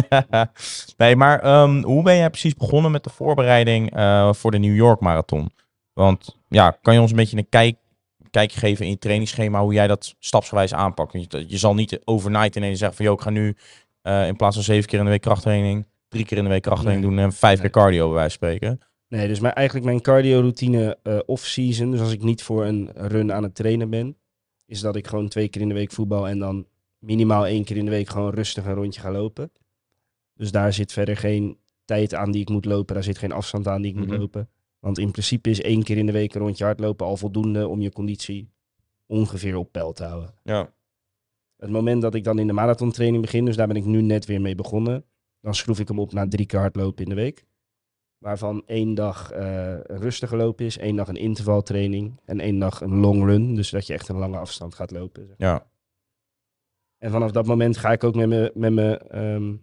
nee, 0.96 1.16
maar 1.16 1.40
ehm, 1.40 1.82
hoe 1.82 2.02
ben 2.02 2.16
jij 2.16 2.30
precies 2.30 2.54
begonnen 2.54 2.90
met 2.90 3.04
de 3.04 3.10
voorbereiding 3.10 3.90
voor 4.30 4.50
de 4.50 4.58
New 4.58 4.74
York 4.74 5.00
Marathon? 5.00 5.50
Want 5.92 6.36
ja, 6.48 6.78
kan 6.82 6.94
je 6.94 7.00
ons 7.00 7.10
een 7.10 7.16
beetje 7.16 7.36
een 7.36 7.48
kijk, 7.48 7.76
kijkje 8.30 8.58
geven 8.58 8.84
in 8.84 8.90
je 8.90 8.98
trainingsschema 8.98 9.60
hoe 9.60 9.72
jij 9.72 9.86
dat 9.86 10.14
stapsgewijs 10.18 10.74
aanpakt? 10.74 11.12
Je, 11.12 11.44
je 11.48 11.58
zal 11.58 11.74
niet 11.74 12.00
overnight 12.04 12.56
ineens 12.56 12.78
zeggen 12.78 12.96
van, 12.96 13.06
joh, 13.06 13.14
ik 13.14 13.20
ga 13.20 13.30
nu 13.30 13.56
in 14.26 14.36
plaats 14.36 14.54
van 14.54 14.64
zeven 14.64 14.88
keer 14.88 14.98
in 14.98 15.04
de 15.04 15.10
week 15.10 15.20
krachttraining, 15.20 15.86
drie 16.08 16.24
keer 16.24 16.36
in 16.38 16.44
de 16.44 16.50
week 16.50 16.62
krachttraining 16.62 17.06
Nee. 17.06 17.16
doen 17.16 17.24
en 17.24 17.32
vijf 17.32 17.60
Nee. 17.60 17.70
keer 17.70 17.82
cardio 17.82 18.06
bij 18.06 18.14
wijze 18.14 18.38
van 18.38 18.48
spreken. 18.48 18.80
Nee, 19.10 19.28
dus 19.28 19.40
mijn, 19.40 19.54
eigenlijk 19.54 19.86
mijn 19.86 20.00
cardio-routine 20.00 20.98
eh, 21.02 21.18
off-season, 21.26 21.90
dus 21.90 22.00
als 22.00 22.12
ik 22.12 22.22
niet 22.22 22.42
voor 22.42 22.64
een 22.64 22.90
run 22.94 23.32
aan 23.32 23.42
het 23.42 23.54
trainen 23.54 23.90
ben, 23.90 24.16
is 24.66 24.80
dat 24.80 24.96
ik 24.96 25.06
gewoon 25.06 25.28
twee 25.28 25.48
keer 25.48 25.60
in 25.62 25.68
de 25.68 25.74
week 25.74 25.92
voetbal 25.92 26.28
en 26.28 26.38
dan 26.38 26.66
minimaal 26.98 27.46
één 27.46 27.64
keer 27.64 27.76
in 27.76 27.84
de 27.84 27.90
week 27.90 28.08
gewoon 28.08 28.30
rustig 28.34 28.64
een 28.66 28.74
rondje 28.74 29.00
ga 29.00 29.10
lopen. 29.12 29.52
Dus 30.34 30.50
daar 30.50 30.72
zit 30.72 30.92
verder 30.92 31.16
geen 31.16 31.58
tijd 31.84 32.14
aan 32.14 32.30
die 32.30 32.40
ik 32.40 32.48
moet 32.48 32.64
lopen, 32.64 32.94
daar 32.94 33.04
zit 33.04 33.18
geen 33.18 33.32
afstand 33.32 33.66
aan 33.68 33.82
die 33.82 33.90
ik 33.90 33.96
Mhm. 33.98 34.06
moet 34.08 34.18
lopen. 34.18 34.48
Want 34.78 34.98
in 34.98 35.10
principe 35.10 35.50
is 35.50 35.60
één 35.60 35.82
keer 35.82 35.96
in 35.96 36.06
de 36.06 36.12
week 36.12 36.34
een 36.34 36.40
rondje 36.40 36.64
hardlopen 36.64 37.06
al 37.06 37.16
voldoende 37.16 37.68
om 37.68 37.80
je 37.80 37.92
conditie 37.92 38.50
ongeveer 39.06 39.56
op 39.56 39.72
peil 39.72 39.92
te 39.92 40.04
houden. 40.04 40.34
Ja. 40.44 40.72
Het 41.56 41.70
moment 41.70 42.02
dat 42.02 42.14
ik 42.14 42.24
dan 42.24 42.38
in 42.38 42.46
de 42.46 42.52
marathontraining 42.52 43.22
begin, 43.22 43.44
dus 43.44 43.56
daar 43.56 43.66
ben 43.66 43.76
ik 43.76 43.84
nu 43.84 44.02
net 44.02 44.26
weer 44.26 44.40
mee 44.40 44.54
begonnen, 44.54 45.04
dan 45.40 45.54
schroef 45.54 45.80
ik 45.80 45.88
hem 45.88 45.98
op 45.98 46.12
naar 46.12 46.28
drie 46.28 46.46
keer 46.46 46.58
hardlopen 46.60 47.02
in 47.02 47.08
de 47.08 47.14
week. 47.16 47.44
Waarvan 48.20 48.62
één 48.66 48.94
dag 48.94 49.30
eh, 49.30 49.72
een 49.72 49.98
rustige 49.98 50.36
loop 50.36 50.60
is, 50.60 50.78
één 50.78 50.96
dag 50.96 51.08
een 51.08 51.16
intervaltraining 51.16 52.20
en 52.24 52.40
één 52.40 52.58
dag 52.58 52.80
een 52.80 52.94
long 52.94 53.24
run. 53.24 53.54
Dus 53.54 53.70
dat 53.70 53.86
je 53.86 53.92
echt 53.92 54.08
een 54.08 54.16
lange 54.16 54.38
afstand 54.38 54.74
gaat 54.74 54.90
lopen. 54.90 55.26
zeg. 55.26 55.34
Ja. 55.38 55.66
En 56.98 57.10
vanaf 57.10 57.30
dat 57.30 57.46
moment 57.46 57.76
ga 57.76 57.92
ik 57.92 58.04
ook 58.04 58.14
met 58.14 58.28
mijn 58.28 58.50
met 58.54 58.72
mijn 58.72 58.98
ehm, 58.98 59.54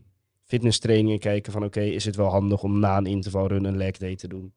fitnesstrainingen 0.44 1.20
kijken 1.20 1.52
van 1.52 1.64
oké, 1.64 1.82
is 1.82 2.06
het 2.06 2.16
wel 2.16 2.30
handig 2.30 2.64
om 2.64 2.80
na 2.80 2.98
een 2.98 3.06
intervalrun 3.06 3.64
een 3.64 3.78
leg 3.78 3.98
day 3.98 4.16
te 4.16 4.28
doen? 4.28 4.54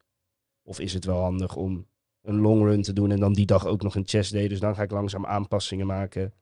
Of 0.63 0.81
is 0.81 0.93
het 0.93 1.05
wel 1.05 1.21
handig 1.21 1.57
om 1.57 1.87
een 2.23 2.41
long 2.41 2.63
run 2.63 2.83
te 2.83 2.93
doen 2.93 3.11
en 3.11 3.21
dan 3.21 3.33
die 3.33 3.47
dag 3.47 3.67
ook 3.67 3.83
nog 3.83 3.95
een 3.95 4.07
chest 4.07 4.33
day? 4.33 4.49
Dus 4.49 4.61
dan 4.61 4.75
ga 4.75 4.83
ik 4.83 4.91
langzaam 4.91 5.27
aanpassingen 5.27 5.87
maken 5.87 6.35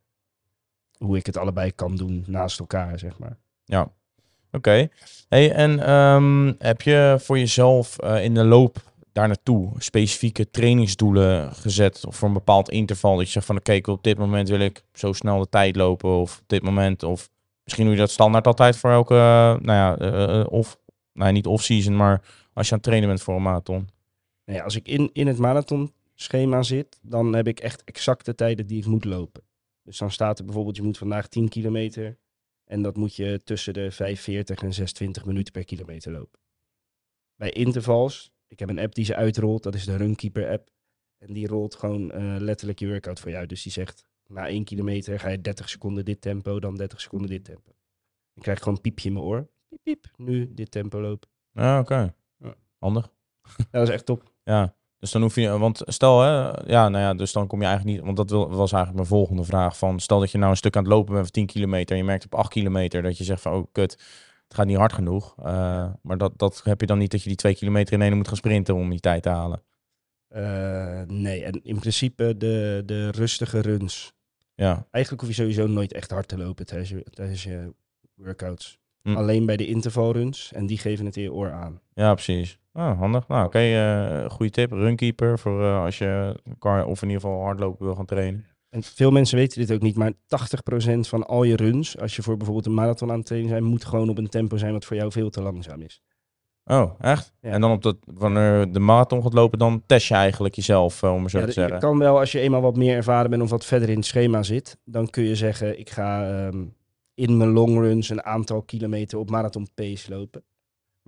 hoe 0.98 1.16
ik 1.16 1.26
het 1.26 1.36
allebei 1.36 1.72
kan 1.72 1.96
doen 1.96 2.24
naast 2.26 2.58
elkaar, 2.58 2.98
zeg 2.98 3.18
maar. 3.18 3.38
Ja, 3.64 3.92
oké. 4.52 4.88
Hey, 5.28 5.52
en 5.52 5.80
ehm, 5.80 6.52
heb 6.58 6.82
je 6.82 7.16
voor 7.20 7.38
jezelf 7.38 7.98
eh, 7.98 8.24
in 8.24 8.34
de 8.34 8.44
loop 8.44 8.82
daar 9.12 9.26
naartoe 9.26 9.70
specifieke 9.78 10.50
trainingsdoelen 10.50 11.54
gezet 11.54 12.06
of 12.06 12.16
voor 12.16 12.28
een 12.28 12.34
bepaald 12.34 12.68
interval 12.70 13.16
dat 13.16 13.26
je 13.26 13.32
zegt 13.32 13.46
van 13.46 13.56
oké, 13.56 13.80
wil 13.80 13.94
op 13.94 14.02
dit 14.02 14.18
moment 14.18 14.48
wil 14.48 14.60
ik 14.60 14.82
zo 14.92 15.12
snel 15.12 15.38
de 15.38 15.48
tijd 15.48 15.76
lopen 15.76 16.10
of 16.10 16.38
op 16.38 16.48
dit 16.48 16.62
moment 16.62 17.02
of 17.02 17.28
misschien 17.64 17.84
doe 17.84 17.94
je 17.94 18.00
dat 18.00 18.10
standaard 18.10 18.46
altijd 18.46 18.76
voor 18.76 18.90
elke, 18.90 19.14
nou 19.14 19.62
ja, 19.62 19.96
eh, 19.96 20.40
eh, 20.40 20.46
of, 20.50 20.78
nou 21.12 21.32
niet 21.32 21.46
off-season, 21.46 21.96
maar 21.96 22.22
als 22.52 22.66
je 22.66 22.72
aan 22.72 22.78
het 22.78 22.82
trainen 22.82 23.08
bent 23.08 23.22
voor 23.22 23.34
een 23.34 23.42
marathon. 23.42 23.88
Nou 24.44 24.58
ja, 24.58 24.64
als 24.64 24.76
ik 24.76 24.88
in, 24.88 25.10
in 25.12 25.26
het 25.26 25.38
marathonschema 25.38 26.62
zit, 26.62 26.98
dan 27.02 27.34
heb 27.34 27.48
ik 27.48 27.60
echt 27.60 27.84
exacte 27.84 28.34
tijden 28.34 28.66
die 28.66 28.78
ik 28.78 28.86
moet 28.86 29.04
lopen. 29.04 29.42
Dus 29.82 29.98
dan 29.98 30.10
staat 30.10 30.38
er 30.38 30.44
bijvoorbeeld, 30.44 30.76
je 30.76 30.82
moet 30.82 30.98
vandaag 30.98 31.28
10 31.28 31.48
kilometer. 31.48 32.16
En 32.68 32.82
dat 32.82 32.96
moet 32.96 33.16
je 33.16 33.40
tussen 33.44 33.72
de 33.72 33.90
45 33.90 34.62
en 34.62 34.72
26 34.72 35.24
minuten 35.24 35.52
per 35.52 35.64
kilometer 35.64 36.12
lopen. 36.12 36.40
Bij 37.34 37.50
intervals, 37.50 38.32
ik 38.46 38.58
heb 38.58 38.68
een 38.68 38.78
app 38.78 38.94
die 38.94 39.04
ze 39.04 39.14
uitrolt, 39.14 39.62
dat 39.62 39.74
is 39.74 39.84
de 39.84 39.96
Runkeeper 39.96 40.50
app. 40.50 40.70
En 41.18 41.32
die 41.32 41.46
rolt 41.46 41.74
gewoon 41.74 42.10
eh, 42.10 42.36
letterlijk 42.38 42.78
je 42.78 42.86
workout 42.86 43.20
voor 43.20 43.30
jou. 43.30 43.46
Dus 43.46 43.62
die 43.62 43.72
zegt, 43.72 44.08
na 44.26 44.48
1 44.48 44.64
kilometer 44.64 45.20
ga 45.20 45.28
je 45.28 45.40
30 45.40 45.68
seconden 45.68 46.04
dit 46.04 46.20
tempo, 46.20 46.60
dan 46.60 46.76
30 46.76 47.00
seconden 47.00 47.28
dit 47.28 47.44
tempo. 47.44 47.70
Ik 48.34 48.42
krijg 48.42 48.58
gewoon 48.58 48.74
een 48.74 48.80
piepje 48.80 49.08
in 49.08 49.14
mijn 49.14 49.24
oor. 49.24 49.48
Piep, 49.68 49.82
piep, 49.82 50.06
nu 50.16 50.54
dit 50.54 50.70
tempo 50.70 51.00
lopen. 51.00 51.28
Ja, 51.52 51.80
oké. 51.80 52.14
Ja. 52.36 52.54
Handig. 52.78 53.10
Ja, 53.56 53.64
dat 53.70 53.88
is 53.88 53.94
echt 53.94 54.06
top. 54.06 54.32
Ja, 54.42 54.76
dus 54.98 55.10
dan 55.10 55.22
hoef 55.22 55.34
je, 55.34 55.58
want 55.58 55.82
stel 55.84 56.20
hè, 56.20 56.30
ja, 56.66 56.88
nou 56.88 57.04
ja, 57.04 57.14
dus 57.14 57.32
dan 57.32 57.46
kom 57.46 57.60
je 57.60 57.66
eigenlijk 57.66 57.96
niet, 57.96 58.04
want 58.04 58.16
dat 58.16 58.30
wil- 58.30 58.48
was 58.48 58.72
eigenlijk 58.72 58.94
mijn 58.94 59.06
volgende 59.06 59.44
vraag 59.44 59.78
van, 59.78 60.00
stel 60.00 60.20
dat 60.20 60.30
je 60.30 60.38
nou 60.38 60.50
een 60.50 60.56
stuk 60.56 60.76
aan 60.76 60.82
het 60.82 60.92
lopen 60.92 61.12
bent 61.12 61.24
van 61.24 61.32
10 61.34 61.46
kilometer 61.46 61.90
en 61.90 61.96
je 61.96 62.04
merkt 62.04 62.24
op 62.24 62.34
8 62.34 62.50
kilometer 62.50 63.02
dat 63.02 63.18
je 63.18 63.24
zegt 63.24 63.40
van, 63.42 63.52
oh 63.52 63.66
kut, 63.72 63.92
het 64.44 64.54
gaat 64.56 64.66
niet 64.66 64.76
hard 64.76 64.92
genoeg. 64.92 65.34
Eh, 65.38 65.86
maar 66.02 66.18
dat, 66.18 66.32
dat 66.36 66.60
heb 66.64 66.80
je 66.80 66.86
dan 66.86 66.98
niet 66.98 67.10
dat 67.10 67.22
je 67.22 67.28
die 67.28 67.36
2 67.36 67.54
kilometer 67.54 67.92
in 67.94 68.02
één 68.02 68.16
moet 68.16 68.28
gaan 68.28 68.36
sprinten 68.36 68.74
om 68.74 68.90
die 68.90 69.00
tijd 69.00 69.22
te 69.22 69.28
halen. 69.28 69.62
Eh, 70.28 71.02
nee, 71.06 71.44
en 71.44 71.60
in 71.64 71.78
principe 71.78 72.36
de, 72.36 72.82
de 72.86 73.10
rustige 73.10 73.60
runs. 73.60 74.12
Ja, 74.54 74.86
Eigenlijk 74.90 75.24
hoef 75.24 75.36
je 75.36 75.42
sowieso 75.42 75.66
nooit 75.66 75.92
echt 75.92 76.10
hard 76.10 76.28
te 76.28 76.38
lopen 76.38 76.66
tijdens 76.66 76.90
je, 76.90 77.04
tijdens 77.10 77.42
je 77.42 77.74
workouts. 78.14 78.78
Hm. 79.02 79.16
Alleen 79.16 79.46
bij 79.46 79.56
de 79.56 79.66
intervalruns. 79.66 80.52
En 80.52 80.66
die 80.66 80.78
geven 80.78 81.06
het 81.06 81.16
in 81.16 81.22
je 81.22 81.32
oor 81.32 81.52
aan. 81.52 81.80
ja 81.94 82.14
precies. 82.14 82.58
Ah, 82.78 82.98
handig. 82.98 83.28
Nou, 83.28 83.46
oké, 83.46 83.58
eh, 83.58 84.30
goede 84.30 84.52
tip. 84.52 84.70
Runkeeper 84.72 85.38
voor 85.38 85.62
eh, 85.64 85.82
als 85.84 85.98
je 85.98 86.40
car, 86.58 86.86
of 86.86 87.02
in 87.02 87.08
ieder 87.08 87.22
geval 87.22 87.42
hardlopen 87.42 87.84
wil 87.86 87.94
gaan 87.94 88.04
trainen. 88.06 88.46
En 88.70 88.82
veel 88.82 89.10
mensen 89.10 89.36
weten 89.38 89.58
dit 89.60 89.72
ook 89.72 89.82
niet, 89.82 89.96
maar 89.96 90.12
80% 90.12 91.08
van 91.08 91.26
al 91.26 91.42
je 91.44 91.56
runs, 91.56 91.98
als 91.98 92.16
je 92.16 92.22
voor 92.22 92.36
bijvoorbeeld 92.36 92.66
een 92.66 92.74
marathon 92.74 93.10
aan 93.10 93.16
het 93.16 93.26
trainen 93.26 93.50
bent, 93.50 93.64
moet 93.64 93.84
gewoon 93.84 94.08
op 94.08 94.18
een 94.18 94.28
tempo 94.28 94.56
zijn 94.56 94.72
wat 94.72 94.84
voor 94.84 94.96
jou 94.96 95.12
veel 95.12 95.30
te 95.30 95.42
langzaam 95.42 95.80
is. 95.82 96.02
Oh, 96.64 96.90
echt? 97.00 97.32
Ja. 97.40 97.50
En 97.50 97.60
dan 97.60 97.70
op 97.70 97.82
dat, 97.82 97.96
wanneer 98.04 98.72
de 98.72 98.78
marathon 98.78 99.22
gaat 99.22 99.32
lopen, 99.32 99.58
dan 99.58 99.82
test 99.86 100.08
je 100.08 100.14
eigenlijk 100.14 100.54
jezelf, 100.54 101.02
eh, 101.02 101.12
om 101.14 101.22
het 101.22 101.30
zo 101.30 101.38
Ja, 101.38 101.44
te 101.44 101.50
d- 101.50 101.54
je 101.54 101.60
zeggen. 101.60 101.78
kan 101.78 101.98
wel, 101.98 102.18
als 102.18 102.32
je 102.32 102.40
eenmaal 102.40 102.60
wat 102.60 102.76
meer 102.76 102.96
ervaren 102.96 103.30
bent 103.30 103.42
of 103.42 103.50
wat 103.50 103.64
verder 103.64 103.88
in 103.88 103.96
het 103.96 104.06
schema 104.06 104.42
zit, 104.42 104.78
dan 104.84 105.10
kun 105.10 105.22
je 105.24 105.34
zeggen, 105.36 105.78
ik 105.78 105.90
ga 105.90 106.28
ehm, 106.46 106.64
in 107.14 107.36
mijn 107.36 107.50
longruns 107.50 108.08
een 108.08 108.22
aantal 108.24 108.62
kilometer 108.62 109.18
op 109.18 109.30
marathon 109.30 109.68
pace 109.74 110.10
lopen. 110.14 110.42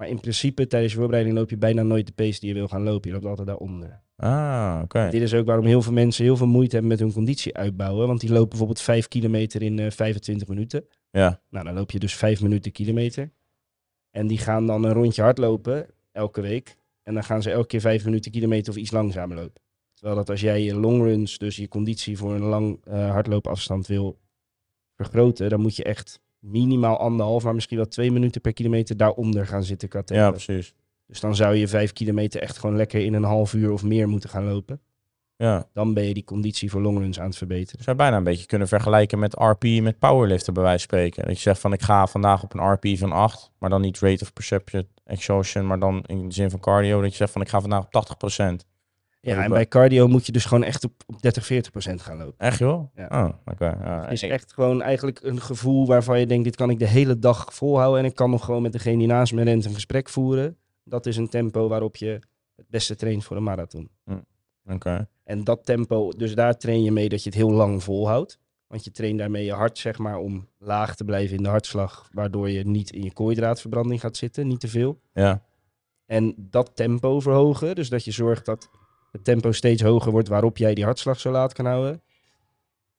Maar 0.00 0.08
in 0.08 0.20
principe, 0.20 0.66
tijdens 0.66 0.92
je 0.92 0.98
voorbereiding 0.98 1.36
loop 1.36 1.50
je 1.50 1.56
bijna 1.56 1.82
nooit 1.82 2.06
de 2.06 2.12
pace 2.12 2.40
die 2.40 2.48
je 2.48 2.54
wil 2.54 2.68
gaan 2.68 2.82
lopen. 2.82 3.08
Je 3.08 3.14
loopt 3.14 3.26
altijd 3.26 3.46
daaronder. 3.46 4.00
Ah, 4.16 4.80
oké. 4.82 5.08
Dit 5.10 5.22
is 5.22 5.34
ook 5.34 5.46
waarom 5.46 5.64
heel 5.64 5.82
veel 5.82 5.92
mensen 5.92 6.24
heel 6.24 6.36
veel 6.36 6.46
moeite 6.46 6.72
hebben 6.72 6.90
met 6.90 7.00
hun 7.00 7.12
conditie 7.12 7.56
uitbouwen. 7.56 8.06
Want 8.06 8.20
die 8.20 8.30
lopen 8.30 8.48
bijvoorbeeld 8.48 8.80
5 8.80 9.08
kilometer 9.08 9.62
in 9.62 9.78
eh 9.78 9.90
25 9.90 10.48
minuten. 10.48 10.84
Ja, 11.10 11.40
Nou, 11.50 11.64
dan 11.64 11.74
loop 11.74 11.90
je 11.90 11.98
dus 11.98 12.14
5 12.14 12.42
minuten 12.42 12.72
kilometer. 12.72 13.30
En 14.10 14.26
die 14.26 14.38
gaan 14.38 14.66
dan 14.66 14.84
een 14.84 14.92
rondje 14.92 15.22
hardlopen 15.22 15.86
elke 16.12 16.40
week. 16.40 16.76
En 17.02 17.14
dan 17.14 17.24
gaan 17.24 17.42
ze 17.42 17.50
elke 17.50 17.66
keer 17.66 17.80
5 17.80 18.04
minuten 18.04 18.30
kilometer 18.30 18.72
of 18.72 18.78
iets 18.78 18.90
langzamer 18.90 19.36
lopen. 19.36 19.62
Terwijl 19.94 20.16
dat 20.16 20.30
als 20.30 20.40
jij 20.40 20.62
je 20.62 20.74
longruns, 20.74 21.38
dus 21.38 21.56
je 21.56 21.68
conditie 21.68 22.18
voor 22.18 22.34
een 22.34 22.42
lang 22.42 22.80
eh, 22.84 23.10
hardloopafstand 23.10 23.86
wil 23.86 24.18
vergroten, 24.94 25.48
dan 25.48 25.60
moet 25.60 25.76
je 25.76 25.84
echt 25.84 26.20
minimaal 26.40 26.98
anderhalf, 26.98 27.44
maar 27.44 27.54
misschien 27.54 27.76
wel 27.76 27.88
twee 27.88 28.12
minuten 28.12 28.40
per 28.40 28.52
kilometer 28.52 28.96
daaronder 28.96 29.46
gaan 29.46 29.64
zitten 29.64 29.88
tempo. 29.88 30.14
ja, 30.14 30.30
precies. 30.30 30.74
Dus 31.06 31.20
dan 31.20 31.34
zou 31.34 31.54
je 31.54 31.68
5 31.68 31.92
kilometer 31.92 32.40
echt 32.40 32.58
gewoon 32.58 32.76
lekker 32.76 33.00
in 33.04 33.14
een 33.14 33.24
half 33.24 33.52
uur 33.52 33.72
of 33.72 33.82
meer 33.82 34.08
moeten 34.08 34.30
gaan 34.30 34.44
lopen. 34.44 34.80
Ja. 35.36 35.68
Dan 35.72 35.94
ben 35.94 36.04
je 36.04 36.14
die 36.14 36.24
conditie 36.24 36.70
voor 36.70 36.80
longruns 36.80 37.20
aan 37.20 37.26
het 37.26 37.36
verbeteren. 37.36 37.84
zou 37.84 37.96
je 37.96 38.02
bijna 38.02 38.16
een 38.16 38.24
beetje 38.24 38.46
kunnen 38.46 38.68
vergelijken 38.68 39.18
met 39.18 39.34
RP 39.34 39.64
met 39.64 39.98
powerliften 39.98 40.54
bij 40.54 40.62
wijze 40.62 40.86
van 40.88 40.98
spreken. 40.98 41.26
Dat 41.26 41.36
je 41.36 41.42
zegt 41.42 41.60
van 41.60 41.72
ik 41.72 41.82
ga 41.82 42.06
vandaag 42.06 42.42
op 42.42 42.54
een 42.54 42.72
RP 42.72 42.98
van 42.98 43.12
8, 43.12 43.50
maar 43.58 43.70
dan 43.70 43.80
niet 43.80 43.98
rate 43.98 44.24
of 44.24 44.32
perception 44.32 44.88
exhaustion, 45.04 45.66
maar 45.66 45.78
dan 45.78 46.04
in 46.06 46.28
de 46.28 46.34
zin 46.34 46.50
van 46.50 46.60
cardio. 46.60 47.00
Dat 47.00 47.10
je 47.10 47.16
zegt 47.16 47.32
van 47.32 47.40
ik 47.40 47.48
ga 47.48 47.60
vandaag 47.60 47.84
op 47.84 47.92
80%. 47.92 48.66
Ja, 49.22 49.42
en 49.44 49.50
bij 49.50 49.66
cardio 49.66 50.08
moet 50.08 50.26
je 50.26 50.32
dus 50.32 50.44
gewoon 50.44 50.64
echt 50.64 50.84
op, 50.84 50.92
op 51.06 51.22
30, 51.22 51.46
40 51.46 51.70
procent 51.70 52.00
gaan 52.02 52.16
lopen. 52.16 52.34
Echt 52.38 52.58
joh? 52.58 52.94
Ja. 52.94 53.24
Oh, 53.24 53.28
oké. 53.44 53.64
Ja, 53.66 54.02
Het 54.02 54.12
is 54.12 54.22
ik- 54.22 54.30
echt 54.30 54.52
gewoon 54.52 54.82
eigenlijk 54.82 55.20
een 55.22 55.40
gevoel 55.40 55.86
waarvan 55.86 56.20
je 56.20 56.26
denkt, 56.26 56.44
dit 56.44 56.56
kan 56.56 56.70
ik 56.70 56.78
de 56.78 56.86
hele 56.86 57.18
dag 57.18 57.54
volhouden. 57.54 58.00
En 58.00 58.06
ik 58.06 58.14
kan 58.14 58.30
nog 58.30 58.44
gewoon 58.44 58.62
met 58.62 58.72
degene 58.72 58.98
die 58.98 59.06
naast 59.06 59.32
me 59.32 59.42
rent 59.42 59.64
een 59.64 59.74
gesprek 59.74 60.08
voeren. 60.08 60.56
Dat 60.84 61.06
is 61.06 61.16
een 61.16 61.28
tempo 61.28 61.68
waarop 61.68 61.96
je 61.96 62.20
het 62.56 62.66
beste 62.68 62.96
traint 62.96 63.24
voor 63.24 63.36
een 63.36 63.42
marathon. 63.42 63.90
Oké. 64.66 65.08
En 65.24 65.44
dat 65.44 65.64
tempo, 65.64 66.10
dus 66.16 66.34
daar 66.34 66.56
train 66.58 66.82
je 66.82 66.92
mee 66.92 67.08
dat 67.08 67.22
je 67.22 67.28
het 67.28 67.38
heel 67.38 67.50
lang 67.50 67.82
volhoudt. 67.82 68.38
Want 68.66 68.84
je 68.84 68.90
traint 68.90 69.18
daarmee 69.18 69.44
je 69.44 69.52
hart, 69.52 69.78
zeg 69.78 69.98
maar, 69.98 70.18
om 70.18 70.48
laag 70.58 70.96
te 70.96 71.04
blijven 71.04 71.36
in 71.36 71.42
de 71.42 71.48
hartslag. 71.48 72.08
Waardoor 72.12 72.50
je 72.50 72.66
niet 72.66 72.90
in 72.92 73.02
je 73.02 73.12
koolhydraatverbranding 73.12 74.00
gaat 74.00 74.16
zitten, 74.16 74.46
niet 74.46 74.60
te 74.60 74.68
veel. 74.68 75.00
Ja. 75.12 75.42
En 76.06 76.34
dat 76.36 76.70
tempo 76.76 77.20
verhogen, 77.20 77.74
dus 77.74 77.88
dat 77.88 78.04
je 78.04 78.10
zorgt 78.10 78.44
dat 78.44 78.70
het 79.10 79.24
tempo 79.24 79.52
steeds 79.52 79.82
hoger 79.82 80.12
wordt 80.12 80.28
waarop 80.28 80.56
jij 80.56 80.74
die 80.74 80.84
hartslag 80.84 81.20
zo 81.20 81.30
laag 81.30 81.52
kan 81.52 81.66
houden. 81.66 82.02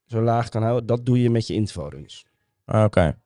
Zo 0.05 0.21
laag 0.21 0.49
kan 0.49 0.63
houden, 0.63 0.85
dat 0.85 1.05
doe 1.05 1.21
je 1.21 1.29
met 1.29 1.47
je 1.47 1.53
intervalruns. 1.53 2.25
Ah, 2.65 2.83
Oké. 2.83 3.17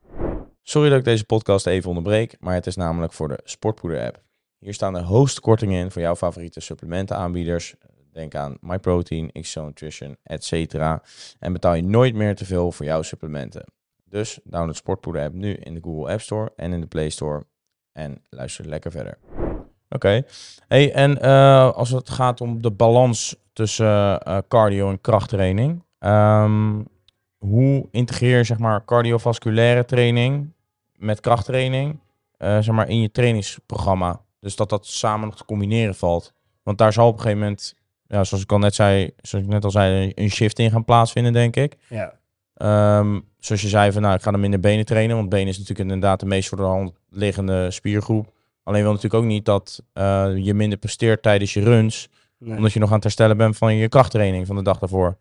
Sorry 0.62 0.90
dat 0.90 1.00
ik 1.00 1.06
deze 1.06 1.26
podcast 1.26 1.68
even 1.68 1.90
onderbreek, 1.90 2.36
maar 2.40 2.54
het 2.54 2.68
is 2.68 2.76
namelijk 2.76 3.14
voor 3.14 3.28
de 3.28 3.40
Sportpoeder 3.44 4.06
app. 4.06 4.24
Hier 4.60 4.74
staan 4.74 4.94
de 4.94 5.02
hoogste 5.02 5.42
kortingen 5.42 5.80
in 5.80 5.92
voor 5.92 6.02
jouw 6.02 6.16
favoriete 6.16 6.60
supplementenaanbieders. 6.60 7.76
Denk 8.12 8.36
aan 8.36 8.58
MyProtein, 8.62 9.32
XO 9.32 9.66
Nutrition, 9.66 10.18
etc. 10.24 10.74
En 11.40 11.54
betaal 11.54 11.74
je 11.74 11.84
nooit 11.84 12.16
meer 12.16 12.36
te 12.36 12.46
veel 12.46 12.72
voor 12.72 12.86
jouw 12.86 13.02
supplementen. 13.02 13.66
Dus 14.04 14.40
download 14.44 14.76
Sportpoeder 14.76 15.24
app 15.24 15.34
nu 15.34 15.54
in 15.54 15.74
de 15.74 15.82
Google 15.84 16.12
App 16.12 16.22
Store 16.22 16.52
en 16.56 16.74
in 16.74 16.82
de 16.82 16.88
Play 16.88 17.10
Store. 17.10 17.46
En 17.92 18.22
luister 18.30 18.68
lekker 18.68 18.92
verder. 18.92 19.18
Oké. 19.96 20.24
Hey, 20.68 20.94
en 20.94 21.22
eh, 21.22 21.72
als 21.72 21.90
het 21.90 22.10
gaat 22.10 22.42
om 22.42 22.62
de 22.62 22.72
balans 22.72 23.36
tussen 23.54 24.22
eh, 24.22 24.38
cardio 24.48 24.90
en 24.90 25.02
krachttraining. 25.02 25.84
ehm, 26.00 26.82
hoe 27.38 27.88
integreer 27.92 28.38
je 28.38 28.44
zeg 28.44 28.58
maar 28.58 28.86
cardiovasculaire 28.86 29.86
training 29.86 30.54
met 30.96 31.20
krachttraining 31.20 32.00
eh, 32.38 32.60
zeg 32.60 32.76
maar 32.76 32.90
in 32.90 33.02
je 33.02 33.12
trainingsprogramma? 33.12 34.22
Dus 34.40 34.56
dat 34.56 34.70
dat 34.70 34.86
samen 34.86 35.28
nog 35.28 35.38
te 35.38 35.46
combineren 35.46 35.96
valt. 35.96 36.34
Want 36.64 36.78
daar 36.78 36.94
zal 36.94 37.08
op 37.08 37.14
een 37.14 37.20
gegeven 37.20 37.40
moment, 37.40 37.76
ja, 38.08 38.24
zoals 38.24 38.44
ik 38.44 38.52
al 38.52 38.58
net 38.58 38.76
zei, 38.76 39.12
zoals 39.22 39.46
ik 39.46 39.52
net 39.52 39.64
al 39.64 39.72
zei, 39.72 40.12
een 40.16 40.30
shift 40.30 40.60
in 40.60 40.72
gaan 40.72 40.86
plaatsvinden, 40.86 41.34
denk 41.34 41.56
ik. 41.56 41.78
Ja, 41.90 42.14
Ehm, 42.56 43.20
zoals 43.40 43.62
je 43.62 43.68
zei 43.68 43.92
van, 43.92 44.02
nou, 44.02 44.16
ik 44.16 44.22
ga 44.22 44.32
dan 44.32 44.40
minder 44.40 44.60
benen 44.60 44.86
trainen, 44.86 45.16
want 45.16 45.30
benen 45.30 45.48
is 45.48 45.58
natuurlijk 45.58 45.90
inderdaad 45.90 46.20
de 46.20 46.26
meest 46.26 46.50
voor 46.50 46.58
de 46.58 46.64
hand 46.64 46.94
liggende 47.10 47.72
spiergroep. 47.72 48.34
Alleen 48.66 48.82
wil 48.82 48.92
natuurlijk 48.92 49.24
ook 49.24 49.30
niet 49.30 49.46
dat 49.46 49.84
eh, 49.94 50.32
je 50.36 50.54
minder 50.54 50.78
presteert 50.78 51.22
tijdens 51.22 51.54
je 51.54 51.64
runs, 51.64 52.10
nee. 52.38 52.58
omdat 52.58 52.74
je 52.74 52.80
nog 52.80 52.90
aan 52.90 52.96
het 52.96 53.04
herstellen 53.04 53.38
bent 53.38 53.58
van 53.58 53.76
je 53.76 53.90
krachttraining 53.90 54.48
van 54.48 54.56
de 54.56 54.62
dag 54.62 54.80
daarvoor. 54.80 55.18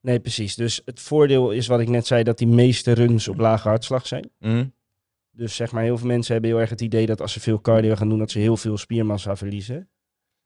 nee, 0.00 0.20
precies. 0.20 0.54
Dus 0.54 0.82
het 0.84 1.00
voordeel 1.00 1.50
is 1.50 1.66
wat 1.66 1.80
ik 1.80 1.88
net 1.88 2.06
zei, 2.06 2.22
dat 2.22 2.38
die 2.38 2.46
meeste 2.46 2.92
runs 2.92 3.28
op 3.28 3.38
lage 3.38 3.68
hartslag 3.68 4.06
zijn. 4.06 4.30
Hm? 4.38 4.64
Dus 5.30 5.56
zeg 5.56 5.72
maar, 5.72 5.82
heel 5.82 5.98
veel 5.98 6.06
mensen 6.06 6.32
hebben 6.32 6.50
heel 6.50 6.60
erg 6.60 6.70
het 6.70 6.80
idee 6.80 7.06
dat 7.06 7.20
als 7.20 7.32
ze 7.32 7.40
veel 7.40 7.60
cardio 7.60 7.94
gaan 7.94 8.08
doen, 8.08 8.18
dat 8.18 8.30
ze 8.30 8.38
heel 8.38 8.56
veel 8.56 8.76
spiermassa 8.76 9.36
verliezen. 9.36 9.88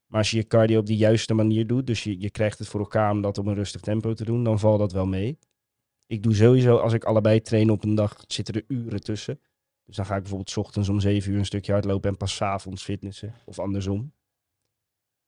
Maar 0.07 0.19
als 0.19 0.31
je 0.31 0.37
je 0.37 0.47
cardio 0.47 0.79
op 0.79 0.87
de 0.87 0.97
juiste 0.97 1.35
manier 1.35 1.67
doet, 1.67 1.87
dus 1.87 2.05
je, 2.05 2.21
je 2.21 2.31
krijgt 2.31 2.59
het 2.59 2.69
voor 2.69 2.81
elkaar 2.81 3.11
om 3.11 3.23
dat 3.23 3.39
op 3.39 3.47
een 3.47 3.55
rustig 3.55 3.81
tempo 3.81 4.13
te 4.13 4.25
doen, 4.25 4.45
dan 4.45 4.59
valt 4.59 4.79
dat 4.79 4.93
wel 4.93 5.07
mee. 5.07 5.39
Ik 6.07 6.23
doe 6.23 6.35
sowieso, 6.35 6.77
als 6.77 6.93
ik 6.93 7.05
allebei 7.05 7.41
train 7.41 7.71
op 7.71 7.85
een 7.85 7.95
dag, 7.95 8.25
zitten 8.27 8.55
er 8.55 8.65
uren 8.69 9.01
tussen. 9.01 9.41
Dus 9.87 9.97
dan 9.97 10.07
ga 10.07 10.15
ik 10.15 10.21
bijvoorbeeld 10.21 10.51
's 10.51 10.57
ochtends 10.57 10.89
om 10.89 11.01
7 11.01 11.33
uur 11.33 11.39
een 11.39 11.45
stukje 11.45 11.73
hardlopen 11.73 12.11
en 12.11 12.17
pas 12.17 12.35
's 12.35 12.43
avonds 12.43 12.83
fitnessen. 12.83 13.35
Of 13.45 13.59
andersom. 13.59 14.13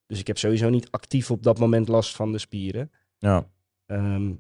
Dus 0.07 0.19
ik 0.21 0.27
heb 0.27 0.39
sowieso 0.39 0.69
niet 0.69 0.91
actief 0.91 1.31
op 1.31 1.43
dat 1.43 1.59
moment 1.59 1.89
last 1.89 2.17
van 2.17 2.33
de 2.33 2.39
spieren. 2.39 2.91
Ja. 3.19 3.47
Ehm, 3.87 4.33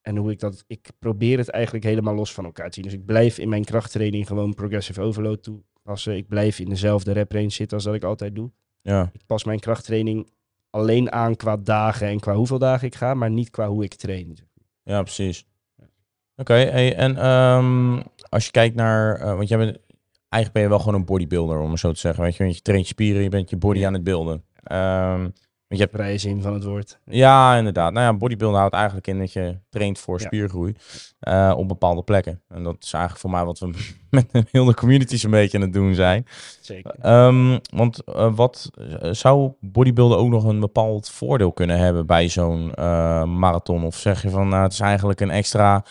en 0.00 0.16
hoe 0.16 0.30
ik 0.30 0.38
dat, 0.38 0.64
ik 0.66 0.90
probeer 0.98 1.38
het 1.38 1.48
eigenlijk 1.48 1.84
helemaal 1.84 2.14
los 2.14 2.32
van 2.32 2.44
elkaar 2.44 2.68
te 2.68 2.74
zien. 2.74 2.84
Dus 2.84 2.92
ik 2.92 3.04
blijf 3.04 3.38
in 3.38 3.48
mijn 3.48 3.64
krachttraining 3.64 4.26
gewoon 4.26 4.54
progressive 4.54 5.00
overload 5.00 5.42
toepassen. 5.42 6.16
Ik 6.16 6.28
blijf 6.28 6.58
in 6.58 6.68
dezelfde 6.68 7.12
rep 7.12 7.32
range 7.32 7.50
zitten 7.50 7.76
als 7.76 7.86
dat 7.86 7.94
ik 7.94 8.04
altijd 8.04 8.34
doe. 8.34 8.50
Ja. 8.82 9.10
Ik 9.12 9.26
pas 9.26 9.44
mijn 9.44 9.60
krachttraining 9.60 10.30
alleen 10.70 11.12
aan 11.12 11.36
qua 11.36 11.56
dagen 11.56 12.06
en 12.08 12.20
qua 12.20 12.34
hoeveel 12.34 12.58
dagen 12.58 12.86
ik 12.86 12.94
ga, 12.94 13.14
maar 13.14 13.30
niet 13.30 13.50
qua 13.50 13.68
hoe 13.68 13.84
ik 13.84 13.94
train. 13.94 14.38
Ja, 14.82 15.02
precies. 15.02 15.46
Oké, 16.36 16.54
hey, 16.54 16.96
en 16.96 17.16
ehm, 17.16 18.00
als 18.30 18.44
je 18.44 18.50
kijkt 18.50 18.76
naar, 18.76 19.16
eh, 19.16 19.34
want 19.36 19.48
jij 19.48 19.58
bent, 19.58 19.78
eigenlijk 20.28 20.52
ben 20.52 20.62
je 20.62 20.68
wel 20.68 20.78
gewoon 20.78 20.94
een 20.94 21.04
bodybuilder, 21.04 21.58
om 21.60 21.70
het 21.70 21.80
zo 21.80 21.92
te 21.92 22.00
zeggen. 22.00 22.22
Weet 22.22 22.36
je, 22.36 22.42
want 22.42 22.56
je 22.56 22.62
traint 22.62 22.84
je 22.86 22.92
spieren, 22.92 23.22
je 23.22 23.28
bent 23.28 23.50
je 23.50 23.56
body 23.56 23.86
aan 23.86 23.92
het 23.92 24.04
beelden. 24.04 24.44
Ehm, 24.62 25.20
want 25.68 25.82
je 25.82 25.88
hebt, 25.88 25.94
Vrije 26.02 26.18
zin 26.18 26.42
van 26.42 26.52
het 26.54 26.64
woord. 26.64 26.98
ja, 27.04 27.56
inderdaad. 27.56 27.92
Nou 27.92 28.06
ja, 28.06 28.18
bodybuilden 28.18 28.58
houdt 28.60 28.74
eigenlijk 28.74 29.06
in 29.06 29.18
dat 29.18 29.32
je 29.32 29.58
traint 29.68 29.98
voor 29.98 30.18
Ja. 30.20 30.26
spiergroei 30.26 30.74
eh, 31.20 31.54
op 31.56 31.68
bepaalde 31.68 32.02
plekken. 32.02 32.42
En 32.48 32.62
dat 32.62 32.76
is 32.80 32.92
eigenlijk 32.92 33.22
voor 33.22 33.30
mij 33.30 33.44
wat 33.44 33.58
we 33.58 33.70
met 34.10 34.26
heel 34.52 34.64
de 34.64 34.74
communities 34.74 35.22
een 35.22 35.30
beetje 35.30 35.56
aan 35.58 35.64
het 35.64 35.72
doen 35.72 35.94
zijn. 35.94 36.26
Zeker. 36.60 36.94
Ehm, 37.00 37.58
want 37.74 38.04
eh, 38.04 38.34
wat 38.34 38.70
zou 39.10 39.52
bodybuilden 39.60 40.18
ook 40.18 40.28
nog 40.28 40.44
een 40.44 40.60
bepaald 40.60 41.10
voordeel 41.10 41.52
kunnen 41.52 41.78
hebben 41.78 42.06
bij 42.06 42.28
zo'n 42.28 42.72
marathon? 43.38 43.84
Of 43.84 43.96
zeg 43.96 44.22
je 44.22 44.30
van, 44.30 44.48
nou, 44.48 44.62
het 44.62 44.72
is 44.72 44.80
eigenlijk 44.80 45.20
een 45.20 45.30
extra 45.30 45.84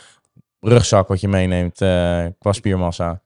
rugzak 0.59 1.07
wat 1.07 1.21
je 1.21 1.27
meeneemt 1.27 1.81
eh, 1.81 2.25
qua 2.39 2.51
spiermassa? 2.51 3.23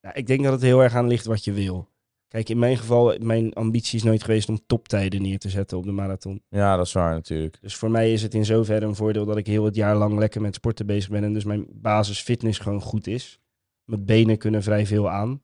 Ja, 0.00 0.14
ik 0.14 0.26
denk 0.26 0.42
dat 0.42 0.52
het 0.52 0.62
heel 0.62 0.82
erg 0.82 0.94
aan 0.94 1.08
ligt 1.08 1.26
wat 1.26 1.44
je 1.44 1.52
wil. 1.52 1.90
Kijk, 2.28 2.48
in 2.48 2.58
mijn 2.58 2.76
geval, 2.76 3.18
mijn 3.18 3.52
ambitie 3.52 3.98
is 3.98 4.04
nooit 4.04 4.22
geweest 4.22 4.48
om 4.48 4.66
toptijden 4.66 5.22
neer 5.22 5.38
te 5.38 5.50
zetten 5.50 5.78
op 5.78 5.84
de 5.84 5.92
marathon. 5.92 6.42
Ja, 6.48 6.76
dat 6.76 6.86
is 6.86 6.92
waar 6.92 7.14
natuurlijk. 7.14 7.58
Dus 7.60 7.76
voor 7.76 7.90
mij 7.90 8.12
is 8.12 8.22
het 8.22 8.34
in 8.34 8.44
zoverre 8.44 8.86
een 8.86 8.94
voordeel 8.94 9.24
dat 9.24 9.36
ik 9.36 9.46
heel 9.46 9.64
het 9.64 9.74
jaar 9.74 9.96
lang 9.96 10.18
lekker 10.18 10.40
met 10.40 10.54
sporten 10.54 10.86
bezig 10.86 11.10
ben. 11.10 11.24
En 11.24 11.32
dus 11.32 11.44
mijn 11.44 11.66
basis 11.70 12.20
fitness 12.20 12.58
gewoon 12.58 12.80
goed 12.80 13.06
is. 13.06 13.40
Mijn 13.84 14.04
benen 14.04 14.38
kunnen 14.38 14.62
vrij 14.62 14.86
veel 14.86 15.10
aan. 15.10 15.42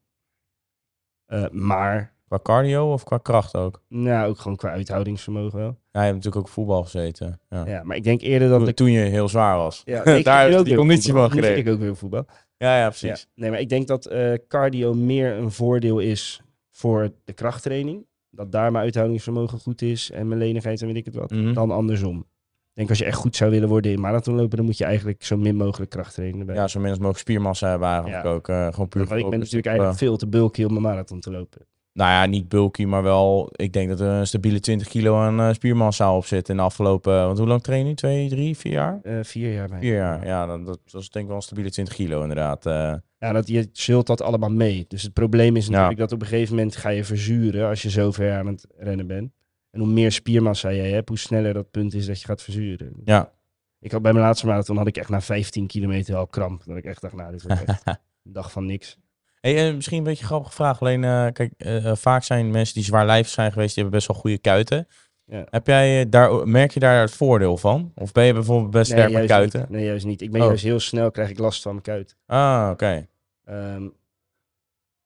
Eh, 1.24 1.48
maar, 1.50 2.16
Qua 2.28 2.38
cardio 2.42 2.92
of 2.92 3.04
qua 3.04 3.18
kracht 3.18 3.54
ook? 3.56 3.82
nou, 3.88 4.28
ook 4.28 4.38
gewoon 4.38 4.56
qua 4.56 4.70
uithoudingsvermogen 4.70 5.58
wel. 5.58 5.78
Ja, 5.90 6.00
je 6.00 6.06
hebt 6.12 6.14
natuurlijk 6.14 6.36
ook 6.46 6.48
voetbal 6.52 6.82
gezeten. 6.82 7.40
Ja. 7.48 7.66
Ja, 7.66 7.82
maar 7.82 7.96
ik 7.96 8.04
denk 8.04 8.20
eerder 8.20 8.48
dat 8.48 8.58
Toen, 8.58 8.68
ik... 8.68 8.76
toen 8.76 8.90
je 8.90 9.00
heel 9.00 9.28
zwaar 9.28 9.56
was. 9.56 9.82
Ja, 9.84 10.02
Daar 10.22 10.48
ik, 10.50 10.56
heb 10.56 10.66
je 10.66 10.76
conditie 10.76 11.12
van 11.12 11.30
gekregen. 11.30 11.56
Ik 11.58 11.68
ook 11.68 11.78
weer 11.80 11.96
voetbal. 11.96 12.24
Ja, 12.56 12.76
ja, 12.76 12.82
Ja. 12.82 12.88
precies. 12.88 13.26
Nee, 13.34 13.50
maar 13.50 13.60
ik 13.60 13.68
denk 13.68 13.86
dat 13.86 14.06
eh, 14.06 14.32
cardio 14.48 14.94
meer 14.94 15.32
een 15.36 15.50
voordeel 15.50 15.98
is 15.98 16.42
voor 16.70 17.10
de 17.24 17.32
krachttraining. 17.32 18.06
Dat 18.30 18.52
daar 18.52 18.72
mijn 18.72 18.84
uithoudingsvermogen 18.84 19.58
goed 19.58 19.82
is 19.82 20.10
en 20.10 20.28
mijn 20.28 20.40
lenigheid 20.40 20.80
en 20.80 20.86
weet 20.86 20.96
ik 20.96 21.04
het 21.04 21.14
wat. 21.14 21.30
Mhm. 21.30 21.52
Dan 21.52 21.70
andersom. 21.70 22.18
Ik 22.18 22.84
denk 22.84 22.88
als 22.88 22.98
je 22.98 23.04
echt 23.04 23.16
goed 23.18 23.36
zou 23.36 23.50
willen 23.50 23.68
worden 23.68 23.92
in 23.92 24.00
marathonlopen, 24.00 24.56
dan 24.56 24.66
moet 24.66 24.78
je 24.78 24.84
eigenlijk 24.84 25.24
zo 25.24 25.36
min 25.36 25.56
mogelijk 25.56 25.90
krachttraining 25.90 26.40
erbij. 26.40 26.54
Ja, 26.54 26.68
zo 26.68 26.78
min 26.80 26.88
als 26.88 26.98
mogelijk 26.98 27.20
spiermassa 27.20 27.68
hebben 27.68 27.88
eigenlijk 27.88 28.22
Ja. 28.24 28.30
ook. 28.30 28.48
eh, 28.48 28.66
gewoon 28.72 28.88
puur 28.88 29.06
Want 29.06 29.20
ik 29.20 29.30
ben 29.30 29.38
natuurlijk 29.38 29.66
eigenlijk 29.66 29.98
veel 29.98 30.16
te 30.16 30.26
bulky 30.28 30.64
om 30.64 30.76
een 30.76 30.82
marathon 30.82 31.20
te 31.20 31.30
lopen. 31.30 31.66
Nou 31.98 32.10
ja, 32.10 32.26
niet 32.26 32.48
bulky, 32.48 32.84
maar 32.84 33.02
wel... 33.02 33.48
Ik 33.52 33.72
denk 33.72 33.88
dat 33.88 34.00
er 34.00 34.06
een 34.06 34.26
stabiele 34.26 34.60
20 34.60 34.88
kilo 34.88 35.18
aan 35.18 35.40
eh, 35.40 35.52
spiermassa 35.52 36.16
op 36.16 36.24
zit 36.24 36.48
in 36.48 36.56
de 36.56 36.62
afgelopen... 36.62 37.12
want 37.26 37.38
hoe 37.38 37.46
lang 37.46 37.62
train 37.62 37.86
je? 37.86 37.94
Twee, 37.94 38.28
drie, 38.28 38.56
vier 38.56 38.72
jaar? 38.72 38.98
Eh, 39.02 39.18
vier 39.22 39.52
jaar 39.52 39.68
bij. 39.68 39.78
Vier 39.78 39.94
jaar, 39.94 40.26
ja. 40.26 40.46
Dat, 40.46 40.66
dat 40.66 40.80
was 40.90 41.10
denk 41.10 41.22
ik 41.24 41.26
wel 41.26 41.36
een 41.36 41.42
stabiele 41.42 41.70
20 41.70 41.94
kilo 41.94 42.20
inderdaad. 42.22 42.66
eh. 42.66 42.94
Ja, 43.18 43.32
dat, 43.32 43.48
je 43.48 43.68
zult 43.72 44.06
dat 44.06 44.22
allemaal 44.22 44.50
mee. 44.50 44.84
Dus 44.88 45.02
het 45.02 45.12
probleem 45.12 45.56
is 45.56 45.64
Ja. 45.66 45.70
natuurlijk 45.70 45.98
dat 45.98 46.12
op 46.12 46.20
een 46.20 46.26
gegeven 46.26 46.54
moment 46.56 46.76
ga 46.76 46.88
je 46.88 47.04
verzuren 47.04 47.68
als 47.68 47.82
je 47.82 47.90
zo 47.90 48.10
ver 48.10 48.38
aan 48.38 48.46
het 48.46 48.66
rennen 48.76 49.06
bent. 49.06 49.32
En 49.70 49.80
hoe 49.80 49.88
meer 49.88 50.12
spiermassa 50.12 50.72
jij 50.72 50.90
hebt, 50.90 51.08
hoe 51.08 51.18
sneller 51.18 51.54
dat 51.54 51.70
punt 51.70 51.94
is 51.94 52.06
dat 52.06 52.20
je 52.20 52.26
gaat 52.26 52.42
verzuren. 52.42 52.92
ja. 53.04 53.32
Ik 53.80 53.92
had 53.92 54.02
bij 54.02 54.12
mijn 54.12 54.24
laatste 54.24 54.46
marathon 54.46 54.76
had 54.76 54.86
ik 54.86 54.96
echt 54.96 55.08
na 55.08 55.20
15 55.20 55.66
kilometer 55.66 56.16
al 56.16 56.26
kramp. 56.26 56.62
Dat 56.66 56.76
ik 56.76 56.84
echt 56.84 57.00
dacht, 57.00 57.14
nou, 57.14 57.30
dit 57.32 57.42
wordt 57.42 57.62
echt 57.64 57.82
een 57.86 58.32
dag 58.32 58.52
van 58.52 58.66
niks. 58.66 58.96
Hey, 59.40 59.68
eh, 59.68 59.74
misschien 59.74 59.98
een 59.98 60.04
beetje 60.04 60.22
een 60.22 60.28
grappige 60.28 60.54
vraag. 60.54 60.80
Alleen, 60.80 61.04
eh, 61.04 61.26
kijk, 61.32 61.52
eh, 61.56 61.94
vaak 61.94 62.22
zijn 62.22 62.50
mensen 62.50 62.74
die 62.74 62.84
zwaarlijvig 62.84 63.32
zijn 63.32 63.52
geweest, 63.52 63.74
die 63.74 63.82
hebben 63.82 64.00
best 64.00 64.12
wel 64.12 64.20
goede 64.22 64.38
kuiten. 64.38 64.88
Ja. 65.24 65.46
Heb 65.50 65.66
jij 65.66 66.08
daar, 66.08 66.48
merk 66.48 66.70
je 66.70 66.80
daar 66.80 67.00
het 67.00 67.10
voordeel 67.10 67.56
van? 67.56 67.92
Of 67.94 68.12
ben 68.12 68.24
je 68.24 68.32
bijvoorbeeld 68.32 68.70
best 68.70 68.90
sterk 68.90 69.12
met 69.12 69.26
kuiten? 69.26 69.60
Niet. 69.60 69.68
Nee, 69.68 69.84
juist 69.84 70.06
niet. 70.06 70.20
Ik 70.20 70.30
ben 70.30 70.40
Oh. 70.40 70.46
juist 70.46 70.64
heel 70.64 70.80
snel, 70.80 71.10
krijg 71.10 71.30
ik 71.30 71.38
last 71.38 71.62
van 71.62 71.72
mijn 71.72 71.84
kuit. 71.84 72.16
Ah, 72.26 72.68
oké. 72.72 73.06
Ehm, 73.44 73.88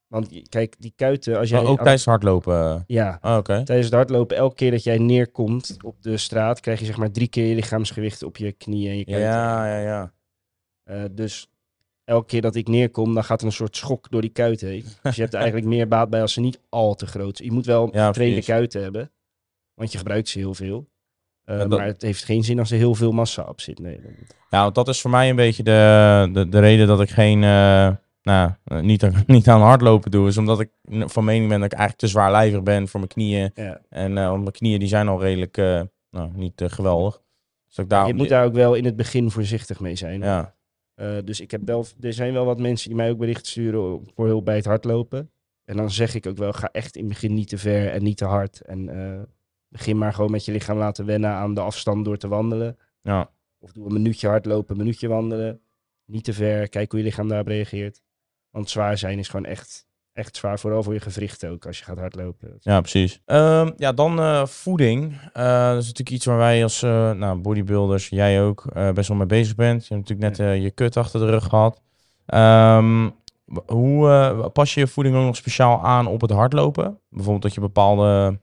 want 0.06 0.48
kijk, 0.48 0.74
die 0.78 0.92
kuiten, 0.96 1.38
als 1.38 1.48
jij... 1.48 1.62
Maar 1.62 1.70
ook 1.70 1.76
tijdens 1.76 2.00
het 2.00 2.10
hardlopen? 2.10 2.84
Ja, 2.86 3.18
Ah, 3.20 3.36
oké. 3.36 3.62
tijdens 3.64 3.86
het 3.86 3.94
hardlopen, 3.96 4.36
elke 4.36 4.54
keer 4.54 4.70
dat 4.70 4.82
jij 4.82 4.98
neerkomt 4.98 5.76
op 5.84 6.02
de 6.02 6.16
straat, 6.16 6.60
krijg 6.60 6.78
je 6.78 6.84
zeg 6.86 6.96
maar 6.96 7.10
drie 7.10 7.28
keer 7.28 7.46
je 7.46 7.54
lichaamsgewicht 7.54 8.22
op 8.22 8.36
je 8.36 8.52
knieën 8.52 8.90
en 8.90 8.98
je 8.98 9.04
kuiten. 9.04 9.30
Ja, 9.30 9.78
ja, 9.78 10.10
ja. 10.84 11.08
Dus 11.08 11.51
elke 12.04 12.26
keer 12.26 12.40
dat 12.40 12.54
ik 12.54 12.68
neerkom, 12.68 13.14
dan 13.14 13.24
gaat 13.24 13.40
er 13.40 13.46
een 13.46 13.52
soort 13.52 13.76
schok 13.76 14.10
door 14.10 14.20
die 14.20 14.30
kuiten 14.30 14.68
heen. 14.68 14.84
Dus 15.02 15.14
je 15.16 15.20
hebt 15.22 15.34
er 15.34 15.40
eigenlijk 15.44 15.70
meer 15.70 15.88
baat 15.88 16.10
bij 16.10 16.20
als 16.20 16.32
ze 16.32 16.40
niet 16.40 16.60
al 16.68 16.94
te 16.94 17.06
groot 17.06 17.36
zijn. 17.36 17.48
Je 17.48 17.54
moet 17.54 17.66
wel 17.66 17.82
Ja, 17.92 18.06
getrainde 18.06 18.32
precies. 18.34 18.46
kuiten 18.54 18.82
hebben, 18.82 19.10
want 19.74 19.92
je 19.92 19.98
gebruikt 19.98 20.28
ze 20.28 20.38
heel 20.38 20.54
veel. 20.54 20.90
Eh, 21.44 21.56
Ja, 21.58 21.66
dat- 21.66 21.78
Maar 21.78 21.86
het 21.86 22.02
heeft 22.02 22.24
geen 22.24 22.44
zin 22.44 22.58
als 22.58 22.70
er 22.70 22.76
heel 22.78 22.94
veel 22.94 23.12
massa 23.12 23.42
op 23.42 23.60
zit. 23.60 23.78
Nee, 23.78 24.00
Ja, 24.50 24.62
want 24.62 24.74
dat 24.74 24.88
is 24.88 25.00
voor 25.00 25.10
mij 25.10 25.30
een 25.30 25.36
beetje 25.36 25.62
de, 25.62 26.28
de, 26.32 26.48
de 26.48 26.58
reden 26.60 26.86
dat 26.86 27.00
ik 27.00 27.10
geen, 27.10 27.42
eh, 27.42 27.90
nou, 28.22 28.50
eh, 28.64 28.80
niet, 28.80 29.02
aan- 29.04 29.22
niet 29.36 29.48
aan 29.48 29.60
hardlopen 29.60 30.10
doe. 30.10 30.28
Is 30.28 30.36
omdat 30.36 30.60
ik 30.60 30.70
van 30.88 31.24
mening 31.24 31.48
ben 31.48 31.60
dat 31.60 31.72
ik 31.72 31.78
eigenlijk 31.78 32.00
te 32.00 32.08
zwaarlijvig 32.08 32.62
ben 32.62 32.88
voor 32.88 33.00
mijn 33.00 33.12
knieën. 33.12 33.50
ja. 33.54 33.80
En 33.88 34.14
want 34.14 34.40
mijn 34.40 34.52
knieën 34.52 34.78
die 34.78 34.88
zijn 34.88 35.08
al 35.08 35.20
redelijk, 35.20 35.56
nou, 36.10 36.30
niet 36.34 36.60
eh, 36.60 36.68
geweldig. 36.68 37.20
Dus 37.68 37.78
ik 37.78 37.88
daarom, 37.90 38.08
Je 38.08 38.14
moet 38.14 38.28
daar 38.28 38.44
ook 38.44 38.54
wel 38.54 38.74
in 38.74 38.84
het 38.84 38.96
begin 38.96 39.30
voorzichtig 39.30 39.80
mee 39.80 39.96
zijn. 39.96 40.20
Ja, 40.20 40.54
Eh, 40.94 41.18
dus 41.24 41.40
ik 41.40 41.50
heb 41.50 41.60
wel, 41.64 41.86
er 42.00 42.12
zijn 42.12 42.32
wel 42.32 42.44
wat 42.44 42.60
mensen 42.60 42.88
die 42.88 42.96
mij 42.96 43.10
ook 43.10 43.18
berichten 43.18 43.46
sturen 43.46 44.00
voor 44.14 44.26
hulp 44.26 44.44
bij 44.44 44.56
het 44.56 44.64
hardlopen. 44.64 45.30
En 45.64 45.76
dan 45.76 45.90
zeg 45.90 46.14
ik 46.14 46.26
ook 46.26 46.36
wel, 46.36 46.52
ga 46.52 46.68
echt 46.72 46.96
in 46.96 47.04
het 47.04 47.12
begin 47.12 47.34
niet 47.34 47.48
te 47.48 47.58
ver 47.58 47.88
en 47.88 48.02
niet 48.02 48.16
te 48.16 48.24
hard. 48.24 48.60
En 48.60 48.88
eh, 48.88 49.22
begin 49.68 49.98
maar 49.98 50.12
gewoon 50.12 50.30
met 50.30 50.44
je 50.44 50.52
lichaam 50.52 50.78
laten 50.78 51.06
wennen 51.06 51.30
aan 51.30 51.54
de 51.54 51.60
afstand 51.60 52.04
door 52.04 52.16
te 52.16 52.28
wandelen. 52.28 52.78
ja. 53.02 53.30
Of 53.58 53.72
doe 53.72 53.86
een 53.86 53.92
minuutje 53.92 54.28
hardlopen, 54.28 54.74
een 54.74 54.80
minuutje 54.80 55.08
wandelen. 55.08 55.60
Niet 56.04 56.24
te 56.24 56.32
ver, 56.32 56.68
kijk 56.68 56.90
hoe 56.90 57.00
je 57.00 57.06
lichaam 57.06 57.28
daarop 57.28 57.46
reageert. 57.46 58.02
Want 58.50 58.70
zwaar 58.70 58.98
zijn 58.98 59.18
is 59.18 59.28
gewoon 59.28 59.46
echt, 59.46 59.86
echt 60.12 60.36
zwaar, 60.36 60.58
vooral 60.58 60.82
voor 60.82 60.92
je 60.92 61.00
gewrichten 61.00 61.50
ook 61.50 61.66
als 61.66 61.78
je 61.78 61.84
gaat 61.84 61.98
hardlopen. 61.98 62.56
Ja, 62.60 62.80
precies. 62.80 63.20
Ehm, 63.24 63.70
ja, 63.76 63.92
dan 63.92 64.18
eh, 64.18 64.46
voeding. 64.46 65.12
Eh, 65.32 65.68
dat 65.68 65.82
is 65.82 65.86
natuurlijk 65.86 66.10
iets 66.10 66.24
waar 66.24 66.36
wij 66.36 66.62
als 66.62 66.82
eh, 66.82 67.10
nou, 67.10 67.38
bodybuilders, 67.38 68.08
jij 68.08 68.42
ook, 68.42 68.64
best 68.94 69.08
wel 69.08 69.16
mee 69.16 69.26
bezig 69.26 69.54
bent. 69.54 69.86
Je 69.86 69.94
hebt 69.94 70.08
natuurlijk 70.08 70.38
net 70.38 70.62
je 70.62 70.70
kut 70.70 70.96
achter 70.96 71.20
de 71.20 71.30
rug 71.30 71.44
gehad. 71.44 71.80
Ehm, 72.26 73.10
hoe 73.66 74.50
pas 74.52 74.74
je 74.74 74.80
je 74.80 74.86
voeding 74.86 75.16
ook 75.16 75.24
nog 75.24 75.36
speciaal 75.36 75.84
aan 75.84 76.06
op 76.06 76.20
het 76.20 76.30
hardlopen? 76.30 76.98
Bijvoorbeeld 77.08 77.42
dat 77.42 77.54
je 77.54 77.60
bepaalde, 77.60 78.38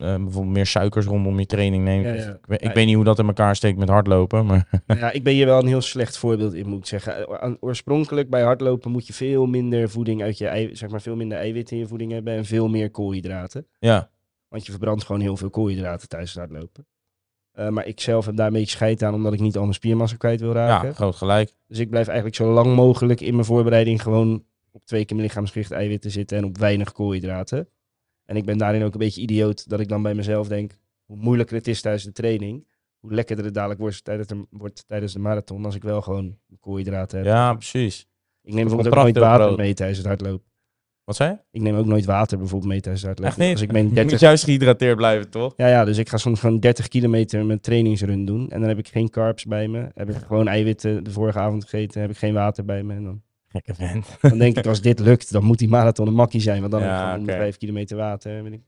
eh, 0.00 0.14
bijvoorbeeld 0.16 0.54
meer 0.54 0.66
suikers 0.66 1.06
rondom 1.06 1.38
je 1.38 1.46
training 1.46 1.84
neemt. 1.84 2.04
Ja, 2.04 2.14
Of- 2.14 2.24
ja. 2.24 2.30
Ik, 2.30 2.46
weet, 2.46 2.60
ik 2.62 2.68
Ja, 2.68 2.74
weet 2.74 2.86
niet 2.86 2.94
hoe 2.94 3.04
dat 3.04 3.18
in 3.18 3.26
elkaar 3.26 3.56
steekt 3.56 3.78
met 3.78 3.88
hardlopen, 3.88 4.46
maar 4.46 4.68
ja, 4.86 5.10
ik 5.12 5.22
ben 5.24 5.32
hier 5.32 5.46
wel 5.46 5.58
een 5.58 5.66
heel 5.66 5.80
slecht 5.80 6.18
voorbeeld 6.18 6.54
in, 6.54 6.68
moet 6.68 6.78
ik 6.78 6.86
zeggen. 6.86 7.26
Eh, 7.40 7.52
Oorspronkelijk 7.60 8.30
bij 8.30 8.42
hardlopen 8.42 8.90
moet 8.90 9.06
je 9.06 9.12
veel 9.12 9.46
minder 9.46 9.90
voeding 9.90 10.22
uit 10.22 10.38
je 10.38 10.46
ei, 10.46 10.76
zeg 10.76 10.90
maar 10.90 11.00
veel 11.00 11.16
minder 11.16 11.38
eiwitten 11.38 11.76
in 11.76 11.82
je 11.82 11.88
voeding 11.88 12.12
hebben 12.12 12.34
en 12.34 12.44
veel 12.44 12.68
meer 12.68 12.90
koolhydraten. 12.90 13.66
ja. 13.78 14.10
Want 14.48 14.64
je 14.66 14.70
verbrandt 14.72 15.04
gewoon 15.04 15.20
heel 15.20 15.36
veel 15.36 15.50
koolhydraten 15.50 16.08
tijdens 16.08 16.34
het 16.34 16.38
hardlopen. 16.48 16.86
Eh, 17.52 17.68
maar 17.68 17.86
ik 17.86 18.00
zelf 18.00 18.26
heb 18.26 18.36
daar 18.36 18.46
een 18.46 18.52
beetje 18.52 18.70
scheid 18.70 19.02
aan, 19.02 19.14
omdat 19.14 19.32
ik 19.32 19.40
niet 19.40 19.56
al 19.56 19.62
mijn 19.62 19.74
spiermassa 19.74 20.16
kwijt 20.16 20.40
wil 20.40 20.52
raken. 20.52 20.88
ja, 20.88 20.94
groot 20.94 21.14
gelijk. 21.16 21.52
Dus 21.66 21.78
ik 21.78 21.90
blijf 21.90 22.06
eigenlijk 22.06 22.36
zo 22.36 22.52
lang 22.52 22.74
mogelijk 22.74 23.20
in 23.20 23.32
mijn 23.32 23.44
voorbereiding 23.46 24.02
gewoon 24.02 24.44
op 24.72 24.84
twee 24.84 25.04
keer 25.04 25.16
mijn 25.16 25.28
lichaamsgewicht 25.28 25.70
eiwitten 25.70 26.10
zitten 26.10 26.36
en 26.38 26.44
op 26.44 26.58
weinig 26.58 26.92
koolhydraten. 26.92 27.68
En 28.28 28.36
ik 28.36 28.44
ben 28.44 28.58
daarin 28.58 28.82
ook 28.82 28.92
een 28.92 28.98
beetje 28.98 29.20
idioot 29.20 29.68
dat 29.68 29.80
ik 29.80 29.88
dan 29.88 30.02
bij 30.02 30.14
mezelf 30.14 30.48
denk, 30.48 30.72
hoe 31.04 31.16
moeilijker 31.16 31.56
het 31.56 31.68
is 31.68 31.80
tijdens 31.80 32.04
de 32.04 32.12
training, 32.12 32.68
hoe 32.98 33.12
lekkerder 33.12 33.44
het 33.44 33.54
dadelijk 33.54 33.80
wordt 33.80 34.04
tijdens 34.04 34.28
de, 34.28 34.46
wordt 34.50 34.84
tijdens 34.86 35.12
de 35.12 35.18
marathon 35.18 35.64
als 35.64 35.74
ik 35.74 35.82
wel 35.82 36.02
gewoon 36.02 36.38
koolhydraten 36.60 37.18
heb. 37.18 37.26
Ja, 37.26 37.54
precies. 37.54 38.00
ik 38.42 38.52
neem 38.54 38.62
bijvoorbeeld 38.62 38.94
ook 38.94 39.02
nooit 39.02 39.18
water 39.18 39.56
mee 39.56 39.74
tijdens 39.74 39.98
het 39.98 40.06
hardlopen. 40.06 40.46
Wat 41.04 41.16
zei 41.16 41.30
je? 41.30 41.38
Ik 41.50 41.60
neem 41.60 41.76
ook 41.76 41.86
nooit 41.86 42.04
water 42.04 42.38
bijvoorbeeld 42.38 42.70
mee 42.70 42.80
tijdens 42.80 43.02
het 43.02 43.10
hardlopen. 43.10 43.36
Echt 43.36 43.48
niet? 43.48 43.56
Als 43.56 43.66
ik 43.66 43.72
mijn 43.72 43.88
Je 43.88 43.94
30 43.94 44.12
moet 44.12 44.20
juist 44.20 44.44
gehydrateerd 44.44 44.96
blijven, 44.96 45.30
toch? 45.30 45.52
Ja, 45.56 45.68
ja, 45.68 45.84
dus 45.84 45.98
ik 45.98 46.08
ga 46.08 46.16
soms 46.16 46.40
gewoon 46.40 46.60
30 46.60 46.88
kilometer 46.88 47.46
mijn 47.46 47.60
trainingsrun 47.60 48.24
doen. 48.24 48.50
En 48.50 48.60
dan 48.60 48.68
heb 48.68 48.78
ik 48.78 48.88
geen 48.88 49.10
carbs 49.10 49.44
bij 49.44 49.68
me. 49.68 49.90
Heb 49.94 50.10
ik 50.10 50.16
gewoon 50.16 50.48
eiwitten 50.48 51.04
de 51.04 51.10
vorige 51.10 51.38
avond 51.38 51.64
gegeten. 51.64 52.00
Heb 52.00 52.10
ik 52.10 52.16
geen 52.16 52.34
water 52.34 52.64
bij 52.64 52.82
me. 52.82 52.94
En 52.94 53.04
dan, 53.04 53.22
Gekke 53.48 53.74
vent. 53.74 54.16
dan 54.20 54.38
denk 54.38 54.56
ik, 54.58 54.66
als 54.66 54.80
dit 54.80 54.98
lukt, 54.98 55.32
dan 55.32 55.44
moet 55.44 55.58
die 55.58 55.68
marathon 55.68 56.06
een 56.06 56.14
makkie 56.14 56.40
zijn. 56.40 56.60
Want 56.60 56.72
dan 56.72 56.80
heb 56.82 56.90
Ja, 56.90 57.14
de 57.16 57.22
oké. 57.22 57.32
5 57.32 57.56
kilometer 57.56 57.96
water. 57.96 58.42
Weet 58.42 58.52
ik. 58.52 58.60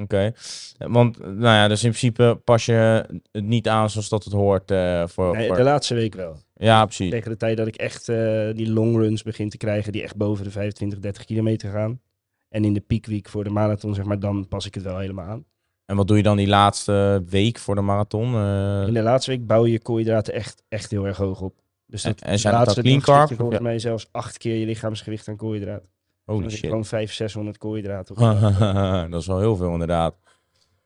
Oké. 0.00 0.32
Want, 0.78 1.18
nou 1.18 1.40
ja, 1.42 1.68
dus 1.68 1.84
in 1.84 1.88
principe 1.90 2.40
pas 2.44 2.64
je 2.66 3.06
het 3.32 3.44
niet 3.44 3.68
aan 3.68 3.90
zoals 3.90 4.08
dat 4.08 4.24
het 4.24 4.32
hoort. 4.32 4.70
eh, 4.70 5.06
voor, 5.06 5.36
Nee, 5.36 5.46
voor- 5.46 5.56
de 5.56 5.62
laatste 5.62 5.94
week 5.94 6.14
wel. 6.14 6.36
Ja, 6.54 6.84
precies. 6.84 7.10
Tegen 7.10 7.30
de 7.30 7.36
tijd 7.36 7.56
dat 7.56 7.66
ik 7.66 7.76
echt 7.76 8.08
eh, 8.08 8.48
die 8.54 8.72
long 8.72 8.96
runs 8.96 9.22
begin 9.22 9.48
te 9.48 9.56
krijgen. 9.56 9.92
Die 9.92 10.02
echt 10.02 10.16
boven 10.16 10.44
de 10.44 10.50
25, 10.50 10.98
30 10.98 11.24
kilometer 11.24 11.70
gaan. 11.70 12.00
En 12.48 12.64
in 12.64 12.72
de 12.72 12.80
peakweek 12.80 13.28
voor 13.28 13.44
de 13.44 13.50
marathon, 13.50 13.94
zeg 13.94 14.04
maar, 14.04 14.18
dan 14.20 14.48
pas 14.48 14.66
ik 14.66 14.74
het 14.74 14.84
wel 14.84 14.98
helemaal 14.98 15.26
aan. 15.26 15.44
En 15.86 15.96
wat 15.96 16.08
doe 16.08 16.16
je 16.16 16.22
dan 16.22 16.36
die 16.36 16.46
laatste 16.48 17.22
week 17.28 17.58
voor 17.58 17.74
de 17.74 17.80
marathon? 17.80 18.34
Eh, 18.34 18.84
In 18.86 18.94
de 18.94 19.02
laatste 19.02 19.30
week 19.30 19.46
bouw 19.46 19.66
je 19.66 19.78
koolhydraten 19.80 20.34
echt, 20.34 20.62
echt 20.68 20.90
heel 20.90 21.06
erg 21.06 21.16
hoog 21.16 21.40
op. 21.40 21.54
Dus 21.92 22.04
En- 22.04 22.10
dat 22.10 22.20
en 22.20 22.38
zijn 22.38 22.54
dat 22.54 22.62
laatste 22.66 22.82
dan 22.82 23.00
clean 23.00 23.04
zit 23.04 23.14
je 23.14 23.26
carb? 23.26 23.38
volgens 23.40 23.58
Ja. 23.58 23.64
mij 23.64 23.78
zelfs 23.78 24.08
acht 24.12 24.38
keer 24.38 24.56
je 24.56 24.66
lichaamsgewicht 24.66 25.28
aan 25.28 25.36
koolhydraten. 25.36 25.88
holy 26.24 26.42
je 26.44 26.50
shit. 26.50 26.60
gewoon 26.60 26.84
500, 26.84 27.16
600 27.16 27.58
koolhydraten 27.58 28.16
op. 28.16 28.20
dat 29.12 29.20
is 29.20 29.26
wel 29.26 29.38
heel 29.38 29.56
veel 29.56 29.72
inderdaad. 29.72 30.14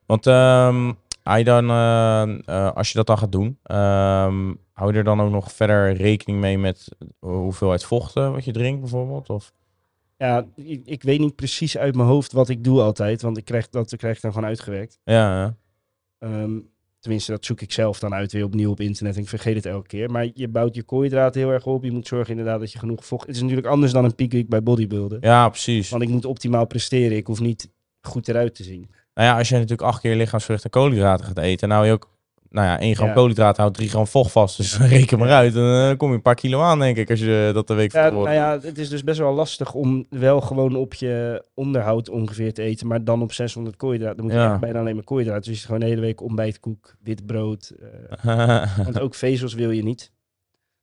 Want 0.05 0.27
ehm, 0.27 0.93
hij 1.23 1.43
dan, 1.43 1.69
eh, 1.69 2.21
eh, 2.45 2.71
als 2.75 2.87
je 2.91 2.97
dat 2.97 3.07
dan 3.07 3.17
gaat 3.17 3.31
doen, 3.31 3.59
ehm, 3.63 4.53
hou 4.73 4.91
je 4.91 4.97
er 4.97 5.03
dan 5.03 5.21
ook 5.21 5.31
nog 5.31 5.51
verder 5.51 5.93
rekening 5.93 6.39
mee 6.39 6.57
met 6.57 6.87
eh, 6.99 7.07
hoeveelheid 7.19 7.83
vochten 7.83 8.31
wat 8.31 8.45
je 8.45 8.51
drinkt 8.51 8.79
bijvoorbeeld? 8.79 9.29
Of? 9.29 9.53
Ja, 10.17 10.45
ik, 10.55 10.81
ik 10.85 11.03
weet 11.03 11.19
niet 11.19 11.35
precies 11.35 11.77
uit 11.77 11.95
mijn 11.95 12.07
hoofd 12.07 12.31
wat 12.31 12.49
ik 12.49 12.63
doe 12.63 12.81
altijd, 12.81 13.21
want 13.21 13.37
ik 13.37 13.45
krijg 13.45 13.69
dat 13.69 13.95
krijg 13.95 14.15
ik 14.15 14.21
dan 14.21 14.31
gewoon 14.33 14.47
uitgewerkt. 14.47 14.99
Ja, 15.03 15.41
ja. 15.43 15.55
Ehm, 16.19 16.57
tenminste, 17.07 17.31
dat 17.31 17.45
zoek 17.45 17.61
ik 17.61 17.71
zelf 17.71 17.99
dan 17.99 18.13
uit 18.13 18.31
weer 18.31 18.43
opnieuw 18.43 18.71
op 18.71 18.79
internet. 18.79 19.15
En 19.15 19.21
ik 19.21 19.29
vergeet 19.29 19.55
het 19.55 19.65
elke 19.65 19.87
keer. 19.87 20.11
Maar 20.11 20.27
je 20.33 20.47
bouwt 20.47 20.75
je 20.75 20.83
koolhydraten 20.83 21.41
heel 21.41 21.51
erg 21.51 21.65
op. 21.65 21.83
Je 21.83 21.91
moet 21.91 22.07
zorgen 22.07 22.29
inderdaad 22.29 22.59
dat 22.59 22.71
je 22.71 22.79
genoeg 22.79 23.05
vocht... 23.05 23.27
Het 23.27 23.35
is 23.35 23.41
natuurlijk 23.41 23.67
anders 23.67 23.91
dan 23.91 24.05
een 24.05 24.15
peak 24.15 24.31
week 24.31 24.49
bij 24.49 24.63
bodybuilden. 24.63 25.17
ja 25.21 25.49
precies. 25.49 25.89
Want 25.89 26.03
ik 26.03 26.09
moet 26.09 26.25
optimaal 26.25 26.67
presteren. 26.67 27.17
Ik 27.17 27.27
hoef 27.27 27.39
niet 27.39 27.69
goed 28.01 28.27
eruit 28.27 28.55
te 28.55 28.63
zien. 28.63 28.89
Nou 29.13 29.27
ja, 29.27 29.37
als 29.37 29.47
je 29.49 29.53
natuurlijk 29.53 29.81
acht 29.81 30.01
keer 30.01 30.15
lichaamsverrichte 30.15 30.69
koolhydraten 30.69 31.25
gaat 31.25 31.37
eten, 31.37 31.69
nou 31.69 31.85
je 31.85 31.91
ook, 31.91 32.09
nou 32.49 32.67
ja, 32.67 32.79
1 32.79 32.95
gram 32.95 33.07
Ja. 33.07 33.13
koolhydraten 33.13 33.61
houdt 33.61 33.77
3 33.77 33.89
gram 33.89 34.07
vocht 34.07 34.31
vast. 34.31 34.57
Dus 34.57 34.77
reken 34.87 35.19
maar 35.19 35.31
uit. 35.31 35.55
En 35.55 35.61
dan 35.61 35.97
kom 35.97 36.09
je 36.09 36.15
een 36.15 36.21
paar 36.21 36.35
kilo 36.35 36.61
aan, 36.61 36.79
denk 36.79 36.97
ik, 36.97 37.09
als 37.09 37.19
je 37.19 37.51
dat 37.53 37.67
de 37.67 37.73
week 37.73 37.91
Ja, 37.91 38.09
nou 38.09 38.31
ja, 38.31 38.59
het 38.61 38.77
is 38.77 38.89
dus 38.89 39.03
best 39.03 39.19
wel 39.19 39.33
lastig 39.33 39.73
om 39.73 40.05
wel 40.09 40.41
gewoon 40.41 40.75
op 40.75 40.93
je 40.93 41.43
onderhoud 41.53 42.09
ongeveer 42.09 42.53
te 42.53 42.61
eten. 42.61 42.87
Maar 42.87 43.03
dan 43.03 43.21
op 43.21 43.33
600 43.33 43.75
koolhydraten. 43.75 44.15
Dan 44.17 44.25
moet 44.25 44.33
je 44.35 44.39
Ja. 44.41 44.51
echt 44.51 44.59
bijna 44.59 44.79
alleen 44.79 44.95
maar 44.95 45.03
koolhydraten. 45.03 45.51
Dus 45.51 45.59
je 45.59 45.65
gewoon 45.65 45.79
de 45.81 45.85
hele 45.85 46.01
week 46.01 46.21
ontbijtkoek, 46.21 46.95
wit 47.03 47.25
brood. 47.25 47.73
eh, 48.23 48.63
Want 48.83 48.99
ook 48.99 49.15
vezels 49.15 49.53
wil 49.53 49.71
je 49.71 49.83
niet. 49.83 50.11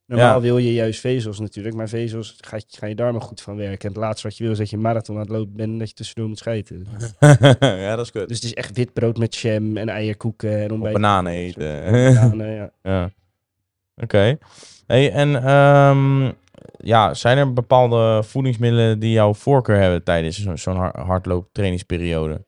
Normaal 0.06 0.34
Ja. 0.34 0.40
wil 0.40 0.58
je 0.58 0.72
juist 0.72 1.00
vezels 1.00 1.38
natuurlijk, 1.40 1.74
maar 1.74 1.88
vezels 1.88 2.36
ga 2.40 2.56
je, 2.56 2.64
ga 2.68 2.86
je 2.86 2.94
darmen 2.94 3.20
goed 3.20 3.40
van 3.40 3.56
werken. 3.56 3.80
En 3.88 3.94
het 3.94 3.96
laatste 4.04 4.26
wat 4.28 4.36
je 4.36 4.42
wil 4.42 4.52
is 4.52 4.58
dat 4.58 4.70
je 4.70 4.76
een 4.76 4.82
marathon 4.82 5.14
aan 5.14 5.20
het 5.22 5.30
lopen 5.30 5.56
bent 5.56 5.72
en 5.72 5.78
dat 5.78 5.88
je 5.88 5.94
tussendoor 5.94 6.28
moet 6.28 6.38
schijten. 6.38 6.86
ja, 7.60 7.96
dat 7.96 8.04
is 8.04 8.10
kut. 8.10 8.28
Dus 8.28 8.36
het 8.36 8.46
is 8.46 8.54
echt 8.54 8.76
wit 8.76 8.92
brood 8.92 9.16
met 9.18 9.34
jam 9.36 9.76
en 9.76 9.88
eierkoeken 9.88 10.58
en 10.62 10.70
ontbijt. 10.72 10.92
bananen 10.94 11.32
eten. 11.32 11.82
Bananen, 11.92 12.50
ja. 12.54 12.70
ja. 12.90 13.10
Oké. 13.96 14.38
Hey, 14.86 15.12
en 15.12 15.36
ehm, 15.44 16.32
ja, 16.78 17.14
zijn 17.14 17.38
er 17.38 17.52
bepaalde 17.52 18.22
voedingsmiddelen 18.22 18.98
die 18.98 19.12
jouw 19.12 19.34
voorkeur 19.34 19.76
hebben 19.80 20.04
tijdens 20.04 20.42
zo- 20.42 20.56
zo'n 20.56 20.76
har- 20.76 21.00
hardlooptrainingsperiode? 21.00 22.44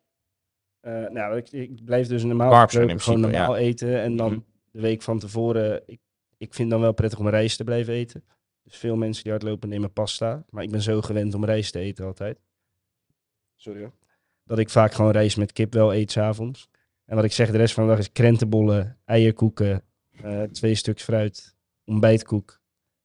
Eh, 0.80 0.92
nou, 1.08 1.36
ik, 1.36 1.50
ik 1.52 1.84
blijf 1.84 2.06
dus 2.08 2.24
normaal 2.24 2.50
Carbs 2.50 2.72
gewoon 2.72 2.86
principe, 2.88 3.16
normaal 3.18 3.56
eten. 3.56 4.02
En 4.02 4.16
dan 4.16 4.30
Mhm. 4.30 4.40
de 4.70 4.80
week 4.80 5.02
van 5.02 5.18
tevoren, 5.18 5.82
ik, 5.86 5.98
ik 6.37 6.55
vind 6.55 6.70
dan 6.70 6.81
wel 6.81 6.92
prettig 6.92 7.18
om 7.18 7.29
rijst 7.29 7.57
te 7.57 7.64
blijven 7.64 7.94
eten. 7.94 8.25
Dus 8.62 8.77
veel 8.77 8.96
mensen 8.96 9.22
die 9.22 9.33
hardlopen 9.33 9.68
nemen 9.68 9.92
pasta. 9.92 10.44
Maar 10.51 10.62
ik 10.62 10.70
ben 10.70 10.83
zo 10.83 11.01
gewend 11.01 11.35
om 11.35 11.44
rijst 11.44 11.72
te 11.72 11.79
eten 11.79 12.05
altijd. 12.05 12.38
Sorry 13.57 13.81
hoor. 13.81 13.92
Dat 14.44 14.59
ik 14.59 14.70
vaak 14.70 14.92
gewoon 14.92 15.11
rijst 15.11 15.37
met 15.37 15.53
kip 15.53 15.72
wel 15.72 15.94
eet 15.94 16.11
s'avonds. 16.11 16.68
En 17.05 17.16
wat 17.16 17.25
ik 17.25 17.33
zeg 17.33 17.51
de 17.51 17.57
rest 17.57 17.75
van 17.75 17.83
de 17.83 17.90
dag 17.90 17.99
is 17.99 18.12
krentenbollen, 18.12 18.99
eierkoeken, 19.05 19.83
eh, 20.11 20.42
twee 20.42 20.75
stuks 20.75 21.03
fruit, 21.03 21.57
ontbijtkoek. 21.85 22.61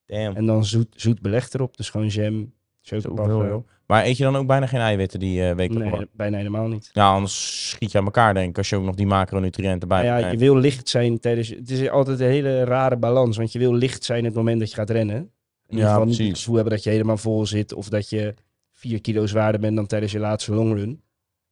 Damn. 0.06 0.36
En 0.36 0.46
dan 0.46 0.66
zoet, 0.66 0.94
zoet 0.96 1.22
beleg 1.22 1.54
erop. 1.54 1.78
Dus 1.78 1.90
gewoon 1.90 2.08
jam, 2.08 2.54
Zoveel, 2.82 3.46
joh. 3.48 3.68
Maar 3.88 4.06
eet 4.06 4.18
je 4.18 4.24
dan 4.24 4.36
ook 4.36 4.48
bijna 4.48 4.66
geen 4.66 4.80
eiwitten 4.80 5.20
die 5.20 5.44
eh 5.50 5.56
week 5.56 5.74
Nee, 5.74 6.08
bijna 6.14 6.38
helemaal 6.38 6.68
niet. 6.68 6.90
Ja, 6.94 7.12
anders 7.14 7.70
schiet 7.70 7.92
je 7.92 7.98
aan 7.98 8.06
elkaar, 8.06 8.34
denk 8.34 8.50
ik, 8.50 8.58
als 8.58 8.70
je 8.70 8.76
ook 8.76 8.84
nog 8.84 8.96
die 8.96 9.06
macronutriënten 9.08 9.88
bij 9.88 10.04
Nou 10.04 10.16
ja, 10.20 10.28
hebt. 10.28 10.40
je 10.40 10.46
wil 10.46 10.56
licht 10.58 10.90
zijn 10.90 11.20
tijdens... 11.20 11.48
Het 11.50 11.70
is 11.70 11.90
altijd 11.90 12.20
een 12.20 12.28
hele 12.30 12.64
rare 12.64 12.98
balans, 12.98 13.38
want 13.38 13.52
je 13.52 13.60
wil 13.60 13.74
licht 13.74 14.04
zijn 14.04 14.26
het 14.26 14.34
moment 14.34 14.60
dat 14.60 14.70
je 14.70 14.76
gaat 14.76 14.90
rennen. 14.90 15.16
In 15.18 15.28
ieder 15.68 15.86
Ja, 15.86 15.90
geval 15.92 16.06
niet 16.06 16.14
het 16.14 16.18
precies. 16.24 16.40
gevoel 16.40 16.56
hebben 16.56 16.74
dat 16.74 16.84
je 16.84 16.90
helemaal 16.90 17.18
vol 17.18 17.46
zit 17.46 17.74
of 17.74 17.90
dat 17.90 18.10
je 18.10 18.34
vier 18.74 19.02
kilo 19.02 19.26
zwaarder 19.26 19.62
bent 19.62 19.76
dan 19.76 19.88
tijdens 19.88 20.12
je 20.12 20.20
laatste 20.20 20.54
longrun. 20.54 21.02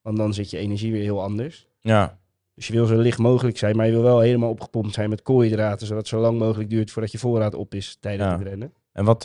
Want 0.01 0.17
dan 0.17 0.33
zit 0.33 0.49
je 0.49 0.57
energie 0.57 0.91
weer 0.91 1.01
heel 1.03 1.21
anders. 1.21 1.67
Ja, 1.81 2.17
Dus 2.55 2.67
je 2.67 2.73
wil 2.73 2.85
zo 2.85 2.97
licht 2.97 3.17
mogelijk 3.17 3.57
zijn, 3.57 3.75
maar 3.75 3.85
je 3.85 3.91
wil 3.91 4.01
wel 4.01 4.19
helemaal 4.19 4.49
opgepompt 4.49 4.93
zijn 4.93 5.09
met 5.09 5.21
koolhydraten, 5.21 5.87
zodat 5.87 6.01
het 6.01 6.07
zo 6.11 6.19
lang 6.19 6.39
mogelijk 6.39 6.69
duurt 6.69 6.91
voordat 6.91 7.11
je 7.11 7.17
voorraad 7.17 7.53
op 7.55 7.73
is 7.73 7.97
tijdens 7.99 8.29
Ja. 8.29 8.37
het 8.37 8.47
rennen. 8.47 8.73
En 8.91 9.05
wat, 9.05 9.23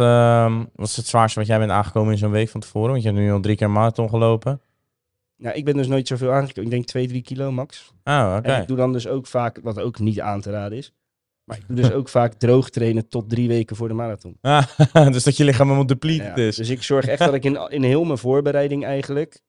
wat 0.74 0.88
is 0.88 0.96
het 0.96 1.06
zwaarste 1.06 1.38
wat 1.38 1.48
jij 1.48 1.58
bent 1.58 1.70
aangekomen 1.70 2.12
in 2.12 2.18
zo'n 2.18 2.30
week 2.30 2.48
van 2.48 2.60
tevoren? 2.60 2.90
Want 2.90 3.02
je 3.02 3.08
hebt 3.08 3.20
nu 3.20 3.32
al 3.32 3.40
drie 3.40 3.56
keer 3.56 3.70
marathon 3.70 4.08
gelopen. 4.08 4.60
Nou, 5.36 5.56
ik 5.56 5.64
ben 5.64 5.76
dus 5.76 5.86
nooit 5.86 6.06
zoveel 6.08 6.32
aangekomen. 6.32 6.64
Ik 6.64 6.70
denk 6.70 6.84
2, 6.86 7.06
3 7.08 7.22
kilo 7.22 7.52
max. 7.52 7.92
Ah, 8.02 8.34
oké. 8.38 8.48
En 8.48 8.60
ik 8.62 8.68
doe 8.68 8.76
dan 8.76 8.92
dus 8.92 9.06
ook 9.06 9.26
vaak, 9.26 9.58
wat 9.62 9.80
ook 9.80 9.98
niet 9.98 10.20
aan 10.20 10.40
te 10.40 10.50
raden 10.50 10.78
is, 10.78 10.92
maar 11.44 11.56
ik 11.56 11.62
doe 11.66 11.76
dus 11.76 11.92
ook 11.92 12.08
vaak 12.08 12.32
droog 12.34 12.70
trainen 12.70 13.08
tot 13.08 13.28
drie 13.30 13.48
weken 13.48 13.76
voor 13.76 13.88
de 13.88 13.94
marathon. 13.94 14.38
Ah, 14.40 14.66
dus 15.12 15.24
dat 15.24 15.36
je 15.36 15.44
lichaam 15.44 15.66
helemaal 15.66 15.86
depleted 15.86 16.26
Ja, 16.26 16.34
is. 16.34 16.56
Dus 16.56 16.68
ik 16.68 16.82
zorg 16.82 17.06
echt 17.06 17.18
dat 17.18 17.34
ik 17.34 17.44
in, 17.44 17.70
in 17.70 17.82
heel 17.82 18.04
mijn 18.04 18.18
voorbereiding 18.18 18.84
eigenlijk, 18.84 19.40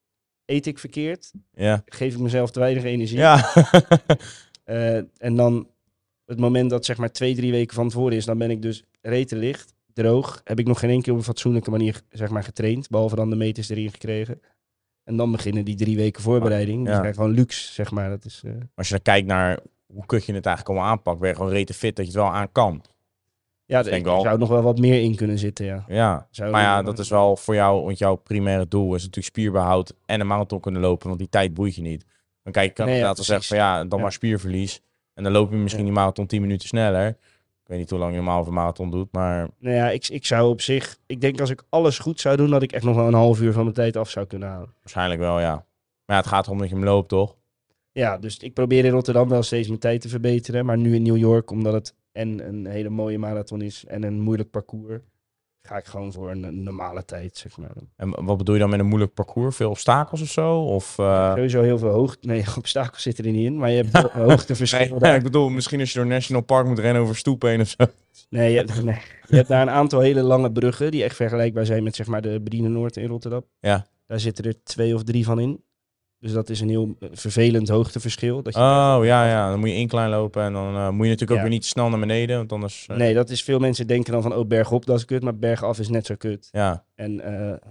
eet 0.44 0.66
ik 0.66 0.78
verkeerd, 0.78 1.32
Ja. 1.52 1.82
geef 1.86 2.14
ik 2.14 2.20
mezelf 2.20 2.50
te 2.50 2.58
weinig 2.60 2.84
energie. 2.84 3.18
Ja. 3.18 3.44
Eh, 4.64 4.96
en 4.96 5.34
dan 5.36 5.68
het 6.24 6.38
moment 6.38 6.70
dat 6.70 6.84
zeg 6.84 6.96
maar 6.96 7.12
twee, 7.12 7.34
drie 7.34 7.50
weken 7.50 7.74
van 7.74 7.88
tevoren 7.88 8.16
is, 8.16 8.24
dan 8.24 8.38
ben 8.38 8.50
ik 8.50 8.62
dus 8.62 8.84
rete 9.00 9.36
licht, 9.36 9.74
droog. 9.96 10.40
Heb 10.44 10.58
ik 10.58 10.66
nog 10.66 10.78
geen 10.78 10.90
één 10.90 11.02
keer 11.02 11.12
op 11.12 11.18
een 11.18 11.24
fatsoenlijke 11.24 11.70
manier 11.70 12.00
zeg 12.10 12.30
maar, 12.30 12.42
getraind, 12.42 12.88
behalve 12.88 13.16
dan 13.16 13.30
de 13.30 13.36
meters 13.36 13.68
erin 13.68 13.90
gekregen. 13.90 14.40
En 15.04 15.16
dan 15.16 15.30
beginnen 15.32 15.64
die 15.64 15.74
drie 15.76 15.96
weken 15.96 16.22
voorbereiding. 16.22 16.84
Die 16.84 16.92
Ja. 16.94 17.00
zijn 17.00 17.14
gewoon 17.14 17.30
luxe, 17.30 17.72
zeg 17.72 17.90
maar. 17.90 18.08
Dat 18.08 18.24
is, 18.24 18.42
eh, 18.44 18.52
Als 18.74 18.86
je 18.88 18.94
dan 18.94 19.02
kijkt 19.02 19.26
naar 19.26 19.58
hoe 19.86 20.06
kut 20.06 20.24
je 20.24 20.32
het 20.32 20.46
eigenlijk 20.46 20.76
allemaal 20.76 20.96
aanpakt, 20.96 21.18
ben 21.20 21.28
je 21.28 21.34
gewoon 21.34 21.50
rete 21.50 21.74
fit 21.74 21.96
dat 21.96 22.04
je 22.06 22.10
het 22.12 22.20
wel 22.20 22.30
aan 22.32 22.52
kan. 22.52 22.82
ja, 23.64 23.82
denk 23.82 23.96
ik 23.96 24.04
wel. 24.04 24.20
zou 24.20 24.38
nog 24.38 24.48
wel 24.48 24.62
wat 24.62 24.78
meer 24.78 25.02
in 25.02 25.14
kunnen 25.16 25.38
zitten, 25.38 25.66
ja. 25.66 25.84
Ja. 25.88 26.26
Zou 26.30 26.50
Maar 26.50 26.62
ja, 26.62 26.82
dat 26.82 26.98
is 26.98 27.08
wel 27.08 27.36
voor 27.36 27.54
jou, 27.54 27.84
want 27.84 27.98
jouw 27.98 28.14
primaire 28.14 28.68
doel 28.68 28.94
is 28.94 29.00
natuurlijk 29.02 29.26
spierbehoud 29.34 29.94
en 30.04 30.20
een 30.20 30.26
marathon 30.26 30.60
kunnen 30.60 30.80
lopen, 30.80 31.06
want 31.06 31.18
die 31.18 31.28
tijd 31.28 31.54
boeit 31.54 31.74
je 31.74 31.82
niet. 31.82 32.04
Dan 32.42 32.52
kijk, 32.52 32.66
je 32.68 32.72
kan 32.72 32.86
Nee, 32.86 32.94
ja, 32.94 33.00
inderdaad 33.00 33.26
wel 33.26 33.38
zeggen 33.38 33.56
van 33.56 33.66
ja, 33.66 33.84
dan 33.84 33.98
Ja. 33.98 34.04
maar 34.04 34.12
spierverlies. 34.12 34.80
En 35.14 35.22
dan 35.22 35.32
loop 35.32 35.50
je 35.50 35.56
misschien 35.56 35.84
die 35.84 35.92
marathon 35.92 36.26
10 36.26 36.40
minuten 36.40 36.68
sneller. 36.68 37.16
Ik 37.66 37.72
weet 37.72 37.80
niet 37.80 37.90
hoe 37.90 37.98
lang 37.98 38.12
je 38.12 38.18
een 38.18 38.52
marathon 38.52 38.90
doet, 38.90 39.12
maar 39.12 39.48
Nou 39.58 39.74
ja, 39.76 39.90
ik, 39.90 40.08
ik 40.08 40.26
zou 40.26 40.50
op 40.50 40.60
zich... 40.60 40.98
Ik 41.06 41.20
denk 41.20 41.40
als 41.40 41.50
ik 41.50 41.62
alles 41.68 41.98
goed 41.98 42.20
zou 42.20 42.36
doen, 42.36 42.50
dat 42.50 42.62
ik 42.62 42.72
echt 42.72 42.84
nog 42.84 42.96
wel 42.96 43.06
een 43.06 43.14
half 43.14 43.40
uur 43.40 43.52
van 43.52 43.62
mijn 43.62 43.74
tijd 43.74 43.96
af 43.96 44.10
zou 44.10 44.26
kunnen 44.26 44.48
halen. 44.48 44.74
waarschijnlijk 44.80 45.20
wel, 45.20 45.40
ja. 45.40 45.54
Maar 46.04 46.16
ja, 46.16 46.16
het 46.16 46.26
gaat 46.26 46.46
erom 46.46 46.58
dat 46.58 46.68
je 46.68 46.74
hem 46.74 46.84
loopt, 46.84 47.08
toch? 47.08 47.36
Ja, 47.92 48.18
dus 48.18 48.38
ik 48.38 48.54
probeer 48.54 48.84
in 48.84 48.90
Rotterdam 48.90 49.28
wel 49.28 49.42
steeds 49.42 49.68
mijn 49.68 49.80
tijd 49.80 50.00
te 50.00 50.08
verbeteren. 50.08 50.66
Maar 50.66 50.78
nu 50.78 50.94
in 50.94 51.02
New 51.02 51.16
York, 51.16 51.50
omdat 51.50 51.72
het 51.72 51.94
en 52.12 52.48
een 52.48 52.66
hele 52.66 52.88
mooie 52.88 53.18
marathon 53.18 53.60
is 53.60 53.84
en 53.86 54.02
een 54.02 54.20
moeilijk 54.20 54.50
parcours, 54.50 55.00
ga 55.66 55.76
ik 55.76 55.86
gewoon 55.86 56.12
voor 56.12 56.30
een, 56.30 56.62
normale 56.62 57.04
tijd, 57.04 57.36
zeg 57.36 57.56
maar. 57.56 57.70
En 57.96 58.24
wat 58.24 58.36
bedoel 58.36 58.54
je 58.54 58.60
dan 58.60 58.70
met 58.70 58.80
een 58.80 58.86
moeilijk 58.86 59.14
parcours? 59.14 59.56
Veel 59.56 59.70
obstakels 59.70 60.20
of 60.20 60.28
zo? 60.28 60.62
Of, 60.62 60.98
eh, 60.98 61.32
Sowieso 61.34 61.62
heel 61.62 61.78
veel 61.78 61.90
hoogte... 61.90 62.26
Nee, 62.26 62.44
obstakels 62.58 63.02
zitten 63.02 63.24
er 63.24 63.30
niet 63.30 63.46
in, 63.46 63.58
maar 63.58 63.70
je 63.70 63.84
hebt 63.84 64.12
hoogteverschillen 64.30 64.90
Nee, 64.90 64.98
daar. 64.98 65.16
ik 65.16 65.22
bedoel, 65.22 65.48
misschien 65.48 65.80
als 65.80 65.92
je 65.92 65.98
door 65.98 66.08
National 66.08 66.42
Park 66.42 66.66
moet 66.66 66.78
rennen 66.78 67.02
over 67.02 67.16
stoep 67.16 67.42
heen 67.42 67.60
of 67.60 67.68
zo. 67.68 67.86
Nee 68.30 68.50
je, 68.52 68.56
hebt, 68.56 68.82
nee, 68.84 69.00
je 69.26 69.36
hebt 69.36 69.48
daar 69.48 69.62
een 69.62 69.70
aantal 69.70 70.00
hele 70.00 70.22
lange 70.22 70.52
bruggen 70.52 70.90
die 70.90 71.04
echt 71.04 71.16
vergelijkbaar 71.16 71.66
zijn 71.66 71.82
met 71.82 71.96
zeg 71.96 72.06
maar 72.06 72.22
de 72.22 72.40
Brine 72.44 72.68
Noord 72.68 72.96
in 72.96 73.08
Rotterdam. 73.08 73.44
Ja. 73.60 73.86
Daar 74.06 74.20
zitten 74.20 74.44
er 74.44 74.62
twee 74.62 74.94
of 74.94 75.02
drie 75.02 75.24
van 75.24 75.40
in. 75.40 75.64
Dus 76.18 76.32
dat 76.32 76.48
is 76.48 76.60
een 76.60 76.68
heel 76.68 76.96
eh, 77.00 77.08
vervelend 77.12 77.68
hoogteverschil. 77.68 78.42
Dat 78.42 78.54
je 78.54 78.60
Oh, 78.60 78.98
ja, 79.02 79.28
ja. 79.28 79.50
Dan 79.50 79.58
moet 79.58 79.68
je 79.68 79.74
incline 79.74 80.08
lopen 80.08 80.42
en 80.42 80.52
dan 80.52 80.74
eh, 80.74 80.88
moet 80.90 81.04
je 81.04 81.10
natuurlijk 81.10 81.30
ook 81.30 81.46
weer 81.46 81.54
niet 81.54 81.64
snel 81.64 81.88
naar 81.88 81.98
beneden, 81.98 82.36
want 82.36 82.52
anders... 82.52 82.86
eh, 82.86 82.96
Nee, 82.96 83.14
dat 83.14 83.30
is 83.30 83.42
veel 83.42 83.58
mensen 83.58 83.86
denken 83.86 84.12
dan 84.12 84.22
van 84.22 84.34
oh 84.34 84.46
bergop 84.46 84.86
dat 84.86 84.96
is 84.98 85.04
kut, 85.04 85.22
maar 85.22 85.36
bergaf 85.36 85.78
is 85.78 85.88
net 85.88 86.06
zo 86.06 86.14
kut. 86.14 86.48
Ja, 86.52 86.84
En 86.94 87.20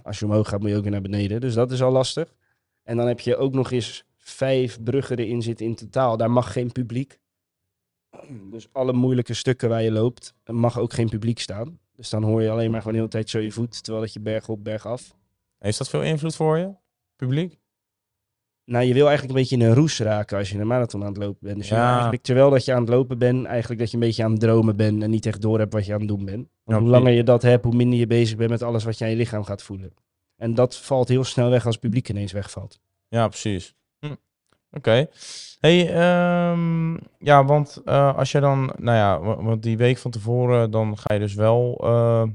als 0.02 0.18
je 0.18 0.24
omhoog 0.24 0.48
gaat 0.48 0.60
moet 0.60 0.70
je 0.70 0.76
ook 0.76 0.82
weer 0.82 0.90
naar 0.92 1.00
beneden. 1.00 1.40
Dus 1.40 1.54
dat 1.54 1.70
is 1.70 1.82
al 1.82 1.92
lastig. 1.92 2.34
En 2.82 2.96
dan 2.96 3.06
heb 3.06 3.20
je 3.20 3.36
ook 3.36 3.54
nog 3.54 3.70
eens 3.70 4.04
vijf 4.18 4.82
bruggen 4.82 5.16
erin 5.18 5.42
zitten 5.42 5.66
in 5.66 5.74
totaal. 5.74 6.16
Daar 6.16 6.30
mag 6.30 6.52
geen 6.52 6.72
publiek. 6.72 7.18
Dus 8.50 8.68
alle 8.72 8.92
moeilijke 8.92 9.34
stukken 9.34 9.68
waar 9.68 9.82
je 9.82 9.92
loopt, 9.92 10.34
mag 10.46 10.78
ook 10.78 10.92
geen 10.92 11.08
publiek 11.08 11.38
staan. 11.38 11.78
Dus 11.94 12.10
dan 12.10 12.22
hoor 12.22 12.42
je 12.42 12.50
alleen 12.50 12.70
maar 12.70 12.78
gewoon 12.80 12.92
de 12.92 12.98
hele 12.98 13.10
tijd 13.10 13.30
zo 13.30 13.38
je 13.38 13.50
voet, 13.50 13.82
terwijl 13.82 14.04
dat 14.04 14.12
je 14.12 14.20
bergop, 14.20 14.64
bergaf. 14.64 15.14
heeft 15.58 15.78
dat 15.78 15.88
veel 15.88 16.02
invloed 16.02 16.36
voor 16.36 16.58
je, 16.58 16.70
publiek? 17.16 17.58
Nou, 18.66 18.84
je 18.84 18.94
wil 18.94 19.06
eigenlijk 19.08 19.34
een 19.36 19.40
beetje 19.40 19.56
in 19.56 19.62
een 19.62 19.74
roes 19.74 19.98
raken 20.00 20.38
als 20.38 20.50
je 20.50 20.58
een 20.58 20.66
marathon 20.66 21.00
aan 21.02 21.08
het 21.08 21.16
lopen 21.16 21.38
bent. 21.40 21.56
Dus 21.56 21.68
Ja. 21.68 21.92
eigenlijk, 21.92 22.22
terwijl 22.22 22.50
dat 22.50 22.64
je 22.64 22.72
aan 22.74 22.80
het 22.80 22.88
lopen 22.88 23.18
bent, 23.18 23.46
eigenlijk 23.46 23.80
dat 23.80 23.90
je 23.90 23.96
een 23.96 24.02
beetje 24.02 24.24
aan 24.24 24.30
het 24.30 24.40
dromen 24.40 24.76
bent 24.76 25.02
en 25.02 25.10
niet 25.10 25.26
echt 25.26 25.42
door 25.42 25.58
hebt 25.58 25.72
wat 25.72 25.86
je 25.86 25.92
aan 25.92 25.98
het 25.98 26.08
doen 26.08 26.24
bent. 26.24 26.48
Want 26.64 26.80
hoe 26.80 26.90
langer 26.90 27.12
je 27.12 27.22
dat 27.22 27.42
hebt, 27.42 27.64
hoe 27.64 27.74
minder 27.74 27.98
je 27.98 28.06
bezig 28.06 28.36
bent 28.36 28.50
met 28.50 28.62
alles 28.62 28.84
wat 28.84 28.98
je 28.98 29.04
aan 29.04 29.10
je 29.10 29.16
lichaam 29.16 29.44
gaat 29.44 29.62
voelen. 29.62 29.94
En 30.36 30.54
dat 30.54 30.76
valt 30.76 31.08
heel 31.08 31.24
snel 31.24 31.50
weg 31.50 31.64
als 31.66 31.74
het 31.74 31.84
publiek 31.84 32.08
ineens 32.08 32.32
wegvalt. 32.32 32.80
Ja, 33.08 33.28
precies. 33.28 33.74
Hm. 33.98 34.14
Oké. 34.70 35.06
Hey, 35.60 35.88
ehm, 35.94 36.94
ja, 37.18 37.44
want 37.44 37.82
eh, 37.84 38.16
als 38.16 38.32
je 38.32 38.40
dan, 38.40 38.72
nou 38.78 38.96
ja, 38.96 39.20
wa- 39.20 39.42
want 39.42 39.62
die 39.62 39.76
week 39.76 39.98
van 39.98 40.10
tevoren, 40.10 40.70
dan 40.70 40.98
ga 40.98 41.14
je 41.14 41.20
dus 41.20 41.34
wel, 41.34 41.78
eh, 41.82 41.88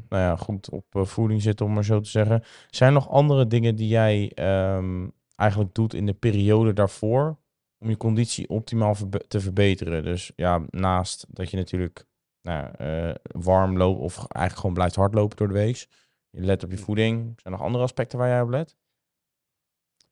nou 0.09 0.21
ja, 0.21 0.35
goed 0.35 0.69
op 0.69 0.85
eh, 0.89 1.05
voeding 1.05 1.41
zitten, 1.41 1.65
om 1.65 1.73
maar 1.73 1.85
zo 1.85 1.99
te 1.99 2.09
zeggen. 2.09 2.43
Zijn 2.69 2.89
er 2.89 2.95
nog 2.95 3.09
andere 3.09 3.47
dingen 3.47 3.75
die 3.75 3.87
jij 3.87 4.31
ehm, 4.35 5.07
eigenlijk 5.41 5.73
doet 5.73 5.93
in 5.93 6.05
de 6.05 6.13
periode 6.13 6.73
daarvoor 6.73 7.37
om 7.77 7.89
je 7.89 7.97
conditie 7.97 8.49
optimaal 8.49 8.95
verbe- 8.95 9.27
te 9.27 9.39
verbeteren? 9.39 10.03
Dus 10.03 10.31
ja, 10.35 10.65
naast 10.69 11.25
dat 11.29 11.49
je 11.51 11.57
natuurlijk 11.57 12.05
nou, 12.41 12.71
eh, 12.77 13.15
warm 13.23 13.77
loopt 13.77 13.99
of 13.99 14.15
eigenlijk 14.17 14.55
gewoon 14.55 14.73
blijft 14.73 14.95
hardlopen 14.95 15.37
door 15.37 15.47
de 15.47 15.53
week. 15.53 15.87
Je 16.29 16.41
let 16.41 16.63
op 16.63 16.71
je 16.71 16.77
voeding. 16.77 17.17
Zijn 17.21 17.35
er 17.43 17.51
nog 17.51 17.61
andere 17.61 17.83
aspecten 17.83 18.17
waar 18.17 18.27
jij 18.27 18.41
op 18.41 18.49
let? 18.49 18.75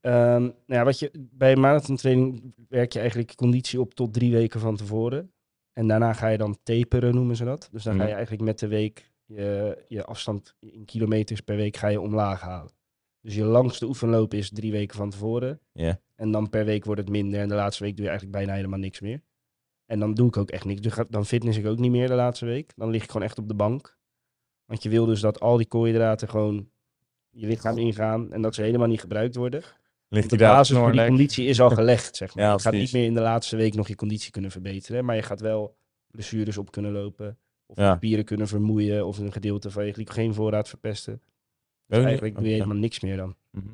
Ehm, 0.02 0.42
nou 0.42 0.54
ja, 0.66 0.84
wat 0.84 1.00
je, 1.00 1.12
bij 1.32 1.56
marathontraining 1.56 2.54
werk 2.70 2.94
je 2.94 3.00
eigenlijk 3.00 3.36
conditie 3.36 3.80
op 3.80 3.94
tot 3.94 4.14
drie 4.14 4.32
weken 4.32 4.60
van 4.60 4.76
tevoren. 4.76 5.34
En 5.74 5.88
daarna 5.88 6.14
ga 6.14 6.28
je 6.28 6.38
dan 6.38 6.58
taperen, 6.64 7.16
noemen 7.16 7.36
ze 7.36 7.46
dat. 7.46 7.70
Dus 7.72 7.84
dan 7.84 7.94
ga 7.94 8.00
Mhm. 8.00 8.08
je 8.08 8.14
eigenlijk 8.14 8.44
met 8.44 8.60
de 8.60 8.68
week 8.68 9.12
je, 9.26 9.84
je 9.88 10.06
afstand 10.06 10.56
in 10.60 10.86
kilometers 10.86 11.42
per 11.42 11.56
week 11.56 11.78
ga 11.78 11.88
je 11.88 12.02
omlaag 12.02 12.42
halen. 12.42 12.72
Dus 13.22 13.36
je 13.36 13.44
langste 13.44 13.86
oefenloop 13.86 14.34
is 14.34 14.50
drie 14.50 14.72
weken 14.72 14.98
van 14.98 15.10
tevoren. 15.10 15.60
Ja. 15.72 16.00
En 16.16 16.32
dan 16.32 16.50
per 16.50 16.66
week 16.66 16.86
wordt 16.86 17.02
het 17.02 17.10
minder. 17.10 17.40
En 17.40 17.50
de 17.50 17.56
laatste 17.56 17.84
week 17.84 17.96
doe 17.96 18.04
je 18.04 18.10
eigenlijk 18.10 18.40
bijna 18.40 18.56
helemaal 18.56 18.80
niks 18.80 19.00
meer. 19.00 19.22
En 19.86 20.00
dan 20.00 20.14
doe 20.14 20.28
ik 20.28 20.38
ook 20.38 20.50
echt 20.50 20.66
niks. 20.66 20.98
Dan 21.10 21.26
fitness 21.26 21.58
ik 21.58 21.66
ook 21.66 21.78
niet 21.80 21.92
meer 21.92 22.08
de 22.08 22.14
laatste 22.14 22.46
week. 22.46 22.72
Dan 22.76 22.90
lig 22.90 23.04
ik 23.04 23.12
gewoon 23.12 23.28
echt 23.28 23.38
op 23.38 23.48
de 23.48 23.54
bank. 23.54 23.98
Want 24.66 24.84
je 24.84 24.90
wil 24.90 25.06
dus 25.06 25.20
dat 25.22 25.40
al 25.40 25.58
die 25.58 25.66
koolhydraten 25.68 26.30
gewoon 26.30 26.70
je 27.30 27.48
lichaam 27.48 27.78
ingaan. 27.78 28.34
En 28.34 28.42
dat 28.42 28.56
ze 28.56 28.62
helemaal 28.62 28.88
niet 28.88 29.00
gebruikt 29.00 29.36
worden. 29.36 29.64
Ligt 30.08 30.30
De 30.30 30.38
basis 30.38 30.78
voor 30.78 30.92
die 30.92 31.06
conditie 31.06 31.46
is 31.46 31.62
al 31.62 31.70
gelegd, 31.70 32.16
zeg 32.16 32.36
maar. 32.36 32.46
Ja, 32.46 32.54
je 32.54 32.60
gaat 32.60 32.74
niet 32.74 32.94
meer 32.94 33.06
in 33.06 33.14
de 33.14 33.22
laatste 33.22 33.56
week 33.56 33.76
nog 33.76 33.88
je 33.88 33.96
conditie 33.96 34.32
kunnen 34.32 34.52
verbeteren. 34.52 35.06
Maar 35.06 35.16
je 35.16 35.22
gaat 35.22 35.40
wel 35.40 35.76
blessures 36.08 36.58
op 36.58 36.72
kunnen 36.72 36.92
lopen. 36.92 37.38
Of 37.66 37.78
Ja. 37.78 37.96
spieren 37.96 38.26
kunnen 38.26 38.48
vermoeien. 38.48 39.06
Of 39.06 39.18
een 39.18 39.32
gedeelte 39.32 39.72
van 39.72 39.86
je 39.86 39.94
glycogeenvoorraad 39.94 40.70
verpesten. 40.70 41.14
Ben 41.14 41.22
Dus 41.22 41.26
je 41.26 41.26
ook 41.74 41.79
eigenlijk 41.98 42.24
niet- 42.24 42.36
doe 42.36 42.44
je 42.44 42.50
ja. 42.50 42.56
helemaal 42.56 42.82
niks 42.82 43.00
meer 43.00 43.18
dan. 43.18 43.36
Mhm. 43.52 43.68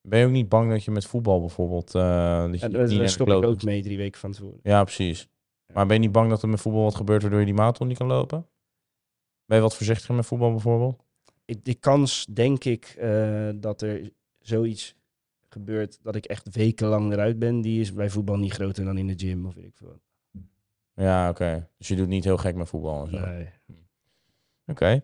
Ben 0.00 0.18
je 0.18 0.26
ook 0.26 0.32
niet 0.32 0.48
bang 0.48 0.70
dat 0.70 0.84
je 0.84 0.90
met 0.90 1.06
voetbal 1.06 1.40
bijvoorbeeld... 1.40 1.94
eh 1.94 2.02
dat 2.50 2.60
je 2.60 2.66
En 2.66 2.88
niet 2.88 2.98
daar 2.98 3.08
stop 3.08 3.28
ik 3.28 3.44
ook 3.44 3.62
mee 3.62 3.82
drie 3.82 3.96
weken 3.96 4.20
van 4.20 4.32
tevoren. 4.32 4.60
Ja, 4.62 4.82
precies. 4.84 5.28
Maar 5.72 5.86
ben 5.86 5.96
je 5.96 6.02
niet 6.02 6.12
bang 6.12 6.30
dat 6.30 6.42
er 6.42 6.48
met 6.48 6.60
voetbal 6.60 6.82
wat 6.82 6.94
gebeurt 6.94 7.22
waardoor 7.22 7.40
je 7.40 7.46
die 7.46 7.54
marathon 7.54 7.88
niet 7.88 7.98
kan 7.98 8.06
lopen? 8.06 8.46
Ben 9.44 9.56
je 9.56 9.62
wat 9.62 9.76
voorzichtiger 9.76 10.14
met 10.14 10.26
voetbal 10.26 10.50
bijvoorbeeld? 10.50 11.04
Ik, 11.44 11.64
de 11.64 11.74
kans, 11.74 12.26
denk 12.30 12.64
ik, 12.64 12.84
eh, 12.98 13.50
dat 13.54 13.82
er 13.82 14.10
zoiets 14.38 14.94
gebeurt 15.48 15.98
dat 16.02 16.14
ik 16.14 16.24
echt 16.24 16.54
wekenlang 16.54 17.12
eruit 17.12 17.38
ben, 17.38 17.60
die 17.60 17.80
is 17.80 17.92
bij 17.92 18.10
voetbal 18.10 18.36
niet 18.36 18.52
groter 18.52 18.84
dan 18.84 18.98
in 18.98 19.06
de 19.06 19.18
gym 19.18 19.46
of 19.46 19.54
weet 19.54 19.64
ik 19.64 19.76
veel. 19.76 20.00
Ja, 20.94 21.28
oké. 21.28 21.68
Dus 21.78 21.88
je 21.88 21.96
doet 21.96 22.08
niet 22.08 22.24
heel 22.24 22.36
gek 22.36 22.54
met 22.54 22.68
voetbal 22.68 23.04
en 23.04 23.10
zo. 23.10 23.26
Nee. 23.26 23.48
Oké. 24.66 25.02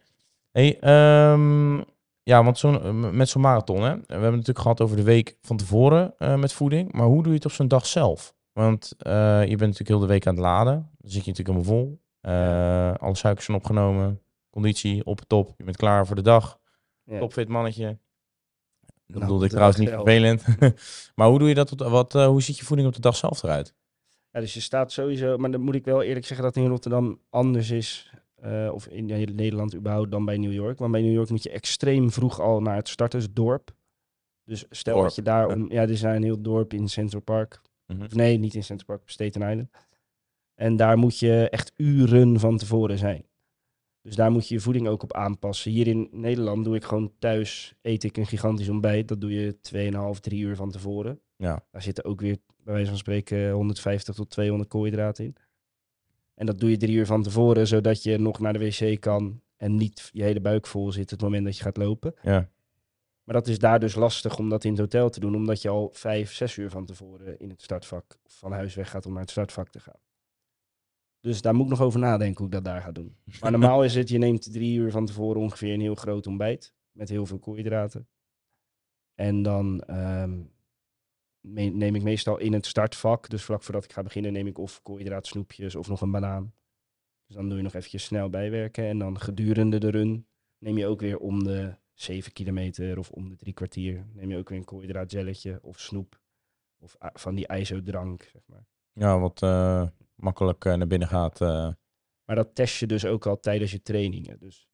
Hey, 0.58 0.78
ehm, 0.80 1.76
ja, 2.22 2.44
want 2.44 2.58
zo'n, 2.58 2.82
eh, 2.82 3.10
met 3.10 3.28
zo'n 3.28 3.42
marathon, 3.42 3.82
hè. 3.82 3.94
We 3.94 4.04
hebben 4.06 4.24
het 4.24 4.32
natuurlijk 4.32 4.58
gehad 4.58 4.80
over 4.80 4.96
de 4.96 5.02
week 5.02 5.36
van 5.42 5.56
tevoren 5.56 6.14
eh, 6.18 6.36
met 6.36 6.52
voeding. 6.52 6.92
Maar 6.92 7.06
hoe 7.06 7.22
doe 7.22 7.28
je 7.28 7.36
het 7.36 7.44
op 7.44 7.52
zo'n 7.52 7.68
dag 7.68 7.86
zelf? 7.86 8.34
Want 8.52 8.94
eh, 8.98 9.40
je 9.40 9.56
bent 9.56 9.60
natuurlijk 9.60 9.88
heel 9.88 9.98
de 9.98 10.06
week 10.06 10.26
aan 10.26 10.34
het 10.34 10.42
laden. 10.42 10.74
Dan 10.74 11.10
zit 11.10 11.24
je 11.24 11.30
natuurlijk 11.30 11.58
helemaal 11.58 11.84
vol. 11.84 12.00
Eh, 12.20 12.94
alle 12.94 13.14
suikers 13.14 13.44
zijn 13.44 13.56
opgenomen. 13.56 14.20
Conditie 14.50 15.04
op 15.04 15.18
het 15.18 15.28
top. 15.28 15.54
Je 15.56 15.64
bent 15.64 15.76
klaar 15.76 16.06
voor 16.06 16.16
de 16.16 16.22
dag. 16.22 16.58
Ja. 17.04 17.18
Topfit 17.18 17.48
mannetje. 17.48 17.86
Dat 17.86 17.98
Nou, 19.06 19.20
bedoelde 19.20 19.44
ik 19.44 19.50
trouwens 19.50 19.78
niet 19.78 19.88
vervelend. 19.88 20.44
maar 21.16 21.28
hoe 21.28 21.38
doe 21.38 21.48
je 21.48 21.54
dat? 21.54 21.70
Wat, 21.70 22.12
hoe 22.12 22.42
ziet 22.42 22.58
je 22.58 22.64
voeding 22.64 22.88
op 22.88 22.94
de 22.94 23.00
dag 23.00 23.16
zelf 23.16 23.42
eruit? 23.42 23.74
Ja, 24.30 24.40
dus 24.40 24.54
je 24.54 24.60
staat 24.60 24.92
sowieso, 24.92 25.36
maar 25.36 25.50
dan 25.50 25.60
moet 25.60 25.74
ik 25.74 25.84
wel 25.84 26.02
eerlijk 26.02 26.26
zeggen 26.26 26.46
dat 26.46 26.56
in 26.56 26.66
Rotterdam 26.66 27.20
anders 27.30 27.70
is, 27.70 28.12
eh, 28.40 28.70
of 28.72 28.86
in 28.86 29.06
Nederland 29.34 29.74
überhaupt, 29.74 30.10
dan 30.10 30.24
bij 30.24 30.36
New 30.36 30.52
York. 30.52 30.78
Want 30.78 30.92
bij 30.92 31.02
New 31.02 31.12
York 31.12 31.30
moet 31.30 31.42
je 31.42 31.50
extreem 31.50 32.10
vroeg 32.10 32.40
al 32.40 32.60
naar 32.60 32.76
het 32.76 32.88
startersdorp. 32.88 33.70
Dus 34.44 34.64
stel 34.70 34.94
Dorp, 34.94 35.06
dat 35.06 35.16
je 35.16 35.22
daar, 35.22 35.48
ja. 35.48 35.54
om, 35.54 35.72
ja, 35.72 35.82
er 35.82 35.90
is 35.90 36.02
een 36.02 36.22
heel 36.22 36.42
dorp 36.42 36.72
in 36.72 36.88
Central 36.88 37.22
Park. 37.22 37.60
Mhm. 37.86 38.02
Of 38.02 38.14
nee, 38.14 38.38
niet 38.38 38.54
in 38.54 38.64
Central 38.64 38.86
Park, 38.86 39.00
op 39.00 39.10
Staten 39.10 39.50
Island. 39.50 39.68
En 40.54 40.76
daar 40.76 40.98
moet 40.98 41.18
je 41.18 41.48
echt 41.50 41.72
uren 41.76 42.40
van 42.40 42.56
tevoren 42.56 42.98
zijn. 42.98 43.24
Dus 44.02 44.16
daar 44.16 44.30
moet 44.30 44.48
je 44.48 44.54
je 44.54 44.60
voeding 44.60 44.88
ook 44.88 45.02
op 45.02 45.12
aanpassen. 45.12 45.70
Hier 45.70 45.86
in 45.86 46.08
Nederland 46.12 46.64
doe 46.64 46.76
ik 46.76 46.84
gewoon 46.84 47.12
thuis, 47.18 47.74
eet 47.82 48.04
ik 48.04 48.16
een 48.16 48.26
gigantisch 48.26 48.68
ontbijt. 48.68 49.08
Dat 49.08 49.20
doe 49.20 49.32
je 49.32 49.56
2,5, 50.14 50.20
3 50.20 50.40
uur 50.40 50.56
van 50.56 50.70
tevoren. 50.70 51.20
Ja. 51.36 51.64
Daar 51.70 51.82
zitten 51.82 52.04
ook 52.04 52.20
weer, 52.20 52.36
bij 52.62 52.74
wijze 52.74 52.88
van 52.88 52.98
spreken, 52.98 53.50
150 53.50 54.14
tot 54.14 54.30
200 54.30 54.68
koolhydraten 54.70 55.24
in. 55.24 55.36
En 56.38 56.46
dat 56.46 56.58
doe 56.58 56.70
je 56.70 56.76
drie 56.76 56.96
uur 56.96 57.06
van 57.06 57.22
tevoren, 57.22 57.66
zodat 57.66 58.02
je 58.02 58.18
nog 58.18 58.38
naar 58.38 58.52
de 58.52 58.58
wc 58.58 59.00
kan 59.00 59.40
en 59.56 59.76
niet 59.76 60.10
je 60.12 60.22
hele 60.22 60.40
buik 60.40 60.66
vol 60.66 60.92
zit 60.92 61.10
het 61.10 61.20
moment 61.20 61.44
dat 61.44 61.56
je 61.56 61.62
gaat 61.62 61.76
lopen. 61.76 62.14
Ja. 62.22 62.50
Maar 63.24 63.34
dat 63.34 63.46
is 63.46 63.58
daar 63.58 63.80
dus 63.80 63.94
lastig 63.94 64.38
om 64.38 64.48
dat 64.48 64.64
in 64.64 64.70
het 64.70 64.80
hotel 64.80 65.10
te 65.10 65.20
doen, 65.20 65.34
omdat 65.34 65.62
je 65.62 65.68
al 65.68 65.90
vijf, 65.92 66.32
zes 66.32 66.56
uur 66.56 66.70
van 66.70 66.84
tevoren 66.84 67.38
in 67.38 67.50
het 67.50 67.62
startvak 67.62 68.18
van 68.26 68.52
huis 68.52 68.74
weg 68.74 68.90
gaat 68.90 69.06
om 69.06 69.12
naar 69.12 69.20
het 69.20 69.30
startvak 69.30 69.68
te 69.68 69.80
gaan. 69.80 70.00
Dus 71.20 71.42
daar 71.42 71.54
moet 71.54 71.64
ik 71.64 71.70
nog 71.70 71.82
over 71.82 72.00
nadenken 72.00 72.36
hoe 72.36 72.46
ik 72.46 72.52
dat 72.52 72.64
daar 72.64 72.80
ga 72.80 72.92
doen. 72.92 73.16
Maar 73.40 73.50
normaal 73.50 73.84
is 73.84 73.94
het, 73.94 74.08
je 74.08 74.18
neemt 74.18 74.52
drie 74.52 74.78
uur 74.78 74.90
van 74.90 75.06
tevoren 75.06 75.40
ongeveer 75.40 75.74
een 75.74 75.80
heel 75.80 75.94
groot 75.94 76.26
ontbijt 76.26 76.74
met 76.92 77.08
heel 77.08 77.26
veel 77.26 77.38
koolhydraten. 77.38 78.08
En 79.14 79.42
dan 79.42 79.80
ehm, 79.80 80.40
neem 81.52 81.94
ik 81.94 82.02
meestal 82.02 82.38
in 82.38 82.52
het 82.52 82.66
startvak, 82.66 83.28
dus 83.28 83.42
vlak 83.44 83.62
voordat 83.62 83.84
ik 83.84 83.92
ga 83.92 84.02
beginnen, 84.02 84.32
neem 84.32 84.46
ik 84.46 84.58
of 84.58 84.82
koolhydraatsnoepjes 84.82 85.74
of 85.74 85.88
nog 85.88 86.00
een 86.00 86.10
banaan. 86.10 86.52
Dus 87.26 87.36
dan 87.36 87.48
doe 87.48 87.56
je 87.56 87.62
nog 87.62 87.74
eventjes 87.74 88.04
snel 88.04 88.30
bijwerken. 88.30 88.84
En 88.84 88.98
dan 88.98 89.20
gedurende 89.20 89.78
de 89.78 89.90
run 89.90 90.26
neem 90.58 90.78
je 90.78 90.86
ook 90.86 91.00
weer 91.00 91.18
om 91.18 91.44
de 91.44 91.74
7 91.94 92.32
kilometer 92.32 92.98
of 92.98 93.10
om 93.10 93.28
de 93.28 93.36
drie 93.36 93.52
kwartier, 93.52 94.06
neem 94.12 94.30
je 94.30 94.36
ook 94.36 94.48
weer 94.48 94.58
een 94.58 94.64
koolhydraatgelletje 94.64 95.58
of 95.62 95.80
snoep. 95.80 96.20
Of 96.80 96.96
van 96.98 97.34
die 97.34 97.46
ijzodrank, 97.46 98.22
zeg 98.32 98.42
maar. 98.46 98.66
Ja, 98.92 99.18
wat 99.18 99.42
eh, 99.42 99.86
makkelijk 100.14 100.64
eh, 100.64 100.74
naar 100.74 100.86
binnen 100.86 101.08
gaat. 101.08 101.40
eh. 101.40 101.72
Maar 102.24 102.36
dat 102.36 102.54
test 102.54 102.78
je 102.78 102.86
dus 102.86 103.04
ook 103.04 103.26
al 103.26 103.40
tijdens 103.40 103.70
je 103.70 103.82
trainingen. 103.82 104.38
Dus, 104.38 104.67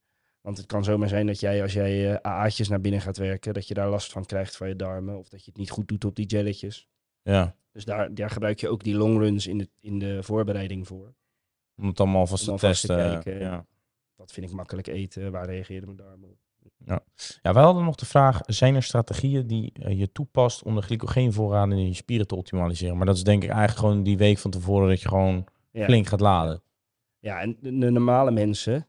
want 0.44 0.56
het 0.56 0.66
kan 0.66 0.84
zomaar 0.84 1.08
zijn 1.08 1.26
dat 1.26 1.40
jij, 1.40 1.62
als 1.62 1.72
jij 1.72 2.22
AA'tjes 2.22 2.68
naar 2.68 2.80
binnen 2.80 3.00
gaat 3.00 3.16
werken, 3.16 3.54
dat 3.54 3.68
je 3.68 3.74
daar 3.74 3.88
last 3.88 4.12
van 4.12 4.24
krijgt 4.24 4.56
van 4.56 4.68
je 4.68 4.76
darmen. 4.76 5.18
Of 5.18 5.28
dat 5.28 5.44
je 5.44 5.50
het 5.50 5.58
niet 5.58 5.70
goed 5.70 5.88
doet 5.88 6.04
op 6.04 6.16
die 6.16 6.26
jelletjes. 6.26 6.88
ja, 7.22 7.56
Dus 7.72 7.84
daar, 7.84 8.14
daar 8.14 8.30
gebruik 8.30 8.60
je 8.60 8.68
ook 8.68 8.84
die 8.84 8.94
longruns 8.96 9.46
in 9.46 9.58
de, 9.58 9.68
in 9.80 9.98
de 9.98 10.22
voorbereiding 10.22 10.86
voor. 10.86 11.14
om 11.76 11.86
het 11.86 12.00
allemaal 12.00 12.20
alvast 12.20 12.48
Om 12.48 12.56
te 12.56 12.66
testen. 12.66 12.96
kijken. 12.96 13.38
ja. 13.38 13.66
Wat 14.14 14.32
vind 14.32 14.46
ik 14.48 14.52
makkelijk 14.52 14.86
eten? 14.86 15.32
Waar 15.32 15.46
reageerde 15.46 15.86
mijn 15.86 15.98
darmen 15.98 16.28
op? 16.28 16.36
Ja, 17.42 17.52
wij 17.52 17.62
hadden 17.62 17.84
nog 17.84 17.94
de 17.94 18.06
vraag, 18.06 18.40
zijn 18.46 18.74
er 18.74 18.82
strategieën 18.82 19.46
die 19.46 19.72
eh, 19.72 19.98
je 19.98 20.12
toepast 20.12 20.62
om 20.62 20.74
de 20.74 20.82
glycogeenvoorraden 20.82 21.78
in 21.78 21.86
je 21.86 21.94
spieren 21.94 22.26
te 22.26 22.34
optimaliseren? 22.36 22.96
Maar 22.96 23.06
dat 23.06 23.16
is 23.16 23.22
denk 23.24 23.42
ik 23.42 23.48
eigenlijk 23.50 23.78
gewoon 23.80 24.02
die 24.02 24.16
week 24.16 24.38
van 24.38 24.50
tevoren 24.50 24.88
dat 24.88 25.00
je 25.00 25.08
gewoon 25.08 25.46
Ja. 25.70 25.84
flink 25.84 26.06
gaat 26.06 26.20
laden. 26.20 26.62
Ja, 27.18 27.40
en 27.40 27.56
de, 27.60 27.78
de 27.78 27.90
normale 27.90 28.30
mensen, 28.30 28.88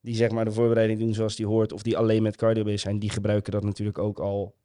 die 0.00 0.14
zeg 0.14 0.30
maar 0.30 0.44
de 0.44 0.52
voorbereiding 0.52 0.98
doen 0.98 1.14
zoals 1.14 1.36
die 1.36 1.46
hoort, 1.46 1.72
of 1.72 1.82
die 1.82 1.96
alleen 1.96 2.22
met 2.22 2.36
cardio 2.36 2.64
bezig 2.64 2.80
zijn, 2.80 2.98
die 2.98 3.10
gebruiken 3.10 3.52
dat 3.52 3.64
natuurlijk 3.64 3.98
ook 3.98 4.18
al 4.18 4.56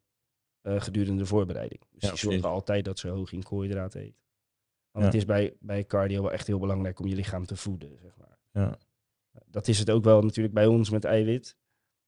eh, 0.60 0.80
gedurende 0.80 1.22
de 1.22 1.28
voorbereiding. 1.28 1.80
Dus 1.80 2.02
Ja, 2.02 2.08
die 2.08 2.18
zorgen 2.18 2.42
altijd 2.42 2.54
altijd 2.54 2.84
dat 2.84 2.98
ze 2.98 3.08
hoog 3.08 3.32
in 3.32 3.42
koolhydraten 3.42 4.00
eten. 4.00 4.22
Want 4.90 5.04
Ja. 5.04 5.10
het 5.10 5.14
is 5.14 5.24
bij, 5.24 5.56
bij 5.60 5.84
cardio 5.84 6.22
wel 6.22 6.32
echt 6.32 6.46
heel 6.46 6.58
belangrijk 6.58 7.00
om 7.00 7.06
je 7.06 7.14
lichaam 7.14 7.46
te 7.46 7.56
voeden, 7.56 7.98
zeg 8.02 8.16
maar. 8.16 8.38
Ja. 8.52 8.78
Dat 9.46 9.68
is 9.68 9.78
het 9.78 9.90
ook 9.90 10.04
wel 10.04 10.22
natuurlijk 10.22 10.54
bij 10.54 10.66
ons 10.66 10.90
met 10.90 11.04
eiwit. 11.04 11.56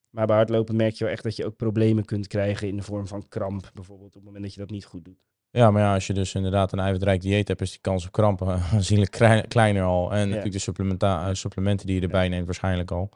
Maar 0.09 0.27
bij 0.27 0.35
hardlopen 0.35 0.75
merk 0.75 0.93
je 0.93 1.03
wel 1.03 1.13
echt 1.13 1.23
dat 1.23 1.35
je 1.35 1.45
ook 1.45 1.55
problemen 1.55 2.05
kunt 2.05 2.27
krijgen 2.27 2.67
in 2.67 2.75
de 2.75 2.83
vorm 2.83 3.07
van 3.07 3.27
kramp, 3.27 3.71
bijvoorbeeld, 3.73 4.07
op 4.09 4.13
het 4.15 4.23
moment 4.23 4.43
dat 4.43 4.53
je 4.53 4.59
dat 4.59 4.69
niet 4.69 4.85
goed 4.85 5.05
doet. 5.05 5.26
Ja, 5.51 5.71
maar 5.71 5.81
ja, 5.81 5.93
als 5.93 6.07
je 6.07 6.13
dus 6.13 6.33
inderdaad 6.35 6.71
een 6.71 6.79
eiwitrijk 6.79 7.21
dieet 7.21 7.47
hebt, 7.47 7.61
is 7.61 7.71
die 7.71 7.79
kans 7.81 8.05
op 8.05 8.11
krampen 8.11 8.61
aanzienlijk 8.73 9.11
klei- 9.17 9.47
kleiner 9.47 9.83
al. 9.83 10.11
En 10.11 10.27
natuurlijk 10.27 10.53
de 10.53 10.59
supplementa- 10.59 11.27
eh, 11.27 11.33
supplementen 11.33 11.87
die 11.87 11.95
je 11.95 12.01
erbij 12.01 12.29
neemt 12.29 12.45
waarschijnlijk 12.45 12.91
al. 12.91 13.09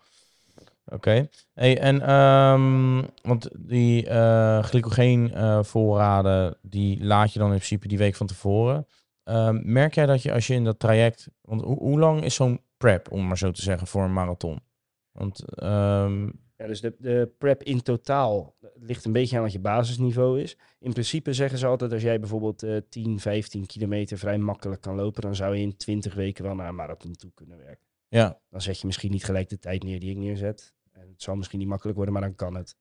Oké. 0.86 1.30
Hey, 1.54 1.80
en 1.80 2.02
ehm, 2.02 3.02
want 3.22 3.50
die 3.58 4.08
eh 4.08 4.64
glycogeenvoorraden, 4.64 6.58
die 6.62 7.04
laat 7.04 7.34
je 7.34 7.40
dan 7.40 7.48
in 7.50 7.56
principe 7.56 7.88
die 7.88 7.98
week 7.98 8.16
van 8.16 8.28
tevoren. 8.28 8.88
Ehm, 9.24 9.60
merk 9.64 9.94
jij 9.96 10.06
dat 10.06 10.22
je 10.22 10.34
als 10.34 10.48
je 10.48 10.54
in 10.54 10.64
dat 10.64 10.80
traject, 10.80 11.30
want 11.42 11.62
hoe, 11.62 11.78
hoe 11.78 12.00
lang 12.00 12.24
is 12.24 12.36
zo'n 12.36 12.62
prep, 12.78 13.12
om 13.12 13.28
maar 13.28 13.38
zo 13.38 13.52
te 13.52 13.62
zeggen, 13.62 13.88
voor 13.88 14.04
een 14.04 14.14
marathon? 14.14 14.60
Want 15.12 15.44
ehm, 15.56 16.30
Ja, 16.62 16.68
dus 16.68 16.82
de, 16.82 16.96
de 17.00 17.32
prep 17.38 17.64
in 17.64 17.82
totaal 17.82 18.56
ligt 18.76 19.06
een 19.06 19.12
beetje 19.12 19.38
aan 19.38 19.44
wat 19.44 19.52
je 19.52 19.60
basisniveau 19.60 20.42
is. 20.42 20.58
In 20.80 20.92
principe 20.92 21.34
zeggen 21.34 21.58
ze 21.58 21.66
altijd, 21.66 21.94
als 21.94 22.02
jij 22.02 22.20
bijvoorbeeld 22.20 22.64
eh 22.64 22.78
10, 22.90 23.20
15 23.20 23.66
kilometer 23.66 24.18
vrij 24.18 24.38
makkelijk 24.38 24.82
kan 24.82 24.96
lopen, 24.96 25.22
dan 25.22 25.36
zou 25.36 25.56
je 25.56 25.62
in 25.62 25.78
20 25.78 26.14
weken 26.14 26.44
wel 26.44 26.56
naar 26.56 26.68
een 26.68 26.76
marathon 26.76 27.14
toe 27.14 27.32
kunnen 27.34 27.58
werken. 27.58 27.88
ja, 28.08 28.40
Dan 28.50 28.62
zet 28.62 28.80
je 28.80 28.86
misschien 28.86 29.12
niet 29.12 29.24
gelijk 29.24 29.50
de 29.50 29.60
tijd 29.60 29.84
neer 29.84 30.00
die 30.00 30.10
ik 30.10 30.18
neerzet. 30.18 30.74
En 30.92 31.08
het 31.08 31.22
zal 31.22 31.36
misschien 31.36 31.60
niet 31.60 31.68
makkelijk 31.68 31.96
worden, 31.96 32.14
maar 32.14 32.24
dan 32.24 32.36
kan 32.36 32.56
het. 32.56 32.76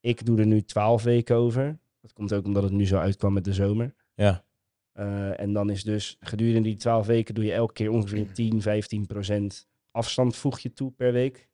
Ik 0.00 0.24
doe 0.26 0.38
er 0.38 0.46
nu 0.46 0.62
12 0.62 1.02
weken 1.02 1.36
over. 1.36 1.78
Dat 2.00 2.12
komt 2.12 2.32
ook 2.32 2.44
omdat 2.44 2.62
het 2.62 2.72
nu 2.72 2.86
zo 2.86 2.96
uitkwam 2.96 3.32
met 3.32 3.44
de 3.44 3.52
zomer. 3.52 3.94
ja, 4.14 4.44
Eh, 4.92 5.40
en 5.40 5.52
dan 5.52 5.70
is 5.70 5.84
dus 5.84 6.16
gedurende 6.20 6.68
die 6.68 6.76
12 6.76 7.06
weken 7.06 7.34
doe 7.34 7.44
je 7.44 7.52
elke 7.52 7.72
keer 7.72 7.90
ongeveer 7.90 8.32
10, 8.32 8.62
15 8.62 9.06
procent 9.06 9.68
afstand 9.90 10.36
voeg 10.36 10.58
je 10.58 10.72
toe 10.72 10.90
per 10.92 11.12
week. 11.12 11.47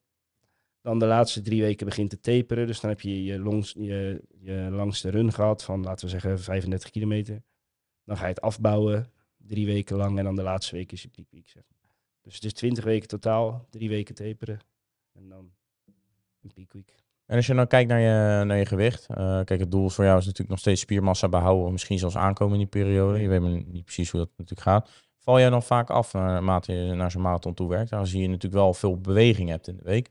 Dan 0.84 0.98
de 0.98 1.06
laatste 1.06 1.42
drie 1.42 1.62
weken 1.62 1.86
begint 1.86 2.10
te 2.10 2.20
taperen. 2.20 2.66
Dus 2.66 2.80
dan 2.80 2.90
heb 2.90 3.00
je 3.00 3.24
je, 3.24 3.38
longs, 3.38 3.74
je, 3.78 4.22
je 4.40 4.68
langste 4.70 5.10
run 5.10 5.32
gehad 5.32 5.64
van, 5.64 5.82
laten 5.82 6.04
we 6.04 6.10
zeggen, 6.10 6.38
35 6.40 6.90
kilometer. 6.90 7.42
Dan 8.04 8.16
ga 8.16 8.22
je 8.22 8.28
het 8.28 8.40
afbouwen, 8.40 9.10
drie 9.36 9.66
weken 9.66 9.96
lang. 9.96 10.18
En 10.18 10.24
dan 10.24 10.36
de 10.36 10.42
laatste 10.42 10.74
week 10.76 10.92
is 10.92 11.02
je 11.02 11.08
peak 11.08 11.26
week. 11.30 11.48
Zeg 11.48 11.62
maar. 11.68 11.96
Dus 12.22 12.34
het 12.34 12.44
is 12.44 12.52
20 12.52 12.84
weken 12.84 13.08
totaal, 13.08 13.66
drie 13.70 13.88
weken 13.88 14.14
taperen. 14.14 14.58
En 15.12 15.28
dan 15.28 15.50
een 16.42 16.52
peak 16.52 16.72
week. 16.72 16.94
En 17.26 17.36
als 17.36 17.46
je 17.46 17.54
dan 17.54 17.66
kijkt 17.66 17.88
naar 17.88 18.00
je, 18.00 18.44
naar 18.44 18.58
je 18.58 18.66
gewicht. 18.66 19.06
eh, 19.06 19.40
kijk, 19.44 19.60
het 19.60 19.70
doel 19.70 19.88
voor 19.88 20.04
jou 20.04 20.18
is 20.18 20.24
natuurlijk 20.24 20.50
nog 20.50 20.58
steeds 20.58 20.80
spiermassa 20.80 21.28
behouden. 21.28 21.64
of 21.64 21.72
Misschien 21.72 21.98
zelfs 21.98 22.16
aankomen 22.16 22.52
in 22.52 22.60
die 22.60 22.82
periode. 22.82 23.20
Je 23.20 23.28
weet 23.28 23.40
maar 23.40 23.50
niet 23.50 23.84
precies 23.84 24.10
hoe 24.10 24.20
dat 24.20 24.30
natuurlijk 24.36 24.68
gaat. 24.68 24.90
val 25.18 25.38
jij 25.38 25.50
dan 25.50 25.62
vaak 25.62 25.90
af 25.90 26.12
naarmate 26.12 26.72
je 26.72 26.94
naar 26.94 27.10
zo'n 27.10 27.22
marathon 27.22 27.54
toe 27.54 27.68
werkt? 27.68 27.90
Dan 27.90 28.06
zie 28.06 28.20
je 28.20 28.28
natuurlijk 28.28 28.54
wel 28.54 28.74
veel 28.74 29.00
beweging 29.00 29.48
hebt 29.48 29.68
in 29.68 29.76
de 29.76 29.82
week. 29.82 30.10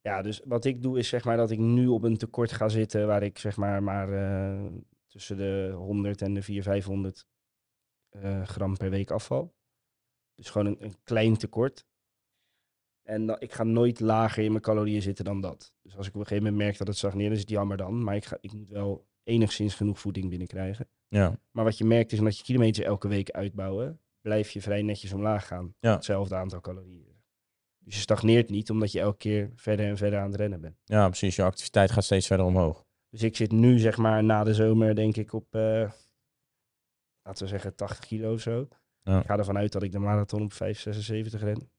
Ja, 0.00 0.22
dus 0.22 0.40
wat 0.44 0.64
ik 0.64 0.82
doe 0.82 0.98
is 0.98 1.08
zeg 1.08 1.24
maar 1.24 1.36
dat 1.36 1.50
ik 1.50 1.58
nu 1.58 1.86
op 1.86 2.02
een 2.02 2.16
tekort 2.16 2.52
ga 2.52 2.68
zitten 2.68 3.06
waar 3.06 3.22
ik 3.22 3.38
zeg 3.38 3.56
maar 3.56 3.82
maar 3.82 4.12
eh, 4.12 4.66
tussen 5.06 5.36
de 5.36 5.72
100 5.74 6.22
en 6.22 6.34
de 6.34 6.42
400, 6.42 6.84
500 6.84 7.26
eh, 8.08 8.42
gram 8.42 8.76
per 8.76 8.90
week 8.90 9.10
afval. 9.10 9.54
Dus 10.34 10.50
gewoon 10.50 10.66
een, 10.66 10.84
een 10.84 10.94
klein 11.04 11.36
tekort. 11.36 11.86
En 13.02 13.26
dan, 13.26 13.36
ik 13.38 13.52
ga 13.52 13.62
nooit 13.62 14.00
lager 14.00 14.44
in 14.44 14.50
mijn 14.50 14.62
calorieën 14.62 15.02
zitten 15.02 15.24
dan 15.24 15.40
dat. 15.40 15.72
Dus 15.82 15.96
als 15.96 16.06
ik 16.06 16.14
op 16.14 16.20
een 16.20 16.26
gegeven 16.26 16.50
moment 16.50 16.62
merk 16.62 16.78
dat 16.78 16.86
het 16.86 16.96
stagneert, 16.96 17.26
dan 17.26 17.34
is 17.34 17.40
het 17.40 17.50
jammer 17.50 17.76
dan. 17.76 18.04
Maar 18.04 18.16
ik, 18.16 18.24
ga, 18.24 18.36
ik 18.40 18.52
moet 18.52 18.70
wel 18.70 19.06
enigszins 19.22 19.74
genoeg 19.74 20.00
voeding 20.00 20.28
binnenkrijgen. 20.28 20.88
Ja, 21.08 21.38
Maar 21.50 21.64
wat 21.64 21.78
je 21.78 21.84
merkt 21.84 22.12
is 22.12 22.18
omdat 22.18 22.38
je 22.38 22.44
kilometers 22.44 22.86
elke 22.86 23.08
week 23.08 23.30
uitbouwen, 23.30 24.00
blijf 24.20 24.50
je 24.50 24.60
vrij 24.60 24.82
netjes 24.82 25.12
omlaag 25.12 25.46
gaan. 25.46 25.74
Ja. 25.80 25.94
Hetzelfde 25.94 26.34
aantal 26.34 26.60
calorieën. 26.60 27.19
Dus 27.90 27.98
je 27.98 28.04
stagneert 28.04 28.50
niet 28.50 28.70
omdat 28.70 28.92
je 28.92 29.00
elke 29.00 29.16
keer 29.16 29.50
verder 29.54 29.86
en 29.86 29.96
verder 29.96 30.18
aan 30.18 30.30
het 30.30 30.40
rennen 30.40 30.60
bent. 30.60 30.76
ja, 30.84 31.06
precies. 31.06 31.36
Je 31.36 31.42
activiteit 31.42 31.90
gaat 31.90 32.04
steeds 32.04 32.26
verder 32.26 32.46
omhoog. 32.46 32.84
Dus 33.08 33.22
ik 33.22 33.36
zit 33.36 33.52
nu 33.52 33.78
zeg 33.78 33.96
maar 33.96 34.24
na 34.24 34.44
de 34.44 34.54
zomer 34.54 34.94
denk 34.94 35.16
ik 35.16 35.32
op, 35.32 35.54
eh, 35.54 35.90
laten 37.22 37.44
we 37.44 37.46
zeggen 37.46 37.74
80 37.74 38.06
kilo 38.06 38.32
of 38.32 38.40
zo. 38.40 38.68
Ja. 39.02 39.18
Ik 39.18 39.26
ga 39.26 39.38
ervan 39.38 39.56
uit 39.56 39.72
dat 39.72 39.82
ik 39.82 39.92
de 39.92 39.98
marathon 39.98 40.42
op 40.42 40.52
5,76 40.52 41.40
ren. 41.40 41.70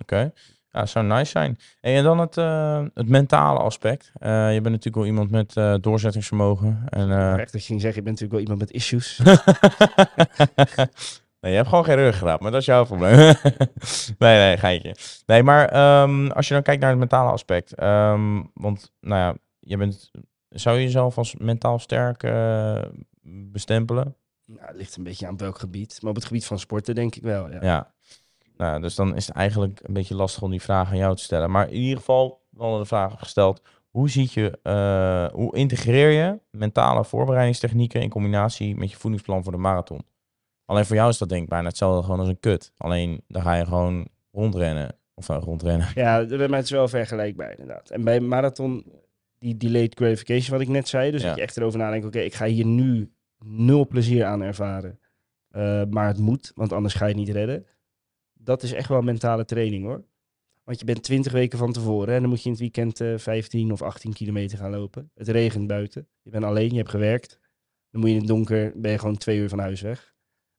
Oké. 0.00 0.32
Ja, 0.70 0.86
zou 0.86 1.06
nice 1.06 1.30
zijn. 1.30 1.58
En 1.80 2.04
dan 2.04 2.18
het, 2.18 2.36
eh, 2.36 2.84
het 2.94 3.08
mentale 3.08 3.58
aspect. 3.58 4.12
Eh, 4.14 4.30
je 4.30 4.60
bent 4.60 4.74
natuurlijk 4.74 4.94
wel 4.94 5.06
iemand 5.06 5.30
met 5.30 5.82
doorzettingsvermogen. 5.82 6.88
En, 6.88 7.38
Echt 7.38 7.52
dat 7.52 7.60
je 7.60 7.66
ging 7.66 7.80
zeggen, 7.80 8.04
je 8.04 8.10
bent 8.10 8.20
natuurlijk 8.20 8.32
wel 8.32 8.40
iemand 8.40 8.58
met 8.58 8.70
issues. 8.70 9.18
nee, 11.42 11.50
je 11.50 11.56
hebt 11.56 11.68
gewoon 11.68 11.84
geen 11.84 11.96
ruggengraat, 11.96 12.40
maar 12.40 12.50
dat 12.50 12.60
is 12.60 12.66
jouw 12.66 12.84
probleem. 12.84 13.16
nee, 14.18 14.38
nee, 14.38 14.56
geintje. 14.56 14.96
Nee, 15.26 15.42
maar 15.42 15.68
ehm, 15.68 16.26
als 16.26 16.48
je 16.48 16.54
dan 16.54 16.62
kijkt 16.62 16.80
naar 16.80 16.90
het 16.90 16.98
mentale 16.98 17.30
aspect. 17.30 17.74
ehm, 17.74 18.42
want, 18.54 18.92
nou 19.00 19.20
ja, 19.20 19.34
je 19.60 19.76
bent, 19.76 20.10
zou 20.48 20.76
je 20.76 20.82
jezelf 20.82 21.18
als 21.18 21.34
mentaal 21.36 21.78
sterk 21.78 22.22
eh, 22.22 22.82
bestempelen? 23.22 24.16
nou, 24.46 24.66
het 24.66 24.76
ligt 24.76 24.96
een 24.96 25.02
beetje 25.02 25.26
aan 25.26 25.36
welk 25.36 25.58
gebied. 25.58 25.98
Maar 26.00 26.10
op 26.10 26.16
het 26.16 26.24
gebied 26.24 26.46
van 26.46 26.58
sporten 26.58 26.94
denk 26.94 27.14
ik 27.14 27.22
wel, 27.22 27.50
ja. 27.50 27.58
Ja. 27.62 27.94
Nou, 28.56 28.80
dus 28.80 28.94
dan 28.94 29.16
is 29.16 29.26
het 29.26 29.36
eigenlijk 29.36 29.80
een 29.82 29.94
beetje 29.94 30.14
lastig 30.14 30.42
om 30.42 30.50
die 30.50 30.62
vraag 30.62 30.90
aan 30.90 30.96
jou 30.96 31.16
te 31.16 31.22
stellen. 31.22 31.50
Maar 31.50 31.68
in 31.68 31.80
ieder 31.80 31.98
geval, 31.98 32.42
we 32.50 32.62
hadden 32.62 32.80
de 32.80 32.86
vraag 32.86 33.18
gesteld. 33.18 33.62
Hoe 33.90 34.10
ziet 34.10 34.32
je, 34.32 34.58
eh, 34.62 35.34
hoe 35.34 35.56
integreer 35.56 36.10
je 36.10 36.40
mentale 36.50 37.04
voorbereidingstechnieken 37.04 38.00
in 38.00 38.08
combinatie 38.08 38.76
met 38.76 38.90
je 38.90 38.96
voedingsplan 38.96 39.42
voor 39.42 39.52
de 39.52 39.58
marathon? 39.58 40.04
Alleen 40.64 40.84
voor 40.84 40.96
jou 40.96 41.08
is 41.08 41.18
dat 41.18 41.28
denk 41.28 41.42
ik 41.42 41.48
bijna 41.48 41.68
hetzelfde 41.68 42.02
gewoon 42.02 42.18
als 42.18 42.28
een 42.28 42.40
kut. 42.40 42.72
Alleen 42.76 43.24
dan 43.28 43.42
ga 43.42 43.54
je 43.54 43.64
gewoon 43.64 44.08
rondrennen. 44.30 44.96
Of 45.14 45.28
uh, 45.28 45.36
rondrennen. 45.40 45.88
Ja, 45.94 46.24
bij 46.26 46.48
mij 46.48 46.58
is 46.58 46.68
het 46.68 46.78
wel 46.78 46.88
vergelijkbaar 46.88 47.50
inderdaad. 47.50 47.90
En 47.90 48.04
bij 48.04 48.20
marathon, 48.20 48.92
die 49.38 49.56
delayed 49.56 49.94
gratification 49.94 50.50
wat 50.50 50.60
ik 50.60 50.68
net 50.72 50.88
zei. 50.88 51.10
Dus 51.10 51.20
Ja. 51.22 51.26
dat 51.28 51.36
je 51.36 51.42
echt 51.42 51.56
erover 51.56 51.78
nadenkt, 51.78 52.06
oké, 52.06 52.18
ik 52.18 52.34
ga 52.34 52.46
hier 52.46 52.66
nu 52.66 53.12
nul 53.44 53.86
plezier 53.86 54.24
aan 54.24 54.42
ervaren. 54.42 54.98
Eh, 55.48 55.82
maar 55.90 56.06
het 56.06 56.18
moet, 56.18 56.52
want 56.54 56.72
anders 56.72 56.94
ga 56.94 57.06
je 57.06 57.10
het 57.14 57.20
niet 57.24 57.34
redden. 57.34 57.66
Dat 58.32 58.62
is 58.62 58.72
echt 58.72 58.88
wel 58.88 59.02
mentale 59.02 59.44
training 59.44 59.84
hoor. 59.84 60.04
Want 60.64 60.78
je 60.78 60.84
bent 60.84 61.02
20 61.02 61.32
weken 61.32 61.58
van 61.58 61.72
tevoren 61.72 62.14
en 62.14 62.20
dan 62.20 62.28
moet 62.30 62.38
je 62.38 62.44
in 62.44 62.50
het 62.50 62.60
weekend 62.60 63.00
eh 63.00 63.18
15 63.18 63.72
of 63.72 63.82
18 63.82 64.12
kilometer 64.12 64.58
gaan 64.58 64.70
lopen. 64.70 65.10
Het 65.14 65.28
regent 65.28 65.66
buiten. 65.66 66.08
Je 66.22 66.30
bent 66.30 66.44
alleen, 66.44 66.70
je 66.70 66.76
hebt 66.76 66.90
gewerkt. 66.90 67.38
Dan 67.90 68.00
moet 68.00 68.10
je 68.10 68.14
in 68.16 68.20
het 68.22 68.30
donker, 68.30 68.72
ben 68.80 68.90
je 68.90 68.98
gewoon 68.98 69.16
twee 69.16 69.38
uur 69.38 69.48
van 69.48 69.58
huis 69.58 69.80
weg. 69.80 70.11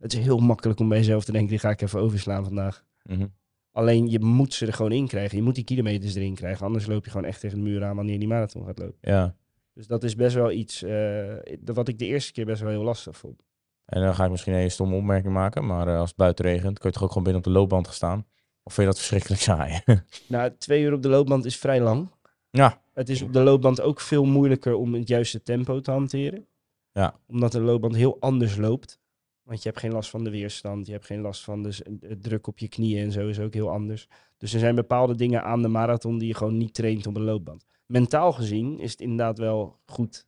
Het 0.04 0.14
is 0.14 0.20
heel 0.20 0.38
makkelijk 0.38 0.80
om 0.80 0.90
bij 0.90 0.98
jezelf 0.98 1.24
te 1.24 1.32
denken, 1.32 1.50
die 1.50 1.60
ga 1.60 1.70
ik 1.70 1.82
even 1.82 2.00
overslaan 2.00 2.44
vandaag. 2.44 2.86
Mhm. 3.04 3.26
Alleen 3.72 4.10
je 4.10 4.20
moet 4.20 4.54
ze 4.54 4.66
er 4.66 4.74
gewoon 4.74 4.92
in 4.92 5.08
krijgen. 5.08 5.38
Je 5.38 5.44
moet 5.44 5.56
die 5.56 5.64
kilometers 5.64 6.16
erin 6.16 6.36
krijgen. 6.36 6.66
Anders 6.66 6.86
loop 6.86 7.06
je 7.06 7.12
gewoon 7.12 7.26
echt 7.26 7.40
tegen 7.40 7.58
de 7.58 7.64
muur 7.64 7.84
aan 7.84 7.96
wanneer 7.96 8.20
die 8.20 8.28
marathon 8.28 8.66
gaat 8.66 8.80
lopen. 8.80 8.98
Ja. 9.02 9.36
Dus 9.74 9.88
dat 9.88 10.04
is 10.04 10.16
best 10.16 10.36
wel 10.36 10.52
iets 10.52 10.84
eh, 10.84 11.34
wat 11.64 11.88
ik 11.88 12.00
de 12.00 12.06
eerste 12.06 12.32
keer 12.32 12.46
best 12.46 12.62
wel 12.62 12.70
heel 12.70 12.84
lastig 12.84 13.18
vond. 13.18 13.44
En 13.86 14.02
dan 14.02 14.16
ga 14.16 14.26
ik 14.26 14.32
misschien 14.32 14.54
een 14.54 14.72
stomme 14.72 14.96
opmerking 14.96 15.34
maken. 15.34 15.66
Maar 15.66 15.88
eh, 15.88 15.98
als 15.98 16.08
het 16.08 16.18
buiten 16.18 16.46
regent, 16.46 16.80
kun 16.80 16.90
je 16.90 16.96
toch 16.96 17.04
ook 17.04 17.10
gewoon 17.10 17.24
binnen 17.24 17.42
op 17.42 17.48
de 17.48 17.60
loopband 17.60 17.86
gaan 17.86 17.96
staan? 17.96 18.26
Of 18.64 18.74
vind 18.74 18.88
je 18.88 18.94
dat 18.94 18.98
verschrikkelijk 18.98 19.42
saai? 19.42 19.82
Nou, 20.28 20.52
twee 20.58 20.82
uur 20.82 20.94
op 20.94 21.02
de 21.02 21.10
loopband 21.10 21.46
is 21.46 21.58
vrij 21.58 21.82
lang. 21.82 22.12
ja. 22.50 22.82
Het 22.94 23.10
is 23.10 23.22
op 23.22 23.34
de 23.34 23.42
loopband 23.42 23.82
ook 23.82 24.00
veel 24.00 24.26
moeilijker 24.26 24.76
om 24.76 24.94
het 24.94 25.08
juiste 25.08 25.44
tempo 25.44 25.80
te 25.80 25.92
hanteren. 25.92 26.48
Ja. 26.92 27.20
Omdat 27.28 27.52
de 27.52 27.62
loopband 27.62 27.96
heel 27.96 28.18
anders 28.20 28.56
loopt. 28.56 29.02
Want 29.44 29.64
je 29.64 29.70
hebt 29.70 29.82
geen 29.82 29.92
last 29.92 30.10
van 30.10 30.24
de 30.24 30.30
weerstand. 30.30 30.86
Je 30.86 30.92
hebt 30.92 31.06
geen 31.06 31.22
last 31.22 31.44
van 31.44 31.64
de, 31.64 32.18
druk 32.20 32.48
op 32.48 32.60
je 32.60 32.68
knieën 32.68 33.04
en 33.04 33.12
zo 33.12 33.28
is 33.28 33.40
ook 33.40 33.54
heel 33.54 33.70
anders. 33.70 34.08
Dus 34.38 34.54
er 34.54 34.60
zijn 34.60 34.76
bepaalde 34.76 35.16
dingen 35.16 35.44
aan 35.44 35.62
de 35.62 35.68
marathon 35.68 36.18
die 36.18 36.28
je 36.28 36.36
gewoon 36.36 36.58
niet 36.58 36.74
traint 36.74 37.08
op 37.08 37.16
een 37.16 37.24
loopband. 37.24 37.66
Mentaal 37.86 38.32
gezien 38.32 38.80
is 38.80 38.92
het 38.92 39.02
inderdaad 39.02 39.38
wel 39.38 39.80
goed. 39.86 40.28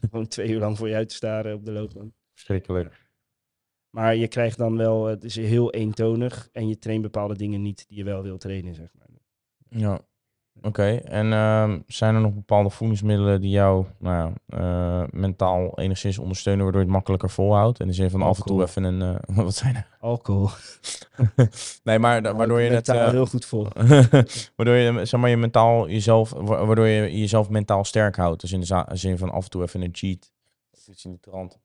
Gewoon 0.10 0.26
twee 0.26 0.48
uur 0.48 0.58
lang 0.58 0.78
voor 0.78 0.88
je 0.88 0.94
uit 0.94 1.08
te 1.08 1.14
staren 1.14 1.54
op 1.54 1.64
de 1.64 1.72
loopband. 1.72 2.12
Verschrikkelijk. 2.32 3.02
Maar 3.90 4.16
je 4.16 4.28
krijgt 4.28 4.58
dan 4.58 4.76
wel, 4.76 5.06
het 5.06 5.24
is 5.24 5.36
heel 5.36 5.72
eentonig. 5.72 6.48
En 6.52 6.68
je 6.68 6.78
traint 6.78 7.02
bepaalde 7.02 7.36
dingen 7.36 7.62
niet 7.62 7.88
die 7.88 7.96
je 7.96 8.04
wel 8.04 8.22
wil 8.22 8.38
trainen, 8.38 8.74
zeg 8.74 8.88
maar. 8.92 9.08
Ja, 9.68 10.00
oké. 10.62 10.94
En 10.94 11.32
ehm, 11.32 11.80
zijn 11.86 12.14
er 12.14 12.20
nog 12.20 12.32
bepaalde 12.34 12.70
voedingsmiddelen 12.70 13.40
die 13.40 13.50
jou 13.50 13.84
nou 13.98 14.32
eh, 14.46 15.02
mentaal 15.10 15.78
enigszins 15.78 16.18
ondersteunen, 16.18 16.62
waardoor 16.62 16.80
je 16.80 16.86
het 16.86 16.96
makkelijker 16.96 17.30
volhoudt? 17.30 17.80
In 17.80 17.86
de 17.86 17.92
zin 17.92 18.10
van 18.10 18.22
af 18.22 18.36
en 18.38 18.44
toe 18.44 18.62
even 18.62 18.84
een... 18.84 19.02
eh, 19.26 19.36
wat 19.44 19.54
zijn 19.54 19.74
er? 19.76 19.86
Alcohol. 20.00 20.48
nee, 21.84 21.98
maar 21.98 22.22
da- 22.22 22.34
waardoor 22.34 22.60
je 22.60 22.70
het... 22.70 22.88
Eh, 22.88 23.08
heel 23.10 23.26
goed 23.26 23.44
vol. 23.44 23.66
waardoor 24.56 24.74
je, 24.74 25.04
zeg 25.04 25.20
maar, 25.20 25.30
je 25.30 25.36
mentaal 25.36 25.88
jezelf... 25.88 26.30
wa- 26.30 26.64
Waardoor 26.64 26.86
je 26.86 27.18
jezelf 27.18 27.48
mentaal 27.48 27.84
sterk 27.84 28.16
houdt. 28.16 28.40
Dus 28.40 28.52
in 28.52 28.60
de 28.60 28.66
za- 28.66 28.88
zin 28.92 29.18
van 29.18 29.30
af 29.30 29.44
en 29.44 29.50
toe 29.50 29.62
even 29.62 29.82
een 29.82 29.88
cheat. 29.92 30.32
Of 30.72 30.88
iets 30.88 31.04
in 31.04 31.10
die 31.10 31.20
trant. 31.20 31.58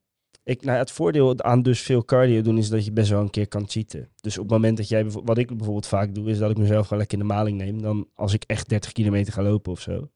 Ik, 0.49 0.63
nou, 0.63 0.77
het 0.77 0.91
voordeel 0.91 1.41
aan 1.41 1.61
dus 1.61 1.81
veel 1.81 2.05
cardio 2.05 2.41
doen 2.41 2.57
is 2.57 2.69
dat 2.69 2.85
je 2.85 2.91
best 2.91 3.09
wel 3.09 3.21
een 3.21 3.29
keer 3.29 3.47
kan 3.47 3.67
cheaten. 3.67 4.11
Dus 4.21 4.37
op 4.37 4.43
het 4.43 4.51
moment 4.51 4.77
dat 4.77 4.87
jij, 4.87 5.09
wat 5.09 5.37
ik 5.37 5.47
bijvoorbeeld 5.47 5.87
vaak 5.87 6.15
doe, 6.15 6.29
is 6.29 6.37
dat 6.37 6.51
ik 6.51 6.57
mezelf 6.57 6.83
gewoon 6.83 6.99
lekker 6.99 7.19
in 7.19 7.27
de 7.27 7.33
maling 7.33 7.57
neem. 7.57 7.81
Dan 7.81 8.09
als 8.13 8.33
ik 8.33 8.43
echt 8.43 8.69
30 8.69 8.91
kilometer 8.91 9.33
ga 9.33 9.41
lopen 9.41 9.71
of 9.71 9.81
zo, 9.81 10.11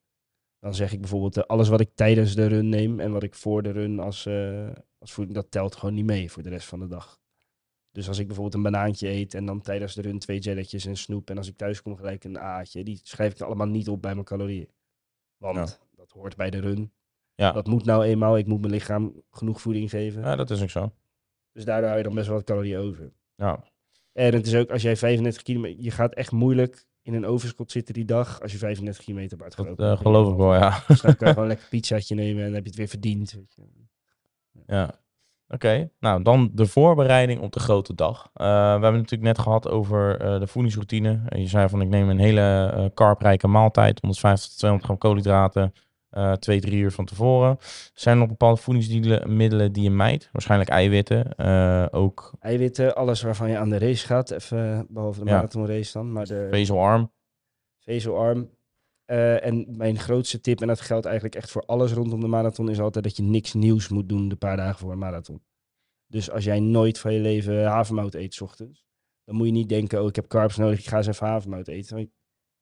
dan 0.59 0.75
zeg 0.75 0.91
ik 0.91 0.99
bijvoorbeeld 0.99 1.37
eh, 1.37 1.43
alles 1.43 1.69
wat 1.69 1.79
ik 1.79 1.89
tijdens 1.95 2.35
de 2.35 2.45
run 2.45 2.69
neem 2.69 2.99
en 2.99 3.11
wat 3.11 3.23
ik 3.23 3.35
voor 3.35 3.63
de 3.63 3.71
run 3.71 3.99
als, 3.99 4.25
eh, 4.25 4.69
als 4.97 5.11
voeding, 5.11 5.35
dat 5.35 5.51
telt 5.51 5.75
gewoon 5.75 5.95
niet 5.95 6.05
mee 6.05 6.31
voor 6.31 6.43
de 6.43 6.49
rest 6.49 6.67
van 6.67 6.79
de 6.79 6.87
dag. 6.87 7.21
Dus 7.91 8.07
als 8.07 8.19
ik 8.19 8.25
bijvoorbeeld 8.27 8.55
een 8.55 8.71
banaantje 8.71 9.09
eet 9.09 9.33
en 9.33 9.45
dan 9.45 9.61
tijdens 9.61 9.93
de 9.93 10.01
run 10.01 10.19
twee 10.19 10.39
jelletjes 10.39 10.85
en 10.85 10.97
snoep 10.97 11.29
en 11.29 11.37
als 11.37 11.47
ik 11.47 11.57
thuis 11.57 11.81
kom 11.81 11.95
gelijk 11.95 12.23
een 12.23 12.39
aatje, 12.39 12.83
die 12.83 12.99
schrijf 13.03 13.33
ik 13.33 13.41
allemaal 13.41 13.67
niet 13.67 13.89
op 13.89 14.01
bij 14.01 14.13
mijn 14.13 14.25
calorieën. 14.25 14.69
Want 15.37 15.79
dat 15.95 16.11
hoort 16.11 16.35
bij 16.35 16.49
de 16.49 16.59
run. 16.59 16.91
Ja. 17.35 17.51
Dat 17.51 17.67
moet 17.67 17.85
nou 17.85 18.03
eenmaal, 18.03 18.37
ik 18.37 18.47
moet 18.47 18.59
mijn 18.59 18.73
lichaam 18.73 19.13
genoeg 19.31 19.61
voeding 19.61 19.89
geven. 19.89 20.21
Ja, 20.21 20.35
dat 20.35 20.49
is 20.49 20.61
ook 20.61 20.69
zo. 20.69 20.91
Dus 21.51 21.65
daardoor 21.65 21.85
hou 21.85 21.97
je 21.97 22.03
dan 22.05 22.15
best 22.15 22.27
wel 22.27 22.35
wat 22.35 22.45
calorieën 22.45 22.79
over. 22.79 23.11
Ja, 23.35 23.63
En 24.13 24.33
het 24.33 24.47
is 24.47 24.55
ook, 24.55 24.69
als 24.69 24.81
jij 24.81 24.95
35 24.97 25.41
kilometer... 25.41 25.83
Je 25.83 25.91
gaat 25.91 26.13
echt 26.13 26.31
moeilijk 26.31 26.85
in 27.01 27.13
een 27.13 27.25
overschot 27.25 27.71
zitten 27.71 27.93
die 27.93 28.05
dag... 28.05 28.41
als 28.41 28.51
je 28.51 28.57
35 28.57 29.03
kilometer 29.03 29.37
hebt 29.37 29.55
dat 29.55 29.65
uitgelopen. 29.67 29.91
eh, 29.95 30.01
geloof 30.01 30.31
ik 30.31 30.37
wel, 30.37 30.53
ja. 30.53 30.79
Dus 30.87 31.01
dan 31.01 31.15
kan 31.15 31.27
je 31.27 31.33
gewoon 31.33 31.47
lekker 31.49 31.67
pizzaatje 31.69 32.15
nemen... 32.15 32.37
en 32.37 32.45
dan 32.45 32.53
heb 32.53 32.63
je 32.63 32.69
het 32.69 32.77
weer 32.77 32.87
verdiend. 32.87 33.31
Weet 33.31 33.53
je. 33.55 33.61
Ja. 34.67 35.01
Oké, 35.47 35.89
nou 35.99 36.23
dan 36.23 36.49
de 36.53 36.65
voorbereiding 36.65 37.41
op 37.41 37.51
de 37.51 37.59
grote 37.59 37.95
dag. 37.95 38.29
Eh, 38.33 38.45
we 38.45 38.51
hebben 38.51 38.83
het 38.83 39.01
natuurlijk 39.01 39.21
net 39.21 39.39
gehad 39.39 39.69
over 39.69 40.19
eh, 40.19 40.39
de 40.39 40.47
voedingsroutine. 40.47 41.21
En 41.29 41.39
je 41.41 41.47
zei 41.47 41.69
van 41.69 41.81
ik 41.81 41.87
neem 41.87 42.09
een 42.09 42.19
hele 42.19 42.91
carprijke 42.93 43.47
maaltijd, 43.47 43.99
150 44.01 44.49
tot 44.49 44.57
200 44.57 44.89
gram 44.89 44.99
koolhydraten, 44.99 45.73
eh 46.13 46.31
twee, 46.33 46.61
drie 46.61 46.81
uur 46.81 46.91
van 46.91 47.05
tevoren. 47.05 47.57
Zijn 47.93 48.13
er 48.15 48.21
nog 48.21 48.29
bepaalde 48.29 48.61
voedingsmiddelen 48.61 49.71
die 49.71 49.83
je 49.83 49.89
mijt? 49.89 50.29
Waarschijnlijk 50.31 50.69
eiwitten, 50.69 51.35
eh, 51.35 51.85
ook 51.91 52.33
Eiwitten, 52.39 52.95
alles 52.95 53.21
waarvan 53.21 53.49
je 53.49 53.57
aan 53.57 53.69
de 53.69 53.77
race 53.77 54.05
gaat. 54.05 54.31
Even 54.31 54.85
behalve 54.89 55.19
de 55.19 55.25
Ja. 55.29 55.35
marathonrace 55.35 55.93
dan. 55.93 56.11
Maar 56.11 56.25
de 56.25 56.47
vezelarm. 56.51 57.11
vezelarm. 57.79 58.49
Eh, 59.05 59.45
en 59.45 59.77
mijn 59.77 59.99
grootste 59.99 60.39
tip, 60.41 60.61
en 60.61 60.67
dat 60.67 60.81
geldt 60.81 61.05
eigenlijk 61.05 61.35
echt 61.35 61.51
voor 61.51 61.63
alles 61.65 61.91
rondom 61.91 62.19
de 62.19 62.27
marathon... 62.27 62.69
is 62.69 62.79
altijd 62.79 63.03
dat 63.03 63.17
je 63.17 63.23
niks 63.23 63.53
nieuws 63.53 63.87
moet 63.89 64.09
doen 64.09 64.27
de 64.29 64.35
paar 64.35 64.57
dagen 64.57 64.79
voor 64.79 64.91
een 64.91 64.97
marathon. 64.97 65.43
Dus 66.07 66.31
als 66.31 66.43
jij 66.43 66.59
nooit 66.59 66.99
van 66.99 67.13
je 67.13 67.19
leven 67.19 67.65
havermout 67.65 68.13
eet 68.13 68.33
's 68.33 68.41
ochtends, 68.41 68.85
dan 69.23 69.35
moet 69.35 69.45
je 69.45 69.51
niet 69.51 69.69
denken, 69.69 70.01
oh 70.01 70.07
ik 70.07 70.15
heb 70.15 70.27
carbs 70.27 70.57
nodig, 70.57 70.79
ik 70.79 70.87
ga 70.87 70.97
eens 70.97 71.07
even 71.07 71.27
havermout 71.27 71.67
eten. 71.67 72.11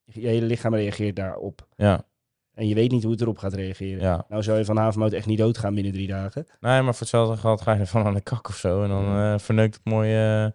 Je 0.03 0.27
hele 0.27 0.45
lichaam 0.45 0.75
reageert 0.75 1.15
daarop. 1.15 1.67
Ja, 1.75 2.07
En 2.53 2.67
je 2.67 2.75
weet 2.75 2.91
niet 2.91 3.03
hoe 3.03 3.11
het 3.11 3.21
erop 3.21 3.37
gaat 3.37 3.53
reageren. 3.53 4.01
ja. 4.01 4.25
Nou 4.27 4.43
zou 4.43 4.57
je 4.57 4.65
van 4.65 4.77
havermout 4.77 5.11
echt 5.13 5.25
niet 5.25 5.37
doodgaan 5.37 5.73
binnen 5.73 5.93
drie 5.93 6.07
dagen. 6.07 6.45
Nee, 6.59 6.81
maar 6.81 6.91
voor 6.93 6.99
hetzelfde 7.01 7.37
geld 7.37 7.61
ga 7.61 7.73
je 7.73 7.79
ervan 7.79 8.05
aan 8.05 8.13
de 8.13 8.21
kak 8.21 8.47
of 8.49 8.55
zo. 8.55 8.83
En 8.83 8.89
dan 8.89 9.05
eh, 9.05 9.37
verneukt 9.39 9.75
het 9.75 9.85
mooi... 9.85 10.09
eh, 10.09 10.51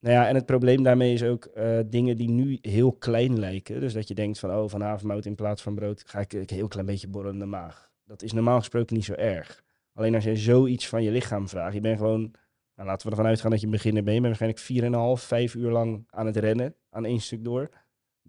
Nou 0.00 0.14
ja, 0.14 0.28
en 0.28 0.34
het 0.34 0.46
probleem 0.46 0.82
daarmee 0.82 1.12
is 1.12 1.22
ook 1.22 1.44
eh, 1.44 1.78
dingen 1.86 2.16
die 2.16 2.30
nu 2.30 2.58
heel 2.60 2.92
klein 2.92 3.38
lijken. 3.38 3.80
Dus 3.80 3.92
dat 3.92 4.08
je 4.08 4.14
denkt 4.14 4.38
van, 4.38 4.50
oh 4.54 4.68
van 4.68 4.80
havermout 4.80 5.24
in 5.24 5.34
plaats 5.34 5.62
van 5.62 5.74
brood 5.74 6.02
ga 6.06 6.18
ik 6.20 6.32
een 6.32 6.44
heel 6.46 6.68
klein 6.68 6.86
beetje 6.86 7.08
borrelen 7.08 7.34
in 7.34 7.40
de 7.40 7.46
maag. 7.46 7.90
Dat 8.04 8.22
is 8.22 8.32
normaal 8.32 8.58
gesproken 8.58 8.96
niet 8.96 9.04
zo 9.04 9.12
erg. 9.12 9.62
Alleen 9.94 10.14
als 10.14 10.24
je 10.24 10.36
zoiets 10.36 10.88
van 10.88 11.02
je 11.02 11.10
lichaam 11.10 11.48
vraagt, 11.48 11.74
je 11.74 11.80
bent 11.80 11.98
gewoon, 11.98 12.20
Nou, 12.74 12.88
laten 12.88 13.04
we 13.06 13.10
ervan 13.12 13.26
uitgaan 13.30 13.50
dat 13.50 13.60
je 13.60 13.68
beginner 13.68 14.02
bent. 14.02 14.16
Je 14.16 14.22
bent 14.22 14.38
waarschijnlijk 14.38 15.18
4,5, 15.20 15.26
5 15.26 15.54
uur 15.54 15.70
lang 15.70 16.06
aan 16.10 16.26
het 16.26 16.36
rennen, 16.36 16.74
aan 16.90 17.04
één 17.04 17.20
stuk 17.20 17.44
door. 17.44 17.68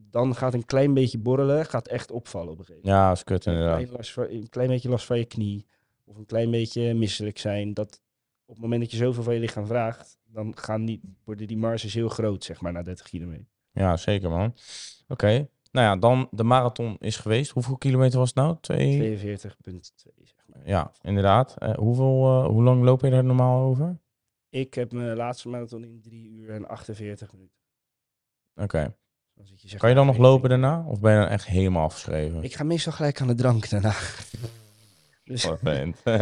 Dan 0.10 0.36
gaat 0.36 0.54
een 0.54 0.66
klein 0.66 0.94
beetje 0.94 1.18
borrelen, 1.18 1.66
gaat 1.66 1.88
echt 1.88 2.12
opvallen 2.12 2.52
op 2.52 2.60
een 2.60 2.66
gegeven 2.66 2.88
moment. 2.90 3.02
Ja, 3.04 3.08
dat 3.10 3.18
is 3.18 3.24
kut 3.24 3.46
Een 3.46 3.54
inderdaad. 3.54 3.78
klein, 3.78 3.92
last 3.96 4.12
van- 4.12 4.28
een 4.30 4.50
klein 4.50 4.68
beetje 4.68 4.90
last 4.90 5.06
van 5.06 5.18
je 5.18 5.26
knie. 5.26 5.66
Of 6.06 6.18
een 6.18 6.26
klein 6.26 6.52
beetje 6.52 6.94
misselijk 6.94 7.38
zijn. 7.38 7.74
Dat 7.74 8.02
op 8.46 8.54
het 8.54 8.64
moment 8.64 8.82
dat 8.82 8.92
je 8.92 8.98
zoveel 8.98 9.24
van 9.24 9.34
je 9.34 9.40
lichaam 9.40 9.66
vraagt, 9.66 10.18
dan 10.26 10.58
gaan 10.58 10.86
die, 10.86 11.02
worden 11.24 11.48
die 11.48 11.58
marges 11.58 11.94
heel 11.94 12.10
groot, 12.10 12.44
zeg 12.44 12.62
maar, 12.62 12.72
na 12.72 12.82
30 12.82 13.08
kilometer. 13.10 13.46
Ja, 13.72 13.98
zeker 13.98 14.30
man. 14.30 14.54
Oké. 15.08 15.50
Nou 15.72 15.86
ja, 15.88 15.96
dan 15.96 16.28
de 16.32 16.44
marathon 16.44 16.96
is 17.00 17.18
geweest. 17.18 17.52
Hoeveel 17.52 17.78
kilometer 17.78 18.20
was 18.20 18.28
het 18.28 18.38
nou? 18.38 18.58
Twee? 18.62 19.18
42,2 19.18 20.24
zeg 20.24 20.44
maar. 20.48 20.62
Ja, 20.68 20.92
inderdaad. 21.02 21.56
Eh, 21.58 21.74
hoeveel, 21.76 22.26
eh, 22.26 22.46
hoe 22.48 22.64
lang 22.64 22.84
loop 22.84 23.02
je 23.02 23.10
daar 23.10 23.24
normaal 23.24 23.62
over? 23.64 24.00
Ik 24.50 24.74
heb 24.74 24.92
mijn 24.92 25.16
laatste 25.18 25.50
marathon 25.50 25.84
in 25.84 26.02
3 26.02 26.30
uur 26.30 26.50
en 26.50 26.68
48 26.68 27.34
minuten. 27.34 27.58
Oké. 28.56 28.96
Dan 29.42 29.50
zit 29.50 29.62
je, 29.62 29.68
zeg 29.70 29.80
Kan 29.80 29.90
je 29.90 29.96
dan 29.96 30.06
nog 30.06 30.18
lopen 30.18 30.50
daarna? 30.50 30.84
Of 30.88 31.00
ben 31.00 31.14
je 31.14 31.20
dan 31.20 31.28
echt 31.30 31.46
helemaal 31.46 31.84
afgeschreven? 31.84 32.44
Ik 32.44 32.56
ga 32.56 32.64
meestal 32.64 32.92
gelijk 32.94 33.22
aan 33.22 33.28
de 33.28 33.36
drank 33.36 33.70
daarna. 33.70 33.94
dus, 35.24 35.50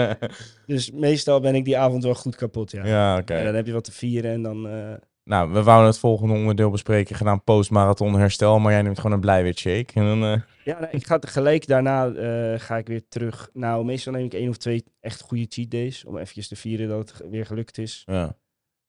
dus 0.66 0.92
meestal 0.92 1.40
ben 1.40 1.56
ik 1.56 1.66
die 1.66 1.78
avond 1.78 2.04
wel 2.04 2.16
goed 2.16 2.36
kapot, 2.36 2.72
ja. 2.72 2.86
ja, 2.86 3.18
oké. 3.18 3.34
En 3.34 3.46
dan 3.46 3.56
heb 3.56 3.66
je 3.66 3.74
wat 3.74 3.84
te 3.84 3.92
vieren 3.92 4.32
en 4.32 4.42
dan... 4.42 4.68
eh, 4.68 4.94
Nou, 5.24 5.52
we 5.52 5.64
wouden 5.64 5.88
het 5.88 5.98
volgende 6.00 6.34
onderdeel 6.34 6.70
bespreken, 6.70 7.16
gedaan 7.16 7.44
post-marathon 7.44 8.20
herstel, 8.20 8.60
maar 8.60 8.72
jij 8.72 8.82
neemt 8.82 8.98
gewoon 8.98 9.12
een 9.12 9.20
blijweer 9.20 9.58
shake. 9.58 9.94
En 9.94 10.04
dan, 10.04 10.24
eh, 10.24 10.42
Ja, 10.64 10.80
nee, 10.80 10.90
ik 10.92 11.06
ga 11.06 11.18
gelijk 11.22 11.68
daarna 11.68 12.08
eh, 12.08 12.60
ga 12.60 12.78
ik 12.78 12.88
weer 12.88 13.08
terug. 13.08 13.50
Nou, 13.54 13.86
meestal 13.86 14.14
neem 14.14 14.26
ik 14.26 14.34
één 14.34 14.50
of 14.50 14.58
twee 14.58 14.84
echt 15.00 15.22
goede 15.22 15.46
cheat 15.50 15.72
days. 15.72 16.06
Om 16.06 16.18
eventjes 16.18 16.48
te 16.48 16.56
vieren 16.56 16.88
dat 16.88 17.10
het 17.10 17.30
weer 17.30 17.46
gelukt 17.46 17.78
is. 17.78 18.04
ja, 18.06 18.38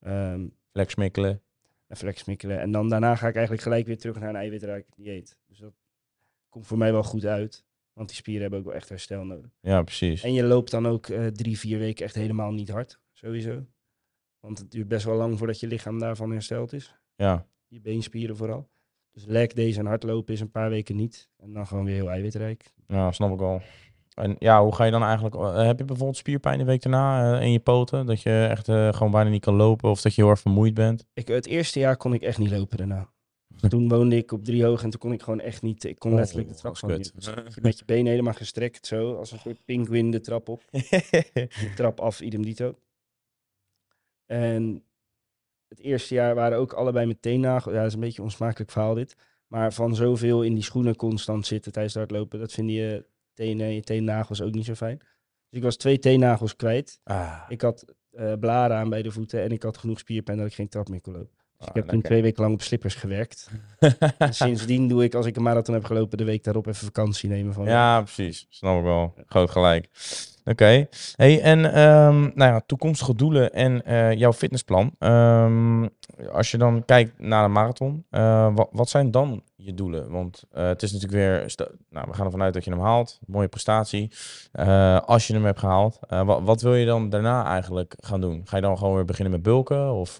Ehm 0.01 0.41
flex 0.73 0.93
smikkelen. 0.93 1.43
Even 1.91 2.05
lekker 2.05 2.23
smikkelen. 2.23 2.61
En 2.61 2.71
dan 2.71 2.89
daarna 2.89 3.17
ga 3.17 3.29
ik 3.29 3.35
eigenlijk 3.35 3.63
gelijk 3.63 3.87
weer 3.87 3.99
terug 3.99 4.19
naar 4.19 4.29
een 4.29 4.37
eiwitrijk 4.37 4.87
dieet. 4.97 5.37
Dus 5.47 5.59
dat 5.59 5.73
komt 6.49 6.67
voor 6.67 6.79
mij 6.79 6.93
wel 6.93 7.03
goed 7.03 7.25
uit. 7.25 7.65
Want 7.93 8.09
die 8.09 8.19
spieren 8.19 8.43
hebben 8.43 8.59
ook 8.61 8.65
wel 8.65 8.75
echt 8.75 8.89
herstel 8.89 9.25
nodig. 9.25 9.51
Ja, 9.61 9.83
precies. 9.83 10.23
En 10.23 10.33
je 10.33 10.45
loopt 10.45 10.71
dan 10.71 10.87
ook 10.87 11.07
eh, 11.09 11.27
drie, 11.27 11.59
vier 11.59 11.79
weken 11.79 12.05
echt 12.05 12.15
helemaal 12.15 12.53
niet 12.53 12.69
hard. 12.69 13.01
Sowieso. 13.13 13.67
Want 14.41 14.59
het 14.59 14.71
duurt 14.71 14.89
best 14.89 15.05
wel 15.05 15.17
lang 15.17 15.39
voordat 15.39 15.61
je 15.61 15.67
lichaam 15.67 15.99
daarvan 15.99 16.31
hersteld 16.31 16.73
is. 16.73 16.95
Ja, 17.17 17.47
Je 17.67 17.81
beenspieren 17.81 18.37
vooral. 18.37 18.71
Dus 19.13 19.25
leg 19.25 19.53
days 19.53 19.77
en 19.77 19.87
hardlopen 19.87 20.35
is 20.35 20.41
een 20.41 20.51
paar 20.51 20.71
weken 20.71 20.97
niet. 20.97 21.31
En 21.37 21.53
dan 21.53 21.67
gewoon 21.67 21.85
weer 21.85 21.95
heel 21.95 22.11
eiwitrijk. 22.11 22.73
ja, 22.87 23.13
snap 23.13 23.33
ik 23.33 23.41
al. 23.41 23.63
En 24.21 24.37
ja, 24.39 24.63
hoe 24.63 24.75
ga 24.75 24.85
je 24.85 24.91
dan 24.91 25.03
eigenlijk... 25.03 25.35
eh, 25.35 25.67
heb 25.67 25.79
je 25.79 25.85
bijvoorbeeld 25.85 26.17
spierpijn 26.17 26.59
de 26.59 26.65
week 26.65 26.83
daarna 26.83 27.39
eh, 27.39 27.45
in 27.45 27.53
je 27.53 27.61
poten? 27.61 28.07
Dat 28.07 28.23
je 28.23 28.47
echt 28.51 28.69
eh, 28.69 28.93
gewoon 28.93 29.11
bijna 29.11 29.31
niet 29.31 29.45
kan 29.45 29.55
lopen 29.55 29.91
of 29.91 30.01
dat 30.01 30.15
je 30.15 30.21
heel 30.21 30.31
erg 30.31 30.41
vermoeid 30.41 30.75
bent? 30.75 31.07
Ik, 31.15 31.29
het 31.29 31.47
eerste 31.47 31.79
jaar 31.79 31.97
kon 31.97 32.15
ik 32.15 32.23
echt 32.23 32.39
niet 32.39 32.51
lopen 32.51 32.77
daarna. 32.77 33.09
Toen 33.69 33.89
woonde 33.89 34.17
ik 34.17 34.33
op 34.33 34.45
driehoog 34.45 34.83
en 34.83 34.91
toen 34.91 35.01
kon 35.01 35.13
ik 35.13 35.23
gewoon 35.23 35.41
echt 35.41 35.63
niet. 35.63 35.85
Ik 35.85 35.99
kon 35.99 36.11
Oh, 36.11 36.17
letterlijk 36.17 36.49
de 36.49 36.55
trap 36.55 36.77
van 36.77 36.93
niet. 36.93 37.13
Dus 37.15 37.59
met 37.61 37.79
je 37.79 37.85
benen 37.85 38.11
helemaal 38.11 38.33
gestrekt 38.33 38.87
zo, 38.87 39.15
als 39.15 39.33
een 39.33 39.39
soort 39.39 39.65
pinguïn 39.65 40.11
de 40.11 40.21
trap 40.21 40.49
op. 40.49 40.63
De 40.71 41.73
trap 41.77 42.01
af, 42.01 42.21
idem 42.21 42.43
dito. 42.43 42.79
En 44.27 44.85
het 45.69 45.81
eerste 45.81 46.15
jaar 46.15 46.35
waren 46.35 46.59
ook 46.59 46.73
allebei 46.73 47.07
mijn 47.07 47.21
teennagels. 47.21 47.75
Ja, 47.75 47.79
dat 47.81 47.89
is 47.89 47.95
een 47.95 48.01
beetje 48.01 48.19
een 48.19 48.25
onsmakelijk 48.25 48.71
verhaal 48.71 48.95
dit. 48.95 49.17
Maar 49.47 49.73
van 49.73 49.95
zoveel 49.95 50.43
in 50.43 50.55
die 50.55 50.63
schoenen 50.63 50.97
constant 50.97 51.47
zitten 51.47 51.73
tijdens 51.73 51.95
het 51.95 52.03
hardlopen, 52.03 52.39
dat 52.39 52.53
vinden 52.53 52.75
je 52.75 53.05
tenen, 53.35 53.75
je 53.75 53.81
teennagels 53.83 54.43
ook 54.43 54.55
niet 54.55 54.65
zo 54.65 54.75
fijn. 54.75 54.99
Dus 54.99 55.59
ik 55.59 55.63
was 55.63 55.77
twee 55.77 55.99
teennagels 55.99 56.57
kwijt. 56.57 57.01
ah, 57.05 57.41
Ik 57.49 57.61
had 57.61 57.85
eh 58.11 58.33
blaren 58.41 58.77
aan 58.77 58.89
bij 58.91 59.03
de 59.03 59.11
voeten 59.11 59.43
en 59.43 59.51
ik 59.51 59.63
had 59.63 59.77
genoeg 59.79 59.99
spierpijn 59.99 60.39
dat 60.39 60.47
ik 60.47 60.55
geen 60.55 60.69
trap 60.69 60.89
meer 60.89 61.01
kon 61.01 61.13
lopen. 61.13 61.31
Dus 61.59 61.69
ik 61.69 61.75
Ah, 61.75 61.75
heb 61.83 61.89
toen 61.89 62.03
twee 62.03 62.23
weken 62.23 62.43
lang 62.43 62.55
op 62.55 62.63
slippers 62.63 62.95
gewerkt. 62.95 63.51
En 64.19 64.35
sindsdien 64.35 64.89
doe 64.89 65.05
ik, 65.05 65.15
als 65.15 65.27
ik 65.27 65.37
een 65.37 65.43
marathon 65.43 65.75
heb 65.75 65.85
gelopen, 65.85 66.19
de 66.19 66.25
week 66.25 66.45
daarop 66.45 66.67
even 66.67 66.85
vakantie 66.87 67.29
nemen. 67.29 67.53
Van, 67.55 67.65
Ja, 67.65 68.01
precies. 68.03 68.47
Snap 68.49 68.79
ik 68.79 68.83
wel. 68.85 69.15
Groot 69.27 69.51
gelijk. 69.51 69.89
Oké. 70.45 70.87
Hey, 71.17 71.41
en 71.43 71.65
ehm, 71.73 72.21
nou 72.21 72.53
ja, 72.53 72.61
toekomstige 72.67 73.15
doelen 73.15 73.53
en 73.53 73.85
eh, 73.85 74.13
jouw 74.13 74.33
fitnessplan. 74.33 74.95
Ehm, 74.99 75.87
als 76.33 76.51
je 76.51 76.59
dan 76.59 76.85
kijkt 76.85 77.19
naar 77.19 77.45
een 77.45 77.53
marathon, 77.53 78.05
eh, 78.11 78.55
wat, 78.55 78.69
wat 78.73 78.89
zijn 78.89 79.11
dan 79.11 79.43
je 79.65 79.75
doelen? 79.75 80.11
Want 80.11 80.45
eh, 80.51 80.67
het 80.67 80.83
is 80.83 80.93
natuurlijk 80.93 81.21
weer, 81.23 81.55
nou, 81.89 82.07
we 82.09 82.15
gaan 82.15 82.25
ervan 82.25 82.43
uit 82.43 82.55
dat 82.55 82.65
je 82.65 82.71
hem 82.71 82.81
haalt. 82.81 83.19
Mooie 83.27 83.49
prestatie. 83.49 84.11
Eh, 84.53 85.01
als 85.01 85.27
je 85.27 85.33
hem 85.35 85.45
hebt 85.45 85.59
gehaald, 85.59 85.99
eh, 86.09 86.25
wat, 86.27 86.43
wat 86.43 86.63
wil 86.63 86.75
je 86.75 86.87
dan 86.87 87.09
daarna 87.09 87.45
eigenlijk 87.47 87.95
gaan 87.99 88.21
doen? 88.21 88.43
Ga 88.47 88.57
je 88.57 88.63
dan 88.63 88.79
gewoon 88.79 88.95
weer 88.95 89.05
beginnen 89.05 89.33
met 89.33 89.43
bulken? 89.43 89.93
Of, 89.93 90.17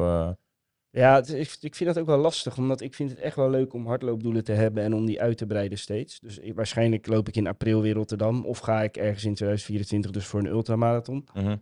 Ja, 0.93 1.15
het 1.15 1.33
ik, 1.33 1.57
ik 1.61 1.75
vind 1.75 1.89
dat 1.95 1.99
ook 1.99 2.07
wel 2.09 2.19
lastig, 2.19 2.57
omdat 2.59 2.81
ik 2.81 2.95
vind 2.95 3.11
het 3.11 3.19
echt 3.19 3.37
wel 3.37 3.51
leuk 3.51 3.73
om 3.73 3.87
hardloopdoelen 3.87 4.45
te 4.45 4.53
hebben 4.53 4.83
en 4.83 4.95
om 4.95 5.07
die 5.07 5.21
uit 5.21 5.39
te 5.39 5.47
breiden 5.47 5.79
steeds. 5.79 6.21
Dus 6.21 6.39
ik- 6.39 6.55
waarschijnlijk 6.55 7.07
loop 7.07 7.29
ik 7.29 7.37
in 7.37 7.47
april 7.47 7.81
weer 7.83 7.95
Rotterdam 7.95 8.45
of 8.47 8.59
ga 8.59 8.83
ik 8.83 8.97
ergens 8.97 9.25
in 9.25 9.35
2024 9.35 10.11
dus 10.11 10.27
voor 10.27 10.41
een 10.41 10.47
ultramarathon. 10.47 11.29
mhm. 11.35 11.57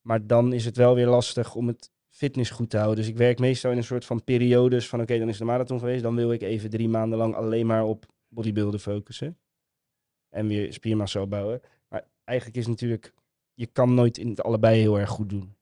Maar 0.00 0.26
dan 0.26 0.52
is 0.52 0.64
het 0.64 0.76
wel 0.76 0.94
weer 0.94 1.06
lastig 1.06 1.54
om 1.54 1.66
het 1.66 1.90
fitness 2.10 2.50
goed 2.50 2.70
te 2.70 2.76
houden. 2.76 2.98
Dus 2.98 3.08
ik 3.08 3.16
werk 3.16 3.38
meestal 3.38 3.70
in 3.70 3.76
een 3.76 3.84
soort 3.84 4.04
van 4.04 4.24
periodes 4.24 4.88
van 4.88 5.00
oké, 5.00 5.18
dan 5.18 5.28
is 5.28 5.38
de 5.38 5.44
marathon 5.44 5.78
geweest. 5.78 6.02
Dan 6.02 6.14
wil 6.14 6.32
ik 6.32 6.42
even 6.42 6.70
drie 6.70 6.88
maanden 6.88 7.18
lang 7.18 7.34
alleen 7.34 7.66
maar 7.66 7.84
op 7.84 8.06
bodybuilden 8.28 8.80
focussen. 8.80 9.38
En 10.28 10.46
weer 10.46 10.72
spiermassa 10.72 11.20
opbouwen. 11.20 11.60
Maar 11.88 12.04
eigenlijk 12.24 12.58
is 12.58 12.66
natuurlijk, 12.66 13.14
je 13.54 13.66
kan 13.66 13.94
nooit 13.94 14.18
in 14.18 14.28
het 14.28 14.42
allebei 14.42 14.80
heel 14.80 14.98
erg 14.98 15.10
goed 15.10 15.28
doen. 15.28 15.56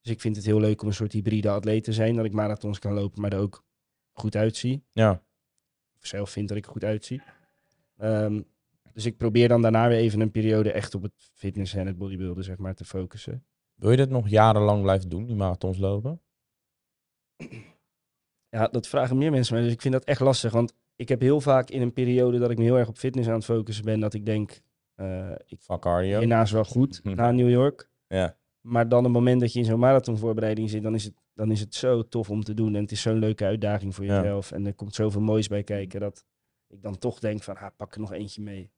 Dus 0.00 0.12
ik 0.12 0.20
vind 0.20 0.36
het 0.36 0.44
heel 0.44 0.60
leuk 0.60 0.82
om 0.82 0.88
een 0.88 0.94
soort 0.94 1.12
hybride 1.12 1.50
atleet 1.50 1.84
te 1.84 1.92
zijn. 1.92 2.16
Dat 2.16 2.24
ik 2.24 2.32
marathons 2.32 2.78
kan 2.78 2.92
lopen, 2.92 3.20
maar 3.20 3.32
er 3.32 3.38
ook 3.38 3.64
goed 4.12 4.36
uitzie. 4.36 4.84
Ja, 4.92 5.22
Of 5.98 6.06
zelf 6.06 6.30
vind 6.30 6.48
dat 6.48 6.56
ik 6.56 6.64
er 6.64 6.72
goed 6.72 6.84
uitzie. 6.84 7.22
Ehm, 7.96 8.40
dus 8.92 9.04
ik 9.06 9.16
probeer 9.16 9.48
dan 9.48 9.62
daarna 9.62 9.88
weer 9.88 9.98
even 9.98 10.20
een 10.20 10.30
periode 10.30 10.72
echt 10.72 10.94
op 10.94 11.02
het 11.02 11.30
fitness 11.32 11.74
en 11.74 11.86
het 11.86 11.98
bodybuilden 11.98 12.44
zeg 12.44 12.58
maar 12.58 12.74
te 12.74 12.84
focussen. 12.84 13.44
Wil 13.78 13.90
je 13.90 13.96
dit 13.96 14.10
nog 14.10 14.28
jarenlang 14.28 14.82
blijven 14.82 15.08
doen, 15.08 15.26
die 15.26 15.36
marathons 15.36 15.78
lopen? 15.78 16.20
Ja, 18.50 18.66
dat 18.68 18.86
vragen 18.88 19.18
meer 19.18 19.30
mensen 19.30 19.54
mij. 19.54 19.62
Dus 19.64 19.72
ik 19.72 19.80
vind 19.80 19.94
dat 19.94 20.04
echt 20.04 20.20
lastig. 20.20 20.52
Want 20.52 20.72
ik 20.96 21.08
heb 21.08 21.20
heel 21.20 21.40
vaak 21.40 21.70
in 21.70 21.82
een 21.82 21.92
periode 21.92 22.38
dat 22.38 22.50
ik 22.50 22.58
me 22.58 22.64
heel 22.64 22.78
erg 22.78 22.88
op 22.88 22.96
fitness 22.98 23.28
aan 23.28 23.34
het 23.34 23.44
focussen 23.44 23.84
ben. 23.84 24.00
Dat 24.00 24.14
ik 24.14 24.26
denk, 24.26 24.60
eh 24.94 25.30
ik 25.46 25.60
Van 25.60 25.80
cardio? 25.80 26.20
wel 26.50 26.64
goed 26.64 27.00
na 27.14 27.30
New 27.30 27.50
York. 27.50 27.90
Ja. 28.06 28.36
Maar 28.60 28.88
dan 28.88 29.04
het 29.04 29.12
moment 29.12 29.40
dat 29.40 29.52
je 29.52 29.58
in 29.58 29.64
zo'n 29.64 29.78
marathonvoorbereiding 29.78 30.70
zit, 30.70 30.82
dan 30.82 30.94
is, 30.94 31.04
het, 31.04 31.14
dan 31.34 31.50
is 31.50 31.60
het 31.60 31.74
zo 31.74 32.08
tof 32.08 32.30
om 32.30 32.42
te 32.44 32.54
doen. 32.54 32.74
En 32.74 32.82
het 32.82 32.92
is 32.92 33.02
zo'n 33.02 33.18
leuke 33.18 33.44
uitdaging 33.44 33.94
voor 33.94 34.04
Ja. 34.04 34.16
jezelf. 34.16 34.52
En 34.52 34.66
er 34.66 34.74
komt 34.74 34.94
zoveel 34.94 35.20
moois 35.20 35.48
bij 35.48 35.62
kijken 35.62 36.00
dat 36.00 36.24
ik 36.68 36.82
dan 36.82 36.98
toch 36.98 37.18
denk 37.18 37.42
van, 37.42 37.56
ha, 37.56 37.68
pak 37.70 37.94
er 37.94 38.00
nog 38.00 38.12
eentje 38.12 38.42
mee. 38.42 38.70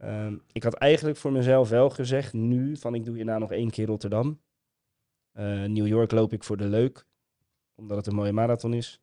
Ehm, 0.00 0.36
ik 0.52 0.62
had 0.62 0.74
eigenlijk 0.74 1.18
voor 1.18 1.32
mezelf 1.32 1.68
wel 1.68 1.90
gezegd, 1.90 2.32
nu, 2.32 2.76
van 2.76 2.94
ik 2.94 3.04
doe 3.04 3.14
hierna 3.14 3.38
nog 3.38 3.52
één 3.52 3.70
keer 3.70 3.86
Rotterdam. 3.86 4.40
Eh, 5.32 5.64
New 5.64 5.86
York 5.86 6.10
loop 6.10 6.32
ik 6.32 6.44
voor 6.44 6.56
de 6.56 6.68
leuk, 6.68 7.06
omdat 7.74 7.96
het 7.96 8.06
een 8.06 8.14
mooie 8.14 8.32
marathon 8.32 8.74
is. 8.74 9.00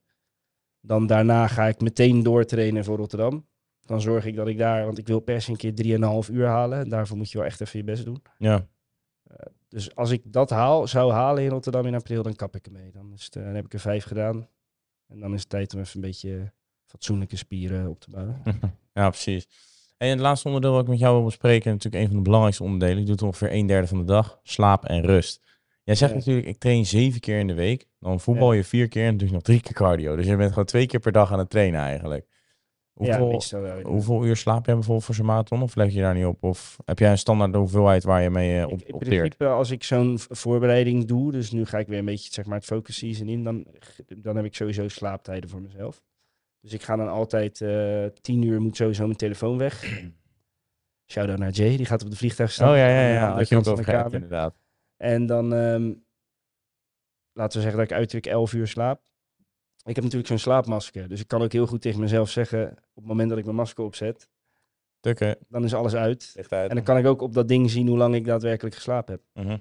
Dan 0.81 1.07
daarna 1.07 1.47
ga 1.47 1.67
ik 1.67 1.81
meteen 1.81 2.23
doortrainen 2.23 2.83
voor 2.83 2.97
Rotterdam. 2.97 3.47
Dan 3.85 4.01
zorg 4.01 4.25
ik 4.25 4.35
dat 4.35 4.47
ik 4.47 4.57
daar, 4.57 4.85
want 4.85 4.97
ik 4.97 5.07
wil 5.07 5.19
per 5.19 5.41
se 5.41 5.51
een 5.51 5.57
keer 5.57 5.73
3,5 5.73 6.29
uur 6.29 6.45
halen. 6.45 6.79
En 6.79 6.89
daarvoor 6.89 7.17
moet 7.17 7.31
je 7.31 7.37
wel 7.37 7.47
echt 7.47 7.61
even 7.61 7.79
je 7.79 7.85
best 7.85 8.05
doen. 8.05 8.21
Ja. 8.37 8.67
Dus 9.73 9.95
als 9.95 10.11
ik 10.11 10.21
dat 10.25 10.49
haal, 10.49 10.87
zou 10.87 11.11
halen 11.11 11.43
in 11.43 11.49
Rotterdam 11.49 11.85
in 11.85 11.95
april, 11.95 12.23
dan 12.23 12.35
kap 12.35 12.55
ik 12.55 12.65
ermee. 12.65 12.91
Dan, 12.91 13.13
is 13.13 13.25
het, 13.25 13.35
eh, 13.35 13.43
dan 13.43 13.55
heb 13.55 13.65
ik 13.65 13.73
er 13.73 13.79
vijf 13.79 14.03
gedaan. 14.03 14.47
En 15.07 15.19
dan 15.19 15.33
is 15.33 15.39
het 15.39 15.49
tijd 15.49 15.73
om 15.73 15.79
even 15.79 15.95
een 15.95 16.01
beetje 16.01 16.53
fatsoenlijke 16.85 17.35
spieren 17.35 17.87
op 17.87 17.99
te 17.99 18.09
bouwen. 18.09 18.41
Ja, 18.93 19.09
precies. 19.09 19.47
En 20.03 20.09
het 20.09 20.19
laatste 20.19 20.47
onderdeel 20.47 20.71
wat 20.71 20.81
ik 20.81 20.87
met 20.87 20.99
jou 20.99 21.15
wil 21.15 21.23
bespreken, 21.23 21.71
natuurlijk 21.71 22.03
een 22.03 22.07
van 22.09 22.17
de 22.17 22.23
belangrijkste 22.23 22.63
onderdelen. 22.63 22.97
Ik 22.97 23.03
doe 23.03 23.13
het 23.13 23.23
ongeveer 23.23 23.53
een 23.53 23.65
derde 23.65 23.87
van 23.87 23.97
de 23.97 24.03
dag. 24.03 24.39
Slaap 24.43 24.85
en 24.85 25.01
rust. 25.01 25.41
Jij 25.83 25.95
zegt 25.95 26.11
Ja. 26.11 26.17
natuurlijk, 26.17 26.47
ik 26.47 26.57
train 26.57 26.85
zeven 26.85 27.19
keer 27.19 27.39
in 27.39 27.47
de 27.47 27.53
week. 27.53 27.87
Dan 27.99 28.19
voetbal 28.19 28.53
je 28.53 28.63
vier 28.63 28.87
keer 28.87 29.05
en 29.05 29.17
doe 29.17 29.27
je 29.27 29.33
nog 29.33 29.41
drie 29.41 29.61
keer 29.61 29.73
cardio. 29.73 30.15
Dus 30.15 30.25
je 30.25 30.35
bent 30.35 30.49
gewoon 30.49 30.65
twee 30.65 30.85
keer 30.85 30.99
per 30.99 31.11
dag 31.11 31.31
aan 31.31 31.39
het 31.39 31.49
trainen 31.49 31.81
eigenlijk. 31.81 32.27
Hoeveel, 32.93 33.27
meestal 33.27 33.61
wel. 33.61 33.77
ja. 33.77 33.83
hoeveel 33.83 34.25
uur 34.25 34.35
slaap 34.35 34.65
jij 34.65 34.73
bijvoorbeeld 34.73 35.05
voor 35.05 35.15
zo'n 35.15 35.25
marathon? 35.25 35.61
Of 35.61 35.75
leg 35.75 35.93
je 35.93 36.01
daar 36.01 36.15
niet 36.15 36.25
op? 36.25 36.43
Of 36.43 36.77
heb 36.85 36.99
jij 36.99 37.11
een 37.11 37.17
standaard 37.17 37.55
hoeveelheid 37.55 38.03
waar 38.03 38.21
je 38.21 38.29
mee 38.29 38.59
eh, 38.59 38.67
op, 38.67 38.81
in 38.81 38.97
principe, 38.97 39.47
als 39.47 39.71
ik 39.71 39.83
zo'n 39.83 40.19
voorbereiding 40.19 41.05
doe, 41.05 41.31
dus 41.31 41.51
nu 41.51 41.65
ga 41.65 41.77
ik 41.77 41.87
weer 41.87 41.99
een 41.99 42.05
beetje 42.05 42.33
zeg 42.33 42.45
maar, 42.45 42.57
het 42.57 42.65
focus 42.65 42.97
season 42.97 43.27
in, 43.27 43.43
dan, 43.43 43.65
dan 44.17 44.35
heb 44.35 44.45
ik 44.45 44.55
sowieso 44.55 44.87
slaaptijden 44.87 45.49
voor 45.49 45.61
mezelf. 45.61 46.01
Dus 46.63 46.73
ik 46.73 46.83
ga 46.83 46.95
dan 46.95 47.09
altijd 47.09 47.61
eh 47.61 48.05
tien 48.05 48.41
uur 48.41 48.61
moet 48.61 48.75
sowieso 48.75 49.05
mijn 49.05 49.17
telefoon 49.17 49.57
weg. 49.57 49.83
Shout-out 51.11 51.39
naar 51.39 51.49
Jay, 51.49 51.77
die 51.77 51.85
gaat 51.85 52.03
op 52.03 52.09
de 52.09 52.15
vliegtuig 52.15 52.51
staan. 52.51 52.69
Oh 52.69 52.75
ja, 52.75 52.87
ja, 52.87 53.13
ja. 53.13 53.33
Had 53.35 53.49
je 53.49 53.55
ook 53.55 53.83
kamer. 53.83 54.13
inderdaad. 54.13 54.55
En 54.97 55.25
dan, 55.25 55.53
ehm, 55.53 55.93
laten 57.33 57.57
we 57.57 57.61
zeggen 57.63 57.77
dat 57.77 57.89
ik 57.89 57.91
uiterlijk 57.91 58.25
11 58.25 58.53
uur 58.53 58.67
slaap. 58.67 59.01
Ik 59.83 59.95
heb 59.95 60.03
natuurlijk 60.03 60.27
zo'n 60.27 60.37
slaapmasker, 60.37 61.07
dus 61.09 61.19
ik 61.19 61.27
kan 61.27 61.41
ook 61.41 61.51
heel 61.51 61.67
goed 61.67 61.81
tegen 61.81 61.99
mezelf 61.99 62.29
zeggen, 62.29 62.69
op 62.71 62.95
het 62.95 63.05
moment 63.05 63.29
dat 63.29 63.37
ik 63.37 63.43
mijn 63.43 63.55
masker 63.55 63.83
opzet, 63.83 64.29
Tukken. 64.99 65.37
dan 65.47 65.63
is 65.63 65.73
alles 65.73 65.95
uit. 65.95 66.47
En 66.49 66.75
dan 66.75 66.83
kan 66.83 66.97
ik 66.97 67.05
ook 67.05 67.21
op 67.21 67.33
dat 67.33 67.47
ding 67.47 67.69
zien 67.69 67.87
hoe 67.87 67.97
lang 67.97 68.15
ik 68.15 68.25
daadwerkelijk 68.25 68.75
geslapen 68.75 69.13
heb. 69.13 69.45
Mhm. 69.45 69.57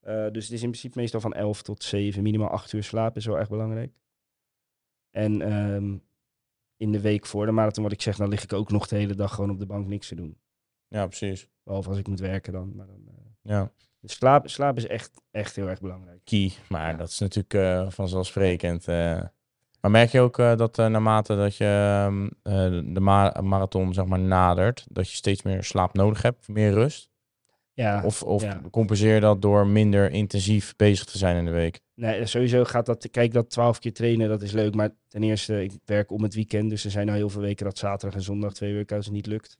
Eh, 0.00 0.30
dus 0.32 0.44
het 0.44 0.52
is 0.52 0.62
in 0.62 0.70
principe 0.70 0.98
meestal 0.98 1.20
van 1.20 1.32
11 1.32 1.62
tot 1.62 1.82
7. 1.82 2.22
Minimaal 2.22 2.48
8 2.48 2.72
uur 2.72 2.82
slaap 2.82 3.16
is 3.16 3.26
wel 3.26 3.38
echt 3.38 3.50
belangrijk. 3.50 3.92
En 5.10 5.42
ehm, 5.42 5.96
in 6.76 6.92
de 6.92 7.00
week 7.00 7.26
voor 7.26 7.46
de 7.46 7.52
marathon, 7.52 7.82
wat 7.82 7.92
ik 7.92 8.02
zeg, 8.02 8.16
dan 8.16 8.28
lig 8.28 8.42
ik 8.42 8.52
ook 8.52 8.70
nog 8.70 8.86
de 8.86 8.96
hele 8.96 9.14
dag 9.14 9.34
gewoon 9.34 9.50
op 9.50 9.58
de 9.58 9.66
bank 9.66 9.86
niks 9.86 10.08
te 10.08 10.14
doen. 10.14 10.38
Ja, 10.88 11.06
precies. 11.06 11.48
Behalve 11.64 11.88
als 11.88 11.98
ik 11.98 12.08
moet 12.08 12.20
werken 12.20 12.52
dan. 12.52 12.72
Maar 12.76 12.86
dan 12.86 13.02
eh, 13.08 13.14
Ja, 13.42 13.70
dus 14.00 14.12
slaap, 14.12 14.48
slaap 14.48 14.76
is 14.76 14.86
echt, 14.86 15.10
echt 15.30 15.56
heel 15.56 15.68
erg 15.68 15.80
belangrijk. 15.80 16.20
key. 16.24 16.52
Maar 16.68 16.90
Ja. 16.90 16.96
dat 16.96 17.08
is 17.08 17.18
natuurlijk 17.18 17.54
eh, 17.54 17.90
vanzelfsprekend. 17.90 18.88
eh. 18.88 19.20
Maar 19.80 19.90
merk 19.90 20.10
je 20.10 20.20
ook 20.20 20.36
dat 20.36 20.76
naarmate 20.76 21.36
dat 21.36 21.56
je 21.56 21.64
ehm, 21.64 22.24
eh, 22.42 22.92
de 22.94 23.00
ma- 23.00 23.40
marathon 23.42 23.94
zeg 23.94 24.04
maar 24.04 24.18
nadert, 24.18 24.86
dat 24.90 25.10
je 25.10 25.16
steeds 25.16 25.42
meer 25.42 25.64
slaap 25.64 25.94
nodig 25.94 26.22
hebt, 26.22 26.48
meer 26.48 26.72
rust? 26.72 27.10
Ja, 27.72 28.02
Of, 28.04 28.22
of 28.22 28.42
ja. 28.42 28.60
compenseer 28.70 29.20
dat 29.20 29.42
door 29.42 29.66
minder 29.66 30.10
intensief 30.10 30.76
bezig 30.76 31.04
te 31.04 31.18
zijn 31.18 31.36
in 31.36 31.44
de 31.44 31.50
week? 31.50 31.80
Nee, 31.96 32.26
sowieso 32.26 32.64
gaat 32.64 32.86
dat. 32.86 33.10
Kijk, 33.10 33.32
dat 33.32 33.50
twaalf 33.50 33.78
keer 33.78 33.92
trainen, 33.92 34.28
dat 34.28 34.42
is 34.42 34.52
leuk. 34.52 34.74
Maar 34.74 34.90
ten 35.08 35.22
eerste, 35.22 35.62
ik 35.62 35.72
werk 35.84 36.10
om 36.10 36.22
het 36.22 36.34
weekend. 36.34 36.70
Dus 36.70 36.84
er 36.84 36.90
zijn 36.90 37.06
nou 37.06 37.18
heel 37.18 37.28
veel 37.28 37.40
weken 37.40 37.64
dat 37.64 37.78
zaterdag 37.78 38.18
en 38.18 38.24
zondag 38.24 38.54
twee 38.54 38.74
workouts 38.74 39.10
niet 39.10 39.26
lukt. 39.26 39.58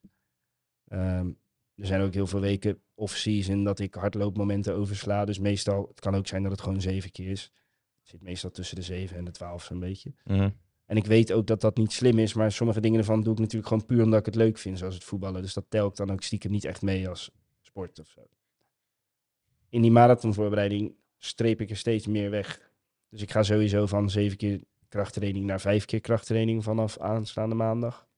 Ehm, 0.88 1.26
er 1.74 1.86
zijn 1.86 2.00
ook 2.00 2.14
heel 2.14 2.26
veel 2.26 2.40
weken 2.40 2.80
off-season 2.94 3.64
dat 3.64 3.78
ik 3.78 3.94
hardloopmomenten 3.94 4.74
oversla. 4.74 5.24
Dus 5.24 5.38
meestal, 5.38 5.86
het 5.88 6.00
kan 6.00 6.14
ook 6.14 6.26
zijn 6.26 6.42
dat 6.42 6.52
het 6.52 6.60
gewoon 6.60 6.80
zeven 6.80 7.10
keer 7.10 7.30
is. 7.30 7.52
Het 8.00 8.08
zit 8.08 8.22
meestal 8.22 8.50
tussen 8.50 8.76
de 8.76 8.82
zeven 8.82 9.16
en 9.16 9.24
de 9.24 9.30
twaalf 9.30 9.64
zo'n 9.64 9.80
beetje. 9.80 10.12
Mhm. 10.24 10.50
En 10.86 10.96
ik 10.96 11.06
weet 11.06 11.32
ook 11.32 11.46
dat 11.46 11.60
dat 11.60 11.76
niet 11.76 11.92
slim 11.92 12.18
is. 12.18 12.34
Maar 12.34 12.52
sommige 12.52 12.80
dingen 12.80 12.98
ervan 12.98 13.22
doe 13.22 13.32
ik 13.32 13.38
natuurlijk 13.38 13.68
gewoon 13.68 13.86
puur 13.86 14.02
omdat 14.02 14.18
ik 14.18 14.26
het 14.26 14.34
leuk 14.34 14.58
vind. 14.58 14.78
Zoals 14.78 14.94
het 14.94 15.04
voetballen. 15.04 15.42
Dus 15.42 15.54
dat 15.54 15.64
tel 15.68 15.88
ik 15.88 15.96
dan 15.96 16.10
ook 16.10 16.22
stiekem 16.22 16.50
niet 16.50 16.64
echt 16.64 16.82
mee 16.82 17.08
als 17.08 17.30
sport 17.60 17.98
of 17.98 18.08
zo. 18.08 18.20
In 19.68 19.82
die 19.82 19.90
marathonvoorbereiding 19.90 20.94
streep 21.18 21.60
ik 21.60 21.70
er 21.70 21.76
steeds 21.76 22.06
meer 22.06 22.30
weg. 22.30 22.70
Dus 23.08 23.22
ik 23.22 23.30
ga 23.30 23.42
sowieso 23.42 23.86
van 23.86 24.10
zeven 24.10 24.36
keer 24.36 24.60
krachttraining 24.88 25.44
naar 25.44 25.60
vijf 25.60 25.84
keer 25.84 26.00
krachttraining 26.00 26.64
vanaf 26.64 26.98
aanstaande 26.98 27.54
maandag. 27.54 28.08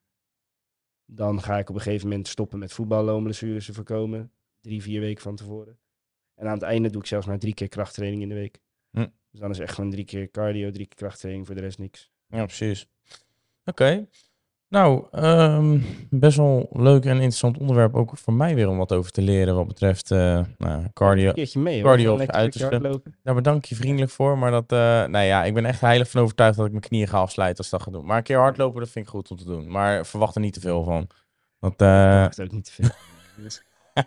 Dan 1.04 1.42
ga 1.42 1.58
ik 1.58 1.68
op 1.68 1.74
een 1.74 1.80
gegeven 1.80 2.08
moment 2.08 2.28
stoppen 2.28 2.58
met 2.58 2.72
voetballen 2.72 3.14
om 3.14 3.22
blessures 3.22 3.66
te 3.66 3.72
voorkomen. 3.72 4.32
Drie, 4.60 4.82
vier 4.82 5.00
weken 5.00 5.22
van 5.22 5.36
tevoren. 5.36 5.78
En 6.34 6.46
aan 6.46 6.54
het 6.54 6.62
einde 6.62 6.90
doe 6.90 7.00
ik 7.00 7.06
zelfs 7.06 7.26
maar 7.26 7.38
drie 7.38 7.54
keer 7.54 7.68
krachttraining 7.68 8.22
in 8.22 8.28
de 8.28 8.34
week. 8.34 8.60
Hm. 8.90 9.06
Dus 9.30 9.40
dan 9.40 9.50
is 9.50 9.58
echt 9.58 9.74
gewoon 9.74 9.90
drie 9.90 10.04
keer 10.04 10.30
cardio, 10.30 10.70
drie 10.70 10.86
keer 10.86 10.96
krachttraining, 10.96 11.46
voor 11.46 11.54
de 11.54 11.60
rest 11.60 11.78
niks. 11.78 12.10
Ja, 12.26 12.44
precies. 12.44 12.86
Oké. 13.64 14.06
Nou, 14.68 15.06
ehm, 15.10 15.78
best 16.10 16.36
wel 16.36 16.68
leuk 16.72 17.04
en 17.04 17.14
interessant 17.14 17.58
onderwerp 17.58 17.94
ook 17.94 18.10
voor 18.14 18.32
mij 18.32 18.54
weer 18.54 18.68
om 18.68 18.76
wat 18.76 18.92
over 18.92 19.10
te 19.10 19.22
leren 19.22 19.54
wat 19.54 19.66
betreft 19.66 20.10
eh, 20.10 20.40
nou, 20.58 20.84
cardio. 20.92 21.28
Een 21.28 21.34
keertje 21.34 21.60
mee 21.60 21.82
cardio 21.82 22.14
of 22.14 22.26
uiterste. 22.26 23.00
Daar 23.22 23.34
bedank 23.34 23.64
je 23.64 23.74
vriendelijk 23.74 24.10
voor, 24.10 24.38
maar 24.38 24.50
dat, 24.50 24.72
eh 24.72 24.78
nou 24.78 25.24
ja, 25.24 25.44
ik 25.44 25.54
ben 25.54 25.64
echt 25.64 25.80
heilig 25.80 26.10
van 26.10 26.22
overtuigd 26.22 26.56
dat 26.56 26.66
ik 26.66 26.72
mijn 26.72 26.84
knieën 26.84 27.08
ga 27.08 27.18
afsluiten 27.18 27.58
als 27.58 27.66
ik 27.66 27.72
dat 27.72 27.82
ga 27.82 27.90
doen. 27.90 28.06
Maar 28.06 28.16
een 28.16 28.22
keer 28.22 28.38
hardlopen, 28.38 28.80
dat 28.80 28.90
vind 28.90 29.04
ik 29.04 29.10
goed 29.10 29.30
om 29.30 29.36
te 29.36 29.44
doen. 29.44 29.70
Maar 29.70 30.06
verwacht 30.06 30.34
er 30.34 30.40
niet 30.40 30.54
te 30.54 30.60
veel 30.60 30.84
van. 30.84 31.06
Want, 31.58 31.80
eh, 31.80 31.88
Dat 31.88 32.20
maakt 32.20 32.40
ook 32.40 32.52
niet 32.52 32.64
te 32.64 32.72
veel. 32.72 32.90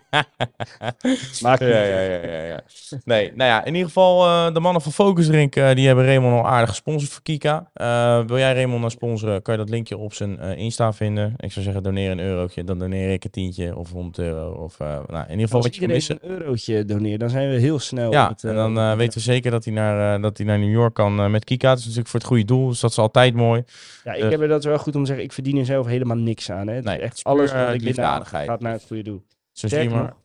Ja, 1.40 1.56
ja, 1.60 2.00
ja, 2.02 2.26
ja, 2.26 2.42
ja. 2.42 2.60
Nee, 3.04 3.32
nou 3.34 3.50
ja, 3.50 3.64
in 3.64 3.72
ieder 3.72 3.86
geval, 3.86 4.24
eh, 4.24 4.54
de 4.54 4.60
mannen 4.60 4.82
van 4.82 4.92
Focus 4.92 5.26
Drink, 5.26 5.56
eh, 5.56 5.74
die 5.74 5.86
hebben 5.86 6.04
Raymond 6.04 6.34
al 6.34 6.46
aardig 6.48 6.68
gesponsord 6.68 7.12
voor 7.12 7.22
Kika. 7.22 7.70
Eh, 7.74 8.20
wil 8.26 8.38
jij 8.38 8.54
Raymond 8.54 8.78
nou 8.80 8.90
sponsoren, 8.90 9.42
kan 9.42 9.54
je 9.54 9.60
dat 9.60 9.68
linkje 9.70 9.96
op 9.96 10.14
zijn 10.14 10.38
Insta 10.40 10.92
vinden. 10.92 11.34
Ik 11.36 11.52
zou 11.52 11.64
zeggen, 11.64 11.82
doneer 11.82 12.10
een 12.10 12.20
eurotje, 12.20 12.64
dan 12.64 12.78
doneer 12.78 13.12
ik 13.12 13.24
een 13.24 13.30
tientje 13.30 13.76
of 13.76 13.90
100 13.90 14.18
euro. 14.18 14.50
Of, 14.52 14.78
nou, 14.78 14.98
in 15.08 15.30
ieder 15.30 15.38
geval 15.38 15.56
Als 15.56 15.64
wat 15.66 15.74
je 15.74 15.80
kan 15.80 15.90
missen. 15.90 16.18
een 16.22 16.30
eurotje 16.30 16.84
doneert, 16.84 17.20
dan 17.20 17.30
zijn 17.30 17.50
we 17.50 17.56
heel 17.56 17.78
snel. 17.78 18.10
Ja, 18.12 18.34
en 18.42 18.54
dan 18.54 18.96
weten 18.96 19.14
we 19.18 19.24
zeker 19.24 19.50
dat 19.50 19.64
hij 19.64 19.74
naar, 19.74 20.20
dat 20.20 20.36
hij 20.36 20.46
naar 20.46 20.58
New 20.58 20.70
York 20.72 20.94
kan 20.94 21.30
met 21.30 21.44
Kika. 21.44 21.68
Het 21.68 21.78
is 21.78 21.84
natuurlijk 21.84 22.10
voor 22.10 22.20
het 22.20 22.28
goede 22.28 22.44
doel, 22.44 22.68
dus 22.68 22.80
dat 22.80 22.90
is 22.90 22.98
altijd 22.98 23.34
mooi. 23.34 23.62
Ja, 24.04 24.12
ik 24.12 24.20
Dus- 24.22 24.30
heb 24.30 24.40
er 24.40 24.48
dat 24.48 24.64
wel 24.64 24.78
goed 24.78 24.94
om 24.94 25.00
te 25.00 25.06
zeggen. 25.06 25.24
Ik 25.24 25.32
verdien 25.32 25.58
er 25.58 25.64
zelf 25.64 25.86
helemaal 25.86 26.16
niks 26.16 26.50
aan. 26.50 26.66
Hè. 26.66 26.74
Het 26.74 26.84
Nee, 26.84 26.94
is 26.96 27.02
het 27.02 27.10
echt 27.12 27.24
alles 27.24 27.52
wat 27.52 27.74
ik 27.74 27.80
liefdadigheid. 27.82 28.48
gaat 28.48 28.60
naar 28.60 28.72
het 28.72 28.84
goede 28.86 29.02
doel. 29.02 29.22
Sterker 29.52 29.96
nog, 29.96 30.16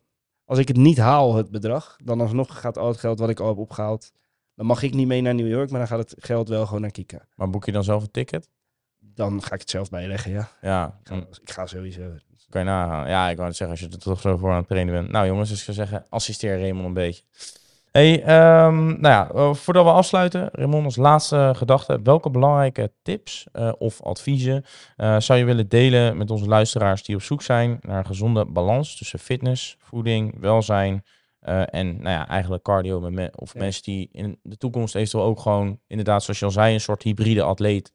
als 0.45 0.57
ik 0.59 0.67
het 0.67 0.78
niet 0.78 0.97
haal, 0.97 1.36
het 1.36 1.51
bedrag, 1.51 1.97
dan 2.03 2.21
alsnog 2.21 2.59
gaat 2.59 2.78
al 2.78 2.88
het 2.88 2.97
geld 2.97 3.19
wat 3.19 3.30
ik 3.30 3.39
al 3.39 3.47
heb 3.47 3.57
opgehaald. 3.57 4.11
Dan 4.55 4.65
mag 4.65 4.82
ik 4.84 4.93
niet 4.93 5.07
mee 5.07 5.21
naar 5.21 5.36
New 5.36 5.47
York, 5.47 5.69
maar 5.69 5.80
dan 5.80 5.88
gaat 5.88 5.99
het 5.99 6.15
geld 6.17 6.49
wel 6.49 6.65
gewoon 6.65 6.82
naar 6.82 6.91
Kika. 6.91 7.28
Maar 7.36 7.49
boek 7.49 7.65
je 7.65 7.71
dan 7.71 7.84
zelf 7.84 8.03
een 8.03 8.11
ticket? 8.11 8.49
Dan 8.99 9.43
ga 9.43 9.53
ik 9.53 9.59
het 9.59 9.69
zelf 9.69 9.89
bijleggen, 9.89 10.32
ja. 10.32 10.51
Ja, 10.61 10.99
Ik 11.01 11.07
ga, 11.07 11.15
ik 11.41 11.51
ga 11.51 11.65
sowieso. 11.65 12.01
kan 12.49 12.61
je 12.61 12.67
nagaan. 12.67 13.07
Ja, 13.09 13.30
ik 13.30 13.36
wou 13.36 13.47
het 13.47 13.57
zeggen, 13.57 13.78
als 13.78 13.86
je 13.86 13.95
er 13.95 14.01
toch 14.01 14.19
zo 14.21 14.38
voor 14.38 14.51
aan 14.51 14.57
het 14.57 14.67
trainen 14.67 14.93
bent. 14.93 15.09
Nou 15.09 15.28
jongens, 15.28 15.49
dus 15.49 15.57
ik 15.57 15.63
zou 15.63 15.78
zeggen, 15.78 16.05
assisteer 16.09 16.59
Raymond 16.59 16.86
een 16.88 16.93
beetje. 16.93 17.23
Hey, 17.97 18.23
ehm, 18.23 18.85
nou 18.85 18.99
ja, 19.01 19.29
eh, 19.33 19.53
voordat 19.53 19.83
we 19.83 19.91
afsluiten, 19.91 20.49
Raymond, 20.51 20.85
als 20.85 20.95
laatste 20.95 21.51
gedachte. 21.55 21.99
Welke 22.03 22.29
belangrijke 22.29 22.91
tips 23.01 23.47
eh, 23.51 23.71
of 23.77 24.01
adviezen 24.01 24.63
eh, 24.95 25.19
zou 25.19 25.39
je 25.39 25.45
willen 25.45 25.67
delen 25.69 26.17
met 26.17 26.31
onze 26.31 26.45
luisteraars 26.45 27.03
die 27.03 27.15
op 27.15 27.21
zoek 27.21 27.41
zijn 27.41 27.77
naar 27.81 27.97
een 27.97 28.05
gezonde 28.05 28.45
balans 28.45 28.97
tussen 28.97 29.19
fitness, 29.19 29.75
voeding, 29.79 30.39
welzijn 30.39 31.03
en 31.69 31.87
nou 31.87 32.09
ja, 32.09 32.27
eigenlijk 32.27 32.63
cardio 32.63 32.99
met 32.99 33.11
me- 33.11 33.31
of 33.35 33.53
Ja. 33.53 33.59
mensen 33.59 33.83
die 33.83 34.09
in 34.11 34.39
de 34.43 34.57
toekomst 34.57 34.95
eventueel 34.95 35.23
ook 35.23 35.39
gewoon 35.39 35.79
inderdaad, 35.87 36.23
zoals 36.23 36.39
je 36.39 36.45
al 36.45 36.51
zei, 36.51 36.73
een 36.73 36.81
soort 36.81 37.03
hybride 37.03 37.43
atleet 37.43 37.93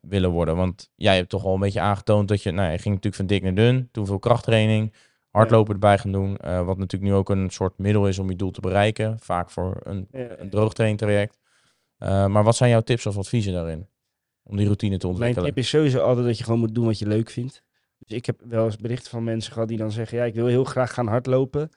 willen 0.00 0.30
worden? 0.30 0.56
Want 0.56 0.90
jij 0.94 1.16
hebt 1.16 1.28
toch 1.28 1.44
al 1.44 1.54
een 1.54 1.60
beetje 1.60 1.80
aangetoond 1.80 2.28
dat 2.28 2.42
je, 2.42 2.50
nou, 2.50 2.70
je 2.70 2.78
ging 2.78 2.94
natuurlijk 2.94 3.14
van 3.14 3.26
dik 3.26 3.42
naar 3.42 3.54
dun, 3.54 3.88
toen 3.92 4.06
veel 4.06 4.18
krachttraining, 4.18 4.94
hardlopen 5.34 5.74
erbij 5.74 5.98
gaan 5.98 6.12
doen, 6.12 6.36
eh, 6.36 6.64
wat 6.64 6.78
natuurlijk 6.78 7.12
nu 7.12 7.16
ook 7.18 7.28
een 7.28 7.50
soort 7.50 7.78
middel 7.78 8.08
is 8.08 8.18
om 8.18 8.30
je 8.30 8.36
doel 8.36 8.50
te 8.50 8.60
bereiken, 8.60 9.18
vaak 9.18 9.50
voor 9.50 9.80
een, 9.82 10.08
een 10.10 10.50
droogtrain 10.50 10.96
traject. 10.96 11.38
Eh, 11.98 12.26
maar 12.26 12.44
wat 12.44 12.56
zijn 12.56 12.70
jouw 12.70 12.80
tips 12.80 13.06
of 13.06 13.16
adviezen 13.16 13.52
daarin? 13.52 13.88
Om 14.42 14.56
die 14.56 14.64
routine 14.64 14.96
te 14.96 15.06
Mijn 15.06 15.18
ontwikkelen. 15.18 15.48
tip 15.48 15.58
is 15.58 15.68
sowieso 15.68 15.98
altijd 15.98 16.26
dat 16.26 16.38
je 16.38 16.44
gewoon 16.44 16.58
moet 16.58 16.74
doen 16.74 16.84
wat 16.84 16.98
je 16.98 17.06
leuk 17.06 17.30
vindt. 17.30 17.62
Dus 17.98 18.16
ik 18.16 18.26
heb 18.26 18.40
wel 18.44 18.64
eens 18.64 18.76
berichten 18.76 19.10
van 19.10 19.24
mensen 19.24 19.52
gehad 19.52 19.68
die 19.68 19.78
dan 19.78 19.92
zeggen, 19.92 20.18
ja, 20.18 20.24
ik 20.24 20.34
wil 20.34 20.46
heel 20.46 20.64
graag 20.64 20.94
gaan 20.94 21.06
hardlopen. 21.06 21.70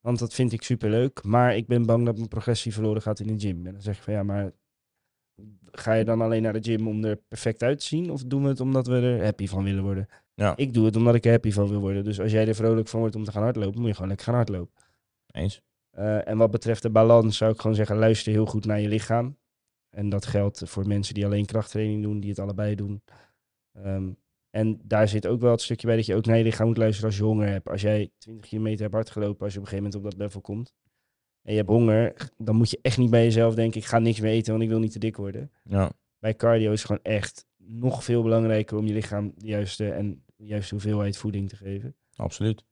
Want 0.00 0.18
dat 0.18 0.34
vind 0.34 0.52
ik 0.52 0.62
superleuk. 0.62 1.22
Maar 1.22 1.56
ik 1.56 1.66
ben 1.66 1.86
bang 1.86 2.04
dat 2.04 2.16
mijn 2.16 2.28
progressie 2.28 2.72
verloren 2.72 3.02
gaat 3.02 3.20
in 3.20 3.26
de 3.26 3.46
gym. 3.46 3.66
En 3.66 3.72
dan 3.72 3.82
zeg 3.82 3.96
ik 3.96 4.02
van, 4.02 4.12
ja, 4.12 4.22
maar 4.22 4.52
ga 5.70 5.92
je 5.92 6.04
dan 6.04 6.20
alleen 6.20 6.42
naar 6.42 6.52
de 6.52 6.62
gym 6.62 6.88
om 6.88 7.04
er 7.04 7.16
perfect 7.16 7.62
uit 7.62 7.78
te 7.78 7.86
zien? 7.86 8.10
Of 8.10 8.22
doen 8.22 8.42
we 8.42 8.48
het 8.48 8.60
omdat 8.60 8.86
we 8.86 9.00
er 9.00 9.24
happy 9.24 9.46
van 9.46 9.64
willen 9.64 9.82
worden? 9.82 10.08
Ja. 10.40 10.56
Ik 10.56 10.74
doe 10.74 10.84
het 10.84 10.96
omdat 10.96 11.14
ik 11.14 11.24
er 11.24 11.30
happy 11.30 11.50
van 11.50 11.68
wil 11.68 11.80
worden. 11.80 12.04
Dus 12.04 12.20
als 12.20 12.32
jij 12.32 12.48
er 12.48 12.54
vrolijk 12.54 12.88
van 12.88 13.00
wordt 13.00 13.16
om 13.16 13.24
te 13.24 13.30
gaan 13.32 13.42
hardlopen, 13.42 13.78
moet 13.80 13.88
je 13.88 13.94
gewoon 13.94 14.08
lekker 14.08 14.26
gaan 14.26 14.34
hardlopen. 14.34 14.82
Eens. 15.26 15.62
Eh, 15.90 16.28
en 16.28 16.38
wat 16.38 16.50
betreft 16.50 16.82
de 16.82 16.90
balans 16.90 17.36
zou 17.36 17.52
ik 17.52 17.60
gewoon 17.60 17.76
zeggen, 17.76 17.96
luister 17.96 18.32
heel 18.32 18.46
goed 18.46 18.66
naar 18.66 18.80
je 18.80 18.88
lichaam. 18.88 19.36
En 19.90 20.08
dat 20.08 20.26
geldt 20.26 20.62
voor 20.64 20.86
mensen 20.86 21.14
die 21.14 21.24
alleen 21.24 21.46
krachttraining 21.46 22.02
doen, 22.02 22.20
die 22.20 22.30
het 22.30 22.38
allebei 22.38 22.74
doen. 22.74 23.02
Ehm, 23.72 24.10
en 24.50 24.80
daar 24.82 25.08
zit 25.08 25.26
ook 25.26 25.40
wel 25.40 25.50
het 25.50 25.62
stukje 25.62 25.86
bij 25.86 25.96
dat 25.96 26.06
je 26.06 26.14
ook 26.14 26.26
naar 26.26 26.36
je 26.36 26.44
lichaam 26.44 26.66
moet 26.66 26.76
luisteren 26.76 27.08
als 27.08 27.18
je 27.18 27.24
honger 27.24 27.48
hebt. 27.48 27.68
Als 27.68 27.80
jij 27.80 28.10
20 28.18 28.48
kilometer 28.48 28.80
hebt 28.80 28.94
hardgelopen, 28.94 29.44
als 29.44 29.52
je 29.52 29.58
op 29.58 29.64
een 29.64 29.70
gegeven 29.70 29.90
moment 29.92 29.94
op 29.94 30.10
dat 30.10 30.20
level 30.20 30.40
komt. 30.40 30.74
En 31.42 31.52
je 31.52 31.58
hebt 31.58 31.70
honger, 31.70 32.30
dan 32.36 32.56
moet 32.56 32.70
je 32.70 32.78
echt 32.82 32.98
niet 32.98 33.10
bij 33.10 33.24
jezelf 33.24 33.54
denken, 33.54 33.80
ik 33.80 33.86
ga 33.86 33.98
niks 33.98 34.20
meer 34.20 34.30
eten, 34.30 34.52
want 34.52 34.64
ik 34.64 34.70
wil 34.70 34.78
niet 34.78 34.92
te 34.92 34.98
dik 34.98 35.16
worden. 35.16 35.50
Ja. 35.64 35.92
Bij 36.18 36.36
cardio 36.36 36.72
is 36.72 36.78
het 36.78 36.86
gewoon 36.86 37.14
echt 37.14 37.46
nog 37.56 38.04
veel 38.04 38.22
belangrijker 38.22 38.76
om 38.76 38.86
je 38.86 38.92
lichaam 38.92 39.32
de 39.36 39.46
juiste 39.46 39.90
en 39.90 40.24
de 40.40 40.46
juiste 40.46 40.74
hoeveelheid 40.74 41.16
voeding 41.16 41.48
te 41.48 41.56
geven. 41.56 41.94
Absoluut. 42.14 42.64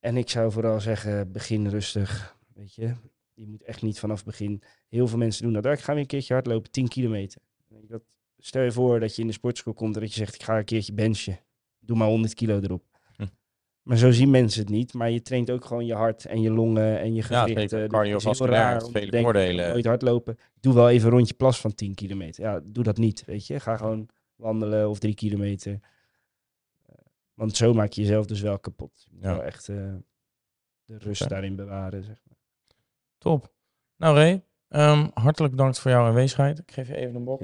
En 0.00 0.16
ik 0.16 0.30
zou 0.30 0.52
vooral 0.52 0.80
zeggen, 0.80 1.32
begin 1.32 1.68
rustig. 1.68 2.36
Weet 2.54 2.74
je, 2.74 2.94
je 3.34 3.46
moet 3.46 3.62
echt 3.62 3.82
niet 3.82 3.98
vanaf 3.98 4.24
begin. 4.24 4.62
Heel 4.88 5.08
veel 5.08 5.18
mensen 5.18 5.42
doen 5.42 5.52
dat. 5.52 5.66
"Ah, 5.66 5.72
Ik 5.72 5.78
ga 5.80 5.92
weer 5.92 6.00
een 6.00 6.06
keertje 6.06 6.32
hardlopen, 6.34 6.70
10 6.70 6.88
kilometer. 6.88 7.40
Dat, 7.68 8.02
stel 8.38 8.62
je 8.62 8.72
voor 8.72 9.00
dat 9.00 9.14
je 9.16 9.20
in 9.22 9.26
de 9.28 9.32
sportschool 9.34 9.74
komt 9.74 9.94
en 9.94 10.00
dat 10.00 10.10
je 10.10 10.18
zegt, 10.18 10.34
ik 10.34 10.42
ga 10.42 10.58
een 10.58 10.64
keertje 10.64 10.92
benchen. 10.92 11.40
Doe 11.78 11.96
maar 11.96 12.08
100 12.08 12.34
kilo 12.34 12.60
erop. 12.60 12.84
Hm. 13.16 13.26
Maar 13.82 13.96
zo 13.96 14.10
zien 14.10 14.30
mensen 14.30 14.60
het 14.60 14.70
niet. 14.70 14.92
Maar 14.94 15.10
je 15.10 15.22
traint 15.22 15.50
ook 15.50 15.64
gewoon 15.64 15.86
je 15.86 15.94
hart 15.94 16.24
en 16.24 16.40
je 16.40 16.50
longen 16.50 16.98
en 17.00 17.14
je 17.14 17.22
Ja, 17.28 17.42
gewrichten. 17.42 17.68
zeker. 17.68 17.78
Dus 17.78 17.88
Cardiovasculair 17.98 18.82
vele 18.92 19.20
voordelen. 19.22 19.68
Nooit 19.68 19.84
hardlopen. 19.84 20.36
Doe 20.60 20.74
wel 20.74 20.90
even 20.90 21.06
een 21.08 21.14
rondje 21.16 21.34
plas 21.34 21.60
van 21.60 21.74
10 21.74 21.94
kilometer. 21.94 22.44
Ja, 22.44 22.60
doe 22.64 22.84
dat 22.84 22.96
niet, 22.96 23.24
weet 23.24 23.46
je. 23.46 23.60
Ga 23.60 23.76
gewoon 23.76 24.08
wandelen 24.38 24.88
of 24.88 24.98
3 24.98 25.14
kilometer. 25.14 25.72
Eh, 26.86 26.94
Want 27.34 27.56
zo 27.56 27.72
maak 27.74 27.92
je 27.92 28.00
jezelf 28.00 28.26
dus 28.26 28.40
wel 28.40 28.58
kapot. 28.58 29.04
Je 29.04 29.10
moet 29.14 29.22
Ja. 29.24 29.30
wel 29.32 29.42
echt 29.42 29.68
eh, 29.68 29.76
de 30.84 30.98
rust 30.98 31.28
daarin 31.28 31.56
bewaren, 31.56 32.04
zeg 32.04 32.20
maar. 32.28 32.36
Top. 33.18 33.52
Nou 33.96 34.14
Ray, 34.16 34.42
ehm, 34.68 35.08
hartelijk 35.14 35.54
bedankt 35.54 35.78
voor 35.78 35.90
jouw 35.90 36.04
aanwezigheid. 36.06 36.58
Ik 36.58 36.72
geef 36.72 36.88
je 36.88 36.96
even 36.96 37.14
een 37.14 37.24
bok. 37.24 37.42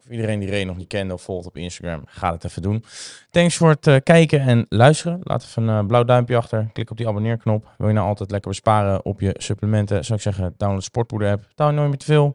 Voor 0.00 0.12
iedereen 0.12 0.40
die 0.40 0.50
Ray 0.50 0.64
nog 0.64 0.76
niet 0.76 0.88
kende 0.88 1.14
of 1.14 1.22
volgt 1.22 1.46
op 1.46 1.56
Instagram, 1.56 2.02
ga 2.06 2.32
het 2.32 2.44
even 2.44 2.62
doen. 2.62 2.84
Thanks 3.30 3.56
voor 3.56 3.68
het 3.68 3.86
eh, 3.86 3.96
kijken 4.02 4.40
en 4.40 4.66
luisteren. 4.68 5.20
Laat 5.22 5.42
even 5.42 5.68
een 5.68 5.86
blauw 5.86 6.04
duimpje 6.04 6.36
achter. 6.36 6.70
Klik 6.72 6.90
op 6.90 6.96
die 6.96 7.08
abonneerknop. 7.08 7.74
Wil 7.78 7.88
je 7.88 7.94
nou 7.94 8.06
altijd 8.06 8.30
lekker 8.30 8.50
besparen 8.50 9.04
op 9.04 9.20
je 9.20 9.34
supplementen? 9.38 10.04
Zou 10.04 10.18
ik 10.18 10.24
zeggen, 10.24 10.54
download 10.56 10.78
de 10.80 10.84
Sportpoeder 10.86 11.30
app. 11.30 11.42
Download 11.54 11.78
nooit 11.78 11.88
meer 11.88 11.98
te 11.98 12.04
veel. 12.04 12.34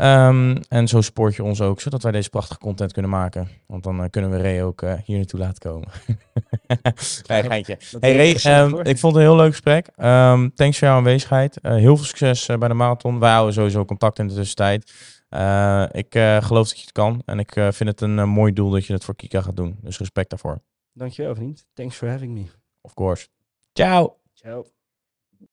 Ehm, 0.00 0.56
en 0.68 0.88
zo 0.88 1.00
support 1.00 1.36
je 1.36 1.42
ons 1.42 1.60
ook, 1.60 1.80
zodat 1.80 2.02
wij 2.02 2.12
deze 2.12 2.28
prachtige 2.30 2.58
content 2.58 2.92
kunnen 2.92 3.10
maken. 3.10 3.48
Want 3.66 3.82
dan 3.82 4.02
eh, 4.02 4.10
kunnen 4.10 4.30
we 4.30 4.36
Ray 4.36 4.62
ook 4.62 4.82
eh, 4.82 4.94
hier 5.04 5.16
naartoe 5.16 5.40
laten 5.40 5.58
komen. 5.58 5.88
nee, 7.26 7.42
geintje. 7.42 7.78
Hey 8.00 8.16
Ray, 8.16 8.34
ehm, 8.34 8.78
ik 8.78 8.98
vond 8.98 9.14
het 9.14 9.22
een 9.22 9.28
heel 9.28 9.36
leuk 9.36 9.50
gesprek. 9.50 9.88
Ehm, 9.96 10.48
thanks 10.54 10.78
voor 10.78 10.88
jouw 10.88 10.96
aanwezigheid. 10.96 11.60
Eh, 11.60 11.74
heel 11.74 11.96
veel 11.96 12.06
succes 12.06 12.46
bij 12.46 12.68
de 12.68 12.74
marathon. 12.74 13.18
Wij 13.18 13.32
houden 13.32 13.54
sowieso 13.54 13.84
contact 13.84 14.18
in 14.18 14.26
de 14.26 14.34
tussentijd. 14.34 14.92
Ik 15.92 16.12
geloof 16.44 16.68
dat 16.68 16.76
je 16.76 16.82
het 16.82 16.92
kan. 16.92 17.22
En 17.24 17.38
ik 17.38 17.52
vind 17.52 17.88
het 17.88 18.00
een 18.00 18.28
mooi 18.28 18.52
doel 18.52 18.70
dat 18.70 18.86
je 18.86 18.92
het 18.92 19.04
voor 19.04 19.16
Kika 19.16 19.40
gaat 19.40 19.56
doen. 19.56 19.78
Dus 19.80 19.98
respect 19.98 20.30
daarvoor. 20.30 20.60
Dankjewel 20.92 21.34
vriend. 21.34 21.66
Thanks 21.74 21.96
for 21.96 22.08
having 22.08 22.32
me. 22.32 22.44
Of 22.80 22.94
course. 22.94 23.28
Ciao. 23.72 24.16
Ciao. 24.34 24.66